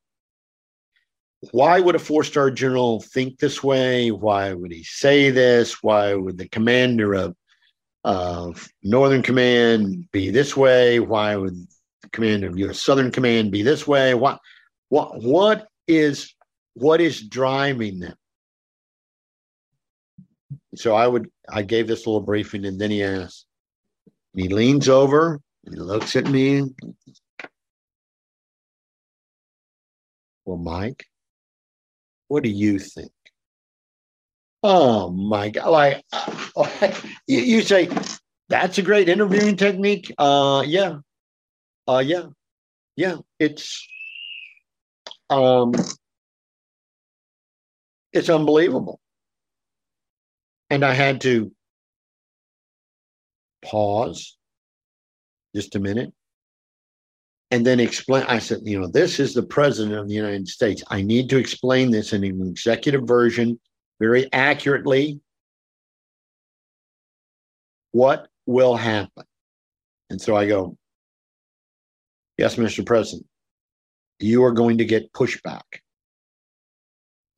[1.52, 4.10] Why would a four star general think this way?
[4.10, 5.82] Why would he say this?
[5.82, 7.36] Why would the commander of
[8.04, 11.00] of Northern Command be this way?
[11.00, 11.56] Why would
[12.02, 12.80] the commander of U.S.
[12.80, 14.14] Southern Command be this way?
[14.14, 14.38] What,
[14.88, 16.34] what, what is
[16.74, 18.14] what is driving them?
[20.74, 23.46] So I would I gave this little briefing, and then he asks.
[24.34, 26.62] He leans over and he looks at me.
[30.44, 31.06] Well, Mike,
[32.28, 33.10] what do you think?
[34.62, 35.70] Oh my God!
[35.70, 36.04] Like,
[37.26, 37.88] you, you say
[38.48, 40.12] that's a great interviewing technique.
[40.18, 40.98] Uh, yeah,
[41.88, 42.26] uh, yeah,
[42.96, 43.16] yeah.
[43.38, 43.86] It's
[45.30, 45.72] um,
[48.12, 49.00] it's unbelievable.
[50.70, 51.52] And I had to
[53.64, 54.36] pause
[55.54, 56.12] just a minute
[57.50, 58.24] and then explain.
[58.28, 60.82] I said, you know, this is the president of the United States.
[60.88, 63.60] I need to explain this in an executive version
[64.00, 65.20] very accurately
[67.92, 69.24] what will happen.
[70.10, 70.76] And so I go,
[72.38, 72.84] Yes, Mr.
[72.84, 73.26] President,
[74.18, 75.62] you are going to get pushback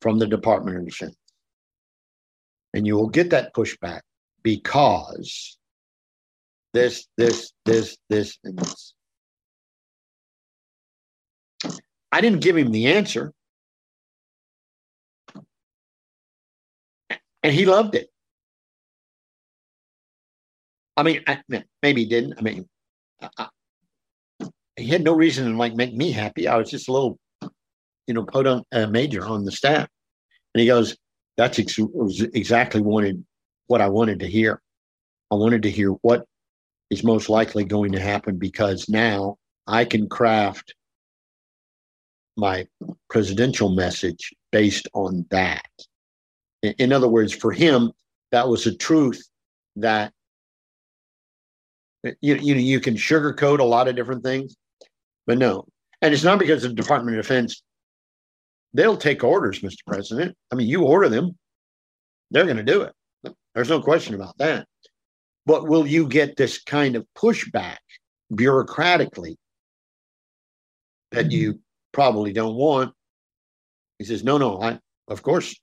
[0.01, 1.15] from the Department of Defense.
[2.73, 4.01] And you will get that pushback
[4.43, 5.57] because
[6.73, 8.93] this, this, this, this, and this.
[12.11, 13.33] I didn't give him the answer.
[17.43, 18.09] and he loved it.
[20.97, 21.39] I mean, I,
[21.81, 22.35] maybe he didn't.
[22.37, 22.67] I mean,
[24.79, 26.47] he had no reason to like make me happy.
[26.47, 27.19] I was just a little,
[28.07, 29.87] you know, podunk uh, major on the staff,
[30.53, 30.97] and he goes,
[31.37, 31.77] "That's ex-
[32.33, 33.23] exactly wanted
[33.67, 34.61] what I wanted to hear.
[35.31, 36.25] I wanted to hear what
[36.89, 39.37] is most likely going to happen because now
[39.67, 40.73] I can craft
[42.37, 42.65] my
[43.09, 45.65] presidential message based on that."
[46.63, 47.91] In other words, for him,
[48.31, 49.21] that was a truth
[49.77, 50.13] that
[52.21, 54.55] you, you know you can sugarcoat a lot of different things,
[55.29, 55.63] but no.
[56.01, 57.61] And it's not because of the Department of Defense.
[58.73, 59.85] They'll take orders, Mr.
[59.85, 60.35] President.
[60.51, 61.37] I mean, you order them,
[62.31, 63.35] they're going to do it.
[63.53, 64.65] There's no question about that.
[65.45, 67.77] But will you get this kind of pushback
[68.33, 69.35] bureaucratically
[71.11, 71.59] that you
[71.91, 72.95] probably don't want?
[73.99, 74.79] He says, no, no, I,
[75.09, 75.55] of course,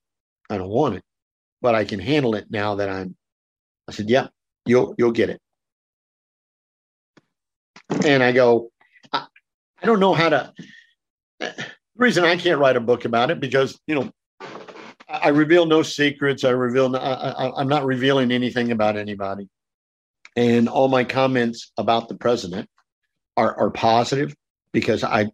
[0.48, 1.02] I don't want it,
[1.60, 3.16] but I can handle it now that I'm.
[3.88, 4.28] I said, yeah,
[4.64, 5.40] you'll you'll get it.
[8.04, 8.70] And I go,
[9.86, 10.52] I don't know how to.
[11.38, 11.54] The
[11.96, 14.10] reason I can't write a book about it because you know
[15.08, 16.42] I reveal no secrets.
[16.42, 16.96] I reveal.
[16.96, 19.48] I, am not revealing anything about anybody,
[20.34, 22.68] and all my comments about the president
[23.36, 24.34] are are positive
[24.72, 25.28] because I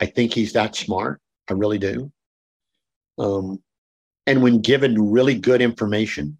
[0.00, 1.20] I think he's that smart.
[1.48, 2.10] I really do.
[3.16, 3.62] Um,
[4.26, 6.36] and when given really good information,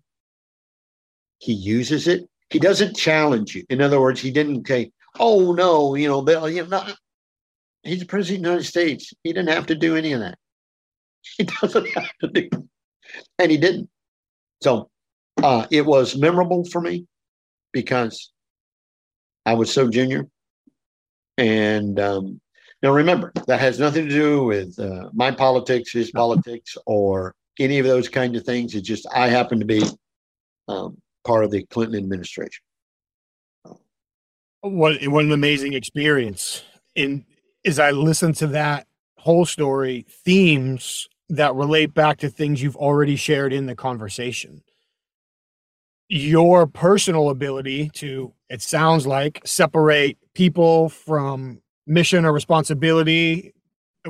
[1.39, 2.29] he uses it.
[2.51, 3.65] He doesn't challenge you.
[3.71, 6.85] In other words, he didn't say, "Oh no, you know, Bill, you know."
[7.83, 9.13] He's the president of the United States.
[9.23, 10.39] He didn't have to do any of that.
[11.37, 12.49] He doesn't have to do,
[13.39, 13.89] and he didn't.
[14.63, 14.91] So
[15.43, 17.07] uh, it was memorable for me
[17.73, 18.31] because
[19.47, 20.27] I was so junior,
[21.39, 22.41] and um,
[22.85, 27.79] now remember, that has nothing to do with uh, my politics, his politics, or any
[27.79, 28.75] of those kind of things.
[28.75, 29.83] It's just I happen to be
[30.69, 32.63] um, part of the Clinton administration.
[34.65, 36.63] What what an amazing experience!
[36.97, 37.27] And
[37.67, 38.87] as I listen to that
[39.19, 44.63] whole story, themes that relate back to things you've already shared in the conversation.
[46.09, 53.53] Your personal ability to, it sounds like, separate people from mission or responsibility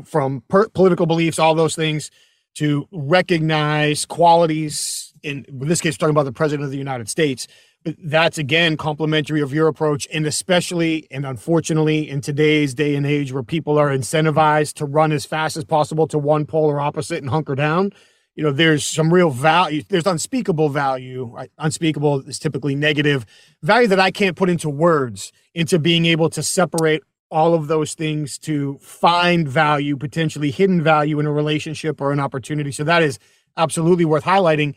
[0.04, 2.12] from per- political beliefs, all those things,
[2.54, 5.12] to recognize qualities.
[5.24, 7.48] In, in this case, talking about the president of the United States,
[7.84, 13.32] that's again complementary of your approach and especially and unfortunately in today's day and age
[13.32, 17.28] where people are incentivized to run as fast as possible to one polar opposite and
[17.28, 17.92] hunker down
[18.34, 21.50] you know there's some real value there's unspeakable value right?
[21.58, 23.26] unspeakable is typically negative
[23.62, 27.94] value that i can't put into words into being able to separate all of those
[27.94, 33.02] things to find value potentially hidden value in a relationship or an opportunity so that
[33.02, 33.18] is
[33.58, 34.74] absolutely worth highlighting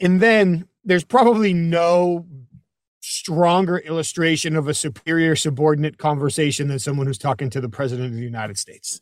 [0.00, 2.26] and then there's probably no
[3.00, 8.14] stronger illustration of a superior subordinate conversation than someone who's talking to the president of
[8.14, 9.00] the United States.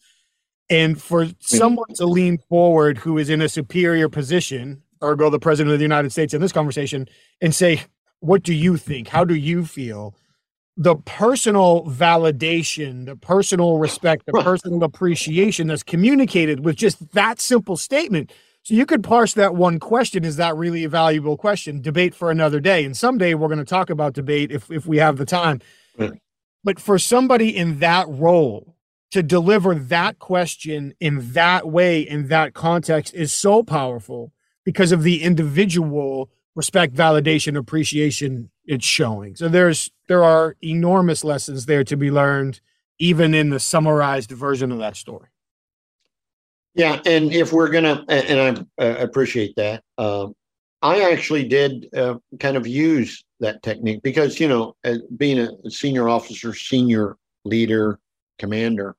[0.70, 5.38] And for someone to lean forward who is in a superior position, or go the
[5.38, 7.08] president of the United States in this conversation,
[7.40, 7.82] and say,
[8.20, 9.08] What do you think?
[9.08, 10.14] How do you feel?
[10.76, 17.76] The personal validation, the personal respect, the personal appreciation that's communicated with just that simple
[17.76, 18.32] statement
[18.62, 20.24] so you could parse that one question.
[20.24, 21.80] Is that really a valuable question?
[21.80, 22.84] Debate for another day.
[22.84, 25.60] And someday we're going to talk about debate if, if we have the time.
[25.96, 26.20] Right.
[26.62, 28.76] But for somebody in that role
[29.12, 34.32] to deliver that question in that way, in that context, is so powerful
[34.64, 39.34] because of the individual respect, validation, appreciation it's showing.
[39.34, 42.60] So there's there are enormous lessons there to be learned,
[42.98, 45.29] even in the summarized version of that story.
[46.74, 49.82] Yeah, and if we're gonna, and I uh, appreciate that.
[49.98, 50.34] Um,
[50.82, 54.76] I actually did uh, kind of use that technique because you know,
[55.16, 57.98] being a senior officer, senior leader,
[58.38, 58.96] commander,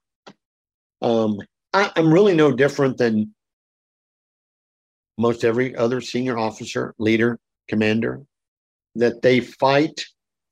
[1.02, 1.40] um,
[1.74, 3.34] I, I'm really no different than
[5.18, 8.22] most every other senior officer, leader, commander.
[8.96, 10.06] That they fight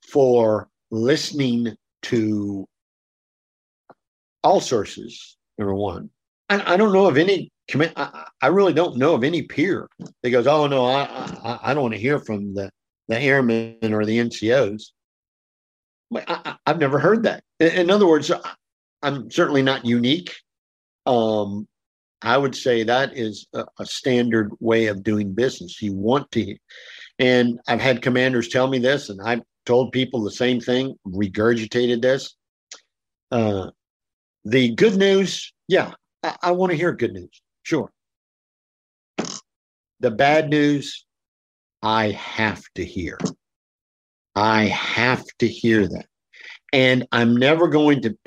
[0.08, 2.66] for listening to
[4.44, 5.38] all sources.
[5.58, 6.10] Number one,
[6.50, 7.94] I, I don't know of any commit.
[7.96, 9.88] I, I, really don't know of any peer
[10.24, 11.04] that goes, "Oh no, I
[11.44, 12.70] I, I don't want to hear from the
[13.08, 14.92] the airmen or the NCOs."
[16.16, 17.44] I, I've never heard that.
[17.60, 18.32] In, in, other words,
[19.04, 20.36] I'm certainly not unique.
[21.06, 21.68] Um,
[22.22, 25.82] I would say that is a, a, standard way of doing business.
[25.82, 26.56] You want to,
[27.18, 32.02] and I've had commanders tell me this, and I've told people the same thing, regurgitated
[32.02, 32.36] this.
[33.32, 33.70] Uh,
[34.44, 35.92] the good news, yeah,
[36.24, 37.41] I, I want to hear good news.
[37.64, 37.91] Sure.
[40.00, 41.06] The bad news,
[41.82, 43.18] I have to hear.
[44.36, 46.06] I have to hear that.
[46.72, 48.18] And I'm never going to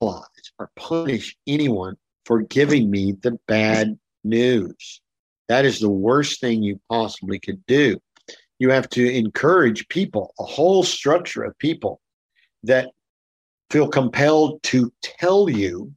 [0.00, 5.00] penalize or punish anyone for giving me the bad news.
[5.48, 7.98] That is the worst thing you possibly could do.
[8.58, 12.00] You have to encourage people, a whole structure of people
[12.64, 12.90] that
[13.70, 15.92] feel compelled to tell you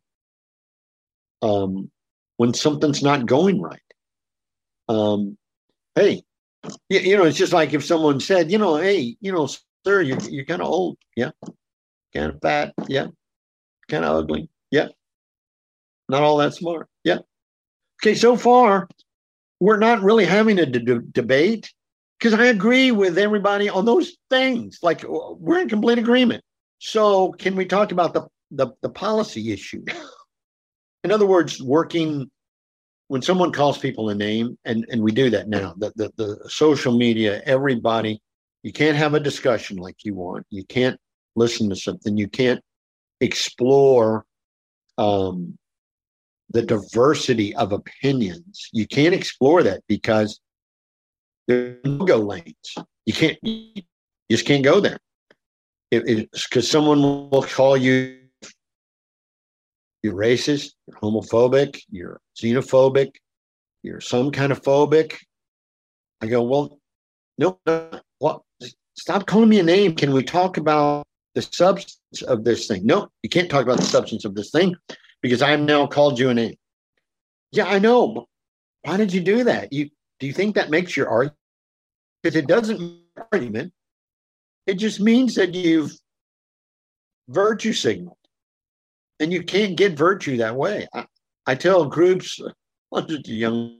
[1.41, 1.89] um,
[2.37, 3.81] when something's not going right.
[4.87, 5.37] Um,
[5.95, 6.23] hey,
[6.89, 9.47] you, you, know, it's just like if someone said, you know, hey, you know,
[9.85, 10.97] sir, you're, you're kind of old.
[11.15, 11.31] Yeah.
[12.13, 12.73] Kind of fat.
[12.87, 13.07] Yeah.
[13.87, 14.49] Kind of ugly.
[14.71, 14.87] Yeah.
[16.07, 16.87] Not all that smart.
[17.03, 17.19] Yeah.
[18.01, 18.15] Okay.
[18.15, 18.87] So far,
[19.59, 21.71] we're not really having a d- debate
[22.17, 24.79] because I agree with everybody on those things.
[24.81, 26.43] Like we're in complete agreement.
[26.79, 29.83] So can we talk about the the, the policy issue?
[31.03, 32.29] in other words, working
[33.09, 36.49] when someone calls people a name, and, and we do that now, the, the, the
[36.49, 38.21] social media, everybody,
[38.61, 40.45] you can't have a discussion like you want.
[40.51, 40.99] You can't
[41.35, 42.17] listen to something.
[42.17, 42.61] You can't
[43.19, 44.25] explore
[44.99, 45.57] um,
[46.51, 48.69] the diversity of opinions.
[48.73, 50.39] You can't explore that because
[51.47, 52.75] there's no go lanes.
[53.07, 53.81] You can't, you
[54.29, 54.99] just can't go there.
[55.89, 58.18] Because someone will call you
[60.03, 63.15] you're racist, you're homophobic, you're xenophobic,
[63.83, 65.15] you're some kind of phobic.
[66.21, 66.79] I go, well,
[67.37, 67.59] no,
[68.19, 68.45] well,
[68.95, 69.95] stop calling me a name.
[69.95, 71.05] Can we talk about
[71.35, 72.85] the substance of this thing?
[72.85, 74.75] No, you can't talk about the substance of this thing
[75.21, 76.55] because I have now called you a name.
[77.51, 78.27] Yeah, I know.
[78.83, 79.73] Why did you do that?
[79.73, 79.89] You
[80.19, 81.37] do you think that makes your argument?
[82.21, 83.01] Because it doesn't
[83.31, 83.73] argument.
[84.67, 85.91] It just means that you've
[87.29, 88.18] virtue signal
[89.19, 90.87] and you can't get virtue that way.
[90.93, 91.05] I,
[91.45, 92.39] I tell groups,
[92.93, 93.79] hundreds of young,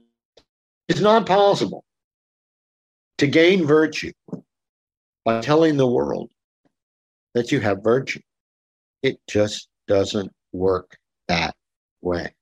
[0.88, 1.84] it's not possible
[3.18, 4.12] to gain virtue
[5.24, 6.30] by telling the world
[7.34, 8.20] that you have virtue.
[9.02, 10.96] It just doesn't work
[11.28, 11.54] that
[12.00, 12.34] way.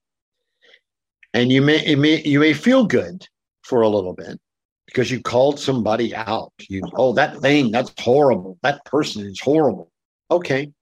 [1.34, 3.26] And you may, may you may feel good
[3.62, 4.40] for a little bit
[4.86, 6.52] because you called somebody out.
[6.68, 8.58] You oh that thing that's horrible.
[8.62, 9.90] That person is horrible.
[10.30, 10.72] Okay,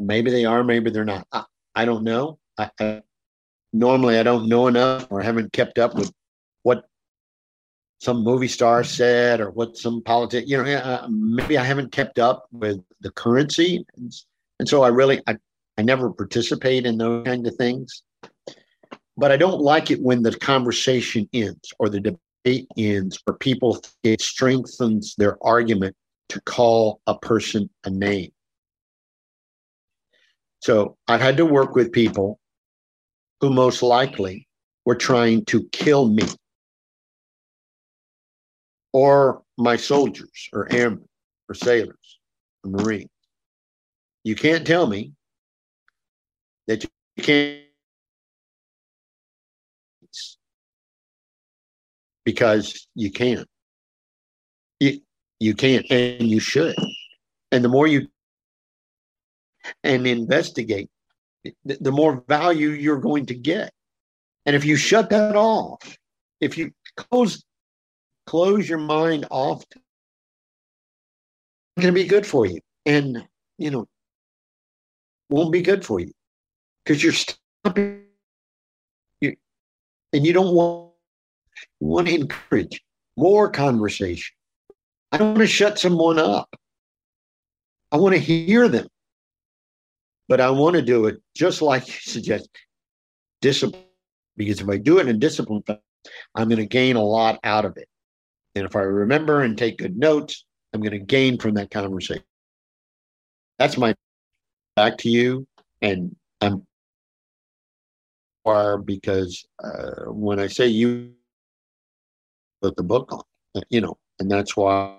[0.00, 1.26] Maybe they are, maybe they're not.
[1.32, 1.44] I,
[1.74, 2.38] I don't know.
[2.58, 3.02] I, I,
[3.72, 6.12] normally I don't know enough or haven't kept up with
[6.62, 6.84] what
[7.98, 12.18] some movie star said or what some politician, you know, uh, maybe I haven't kept
[12.18, 13.84] up with the currency.
[13.96, 14.12] And,
[14.58, 15.36] and so I really, I,
[15.78, 18.02] I never participate in those kind of things.
[19.16, 23.80] But I don't like it when the conversation ends or the debate ends or people,
[24.02, 25.94] it strengthens their argument
[26.30, 28.32] to call a person a name.
[30.62, 32.38] So I've had to work with people
[33.40, 34.46] who most likely
[34.84, 36.22] were trying to kill me
[38.92, 41.08] or my soldiers or airmen
[41.48, 42.20] or sailors
[42.62, 43.10] or marines.
[44.22, 45.10] You can't tell me
[46.68, 47.62] that you can't
[52.24, 53.48] because you can't.
[54.78, 55.00] You,
[55.40, 56.76] you can't and you should.
[57.50, 58.06] And the more you
[59.84, 60.90] and investigate,
[61.64, 63.72] the, more value you're going to get.
[64.46, 65.96] And if you shut that off,
[66.40, 67.44] if you close
[68.26, 69.80] close your mind off, it's
[71.80, 72.60] going to be good for you.
[72.86, 73.26] And
[73.58, 73.86] you know,
[75.30, 76.12] won't be good for you
[76.84, 78.04] because you're stopping.
[79.20, 79.36] You,
[80.12, 80.92] and you don't want
[81.80, 82.82] you want to encourage
[83.16, 84.34] more conversation.
[85.12, 86.48] I don't want to shut someone up.
[87.90, 88.88] I want to hear them.
[90.28, 92.48] But I want to do it just like you suggest,
[93.40, 93.82] discipline.
[94.36, 95.62] Because if I do it in discipline,
[96.34, 97.88] I'm going to gain a lot out of it.
[98.54, 102.24] And if I remember and take good notes, I'm going to gain from that conversation.
[103.58, 103.94] That's my
[104.76, 105.46] back to you.
[105.82, 106.66] And I'm
[108.44, 111.12] far because uh, when I say you
[112.60, 114.96] put the book on, you know, and that's why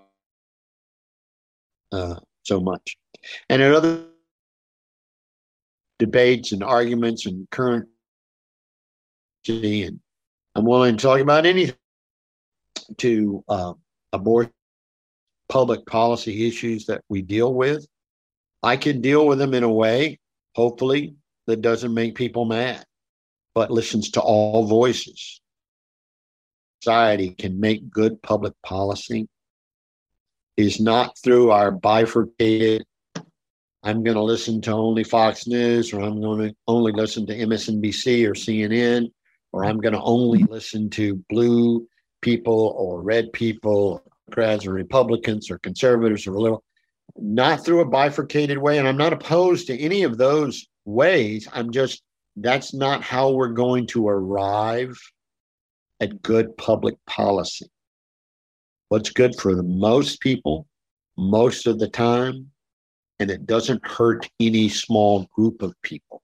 [1.92, 2.98] uh, so much.
[3.50, 4.04] And in other
[6.04, 7.88] debates and arguments and current
[9.48, 10.00] and
[10.54, 11.76] I'm willing to talk about anything
[12.98, 13.74] to uh,
[14.12, 14.52] abortion
[15.48, 17.88] public policy issues that we deal with.
[18.62, 20.20] I can deal with them in a way,
[20.56, 21.16] hopefully,
[21.48, 22.84] that doesn't make people mad,
[23.56, 25.40] but listens to all voices.
[26.82, 29.30] Society can make good public policy
[30.58, 32.84] is not through our bifurcated
[33.84, 37.38] I'm going to listen to only Fox News, or I'm going to only listen to
[37.38, 39.12] MSNBC or CNN,
[39.52, 41.86] or I'm going to only listen to blue
[42.22, 46.64] people or red people, Democrats or Republicans or conservatives or little,
[47.18, 48.78] not through a bifurcated way.
[48.78, 51.50] And I'm not opposed to any of those ways.
[51.52, 52.04] I'm just,
[52.38, 54.98] that's not how we're going to arrive
[56.00, 57.70] at good public policy.
[58.88, 60.68] What's good for the most people
[61.18, 62.50] most of the time
[63.20, 66.22] and it doesn't hurt any small group of people.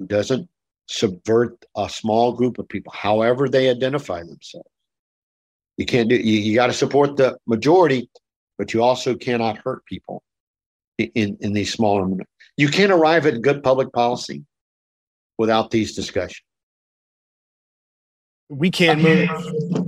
[0.00, 0.48] It doesn't
[0.88, 4.68] subvert a small group of people, however they identify themselves.
[5.76, 8.08] You can't do you, you got to support the majority,
[8.56, 10.22] but you also cannot hurt people
[10.98, 12.08] in, in these smaller
[12.56, 14.44] you can't arrive at good public policy
[15.38, 16.42] without these discussions.
[18.48, 19.28] We can't uh, move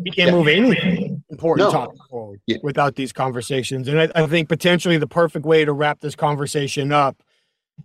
[0.04, 0.30] we can't yeah.
[0.30, 0.99] move anything
[1.40, 1.72] important no.
[1.72, 2.58] topic forward yeah.
[2.62, 3.88] without these conversations.
[3.88, 7.22] And I, I, think potentially the perfect way to wrap this conversation up,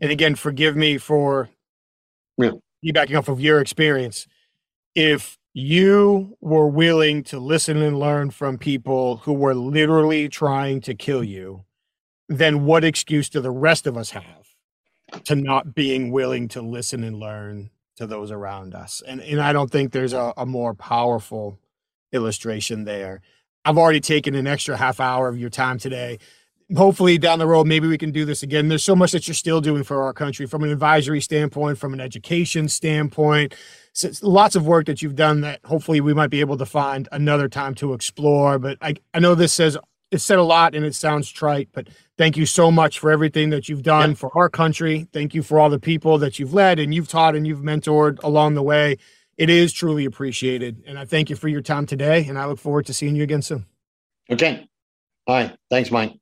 [0.01, 1.49] and again, forgive me for
[2.37, 2.51] yeah.
[2.93, 4.27] backing off of your experience.
[4.93, 10.93] If you were willing to listen and learn from people who were literally trying to
[10.93, 11.63] kill you,
[12.27, 14.55] then what excuse do the rest of us have
[15.23, 19.01] to not being willing to listen and learn to those around us?
[19.07, 21.57] And and I don't think there's a, a more powerful
[22.11, 23.21] illustration there.
[23.65, 26.19] I've already taken an extra half hour of your time today.
[26.75, 28.69] Hopefully, down the road, maybe we can do this again.
[28.69, 31.93] There's so much that you're still doing for our country from an advisory standpoint, from
[31.93, 33.53] an education standpoint.
[33.93, 37.07] So lots of work that you've done that hopefully we might be able to find
[37.11, 38.57] another time to explore.
[38.57, 39.77] But I, I know this says
[40.11, 41.87] it said a lot and it sounds trite, but
[42.17, 44.15] thank you so much for everything that you've done yeah.
[44.15, 45.07] for our country.
[45.13, 48.21] Thank you for all the people that you've led and you've taught and you've mentored
[48.23, 48.97] along the way
[49.37, 50.83] it is truly appreciated.
[50.87, 52.25] And I thank you for your time today.
[52.27, 53.65] And I look forward to seeing you again soon.
[54.29, 54.67] Okay.
[55.27, 55.55] All right.
[55.69, 56.13] Thanks, Mike.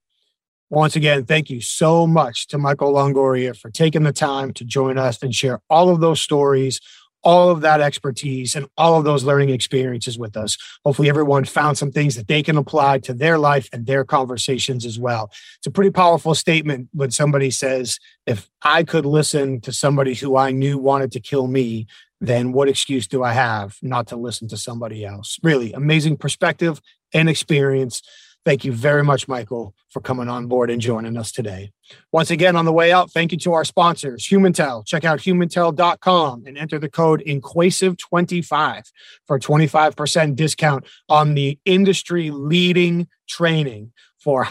[0.69, 4.97] Once again, thank you so much to Michael Longoria for taking the time to join
[4.97, 6.81] us and share all of those stories,
[7.23, 10.57] all of that expertise, and all of those learning experiences with us.
[10.83, 14.83] Hopefully, everyone found some things that they can apply to their life and their conversations
[14.83, 15.29] as well.
[15.59, 20.37] It's a pretty powerful statement when somebody says, If I could listen to somebody who
[20.37, 21.85] I knew wanted to kill me,
[22.23, 25.37] then what excuse do I have not to listen to somebody else?
[25.43, 26.81] Really amazing perspective
[27.13, 28.01] and experience.
[28.45, 31.73] Thank you very much, Michael, for coming on board and joining us today.
[32.13, 34.85] Once again, on the way out, thank you to our sponsors, Humintell.
[34.85, 38.91] Check out humintell.com and enter the code INQUASIVE25
[39.27, 44.47] for a 25% discount on the industry leading training for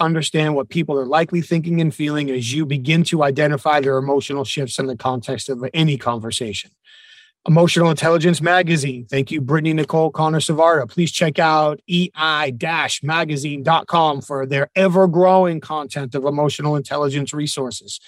[0.00, 4.44] understand what people are likely thinking and feeling as you begin to identify their emotional
[4.44, 6.70] shifts in the context of any conversation.
[7.46, 9.06] Emotional Intelligence Magazine.
[9.06, 10.88] Thank you, Brittany Nicole Connor Savarda.
[10.88, 18.00] Please check out ei-magazine.com for their ever-growing content of emotional intelligence resources.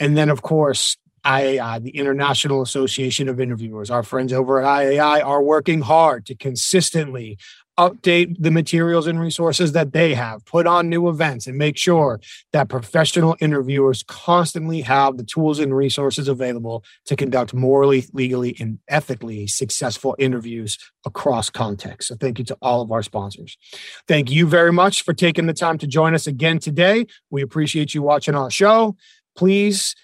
[0.00, 3.90] And then, of course, IAI, the International Association of Interviewers.
[3.90, 7.38] Our friends over at IAI are working hard to consistently
[7.78, 12.20] update the materials and resources that they have, put on new events, and make sure
[12.52, 18.78] that professional interviewers constantly have the tools and resources available to conduct morally, legally, and
[18.88, 20.76] ethically successful interviews
[21.06, 22.08] across contexts.
[22.08, 23.56] So, thank you to all of our sponsors.
[24.06, 27.06] Thank you very much for taking the time to join us again today.
[27.30, 28.96] We appreciate you watching our show.
[29.36, 29.94] Please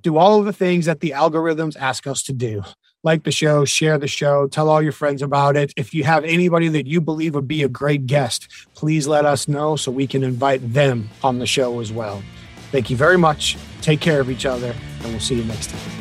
[0.00, 2.62] do all of the things that the algorithms ask us to do
[3.02, 5.72] like the show, share the show, tell all your friends about it.
[5.76, 9.48] If you have anybody that you believe would be a great guest, please let us
[9.48, 12.22] know so we can invite them on the show as well.
[12.70, 13.56] Thank you very much.
[13.80, 15.99] Take care of each other, and we'll see you next time.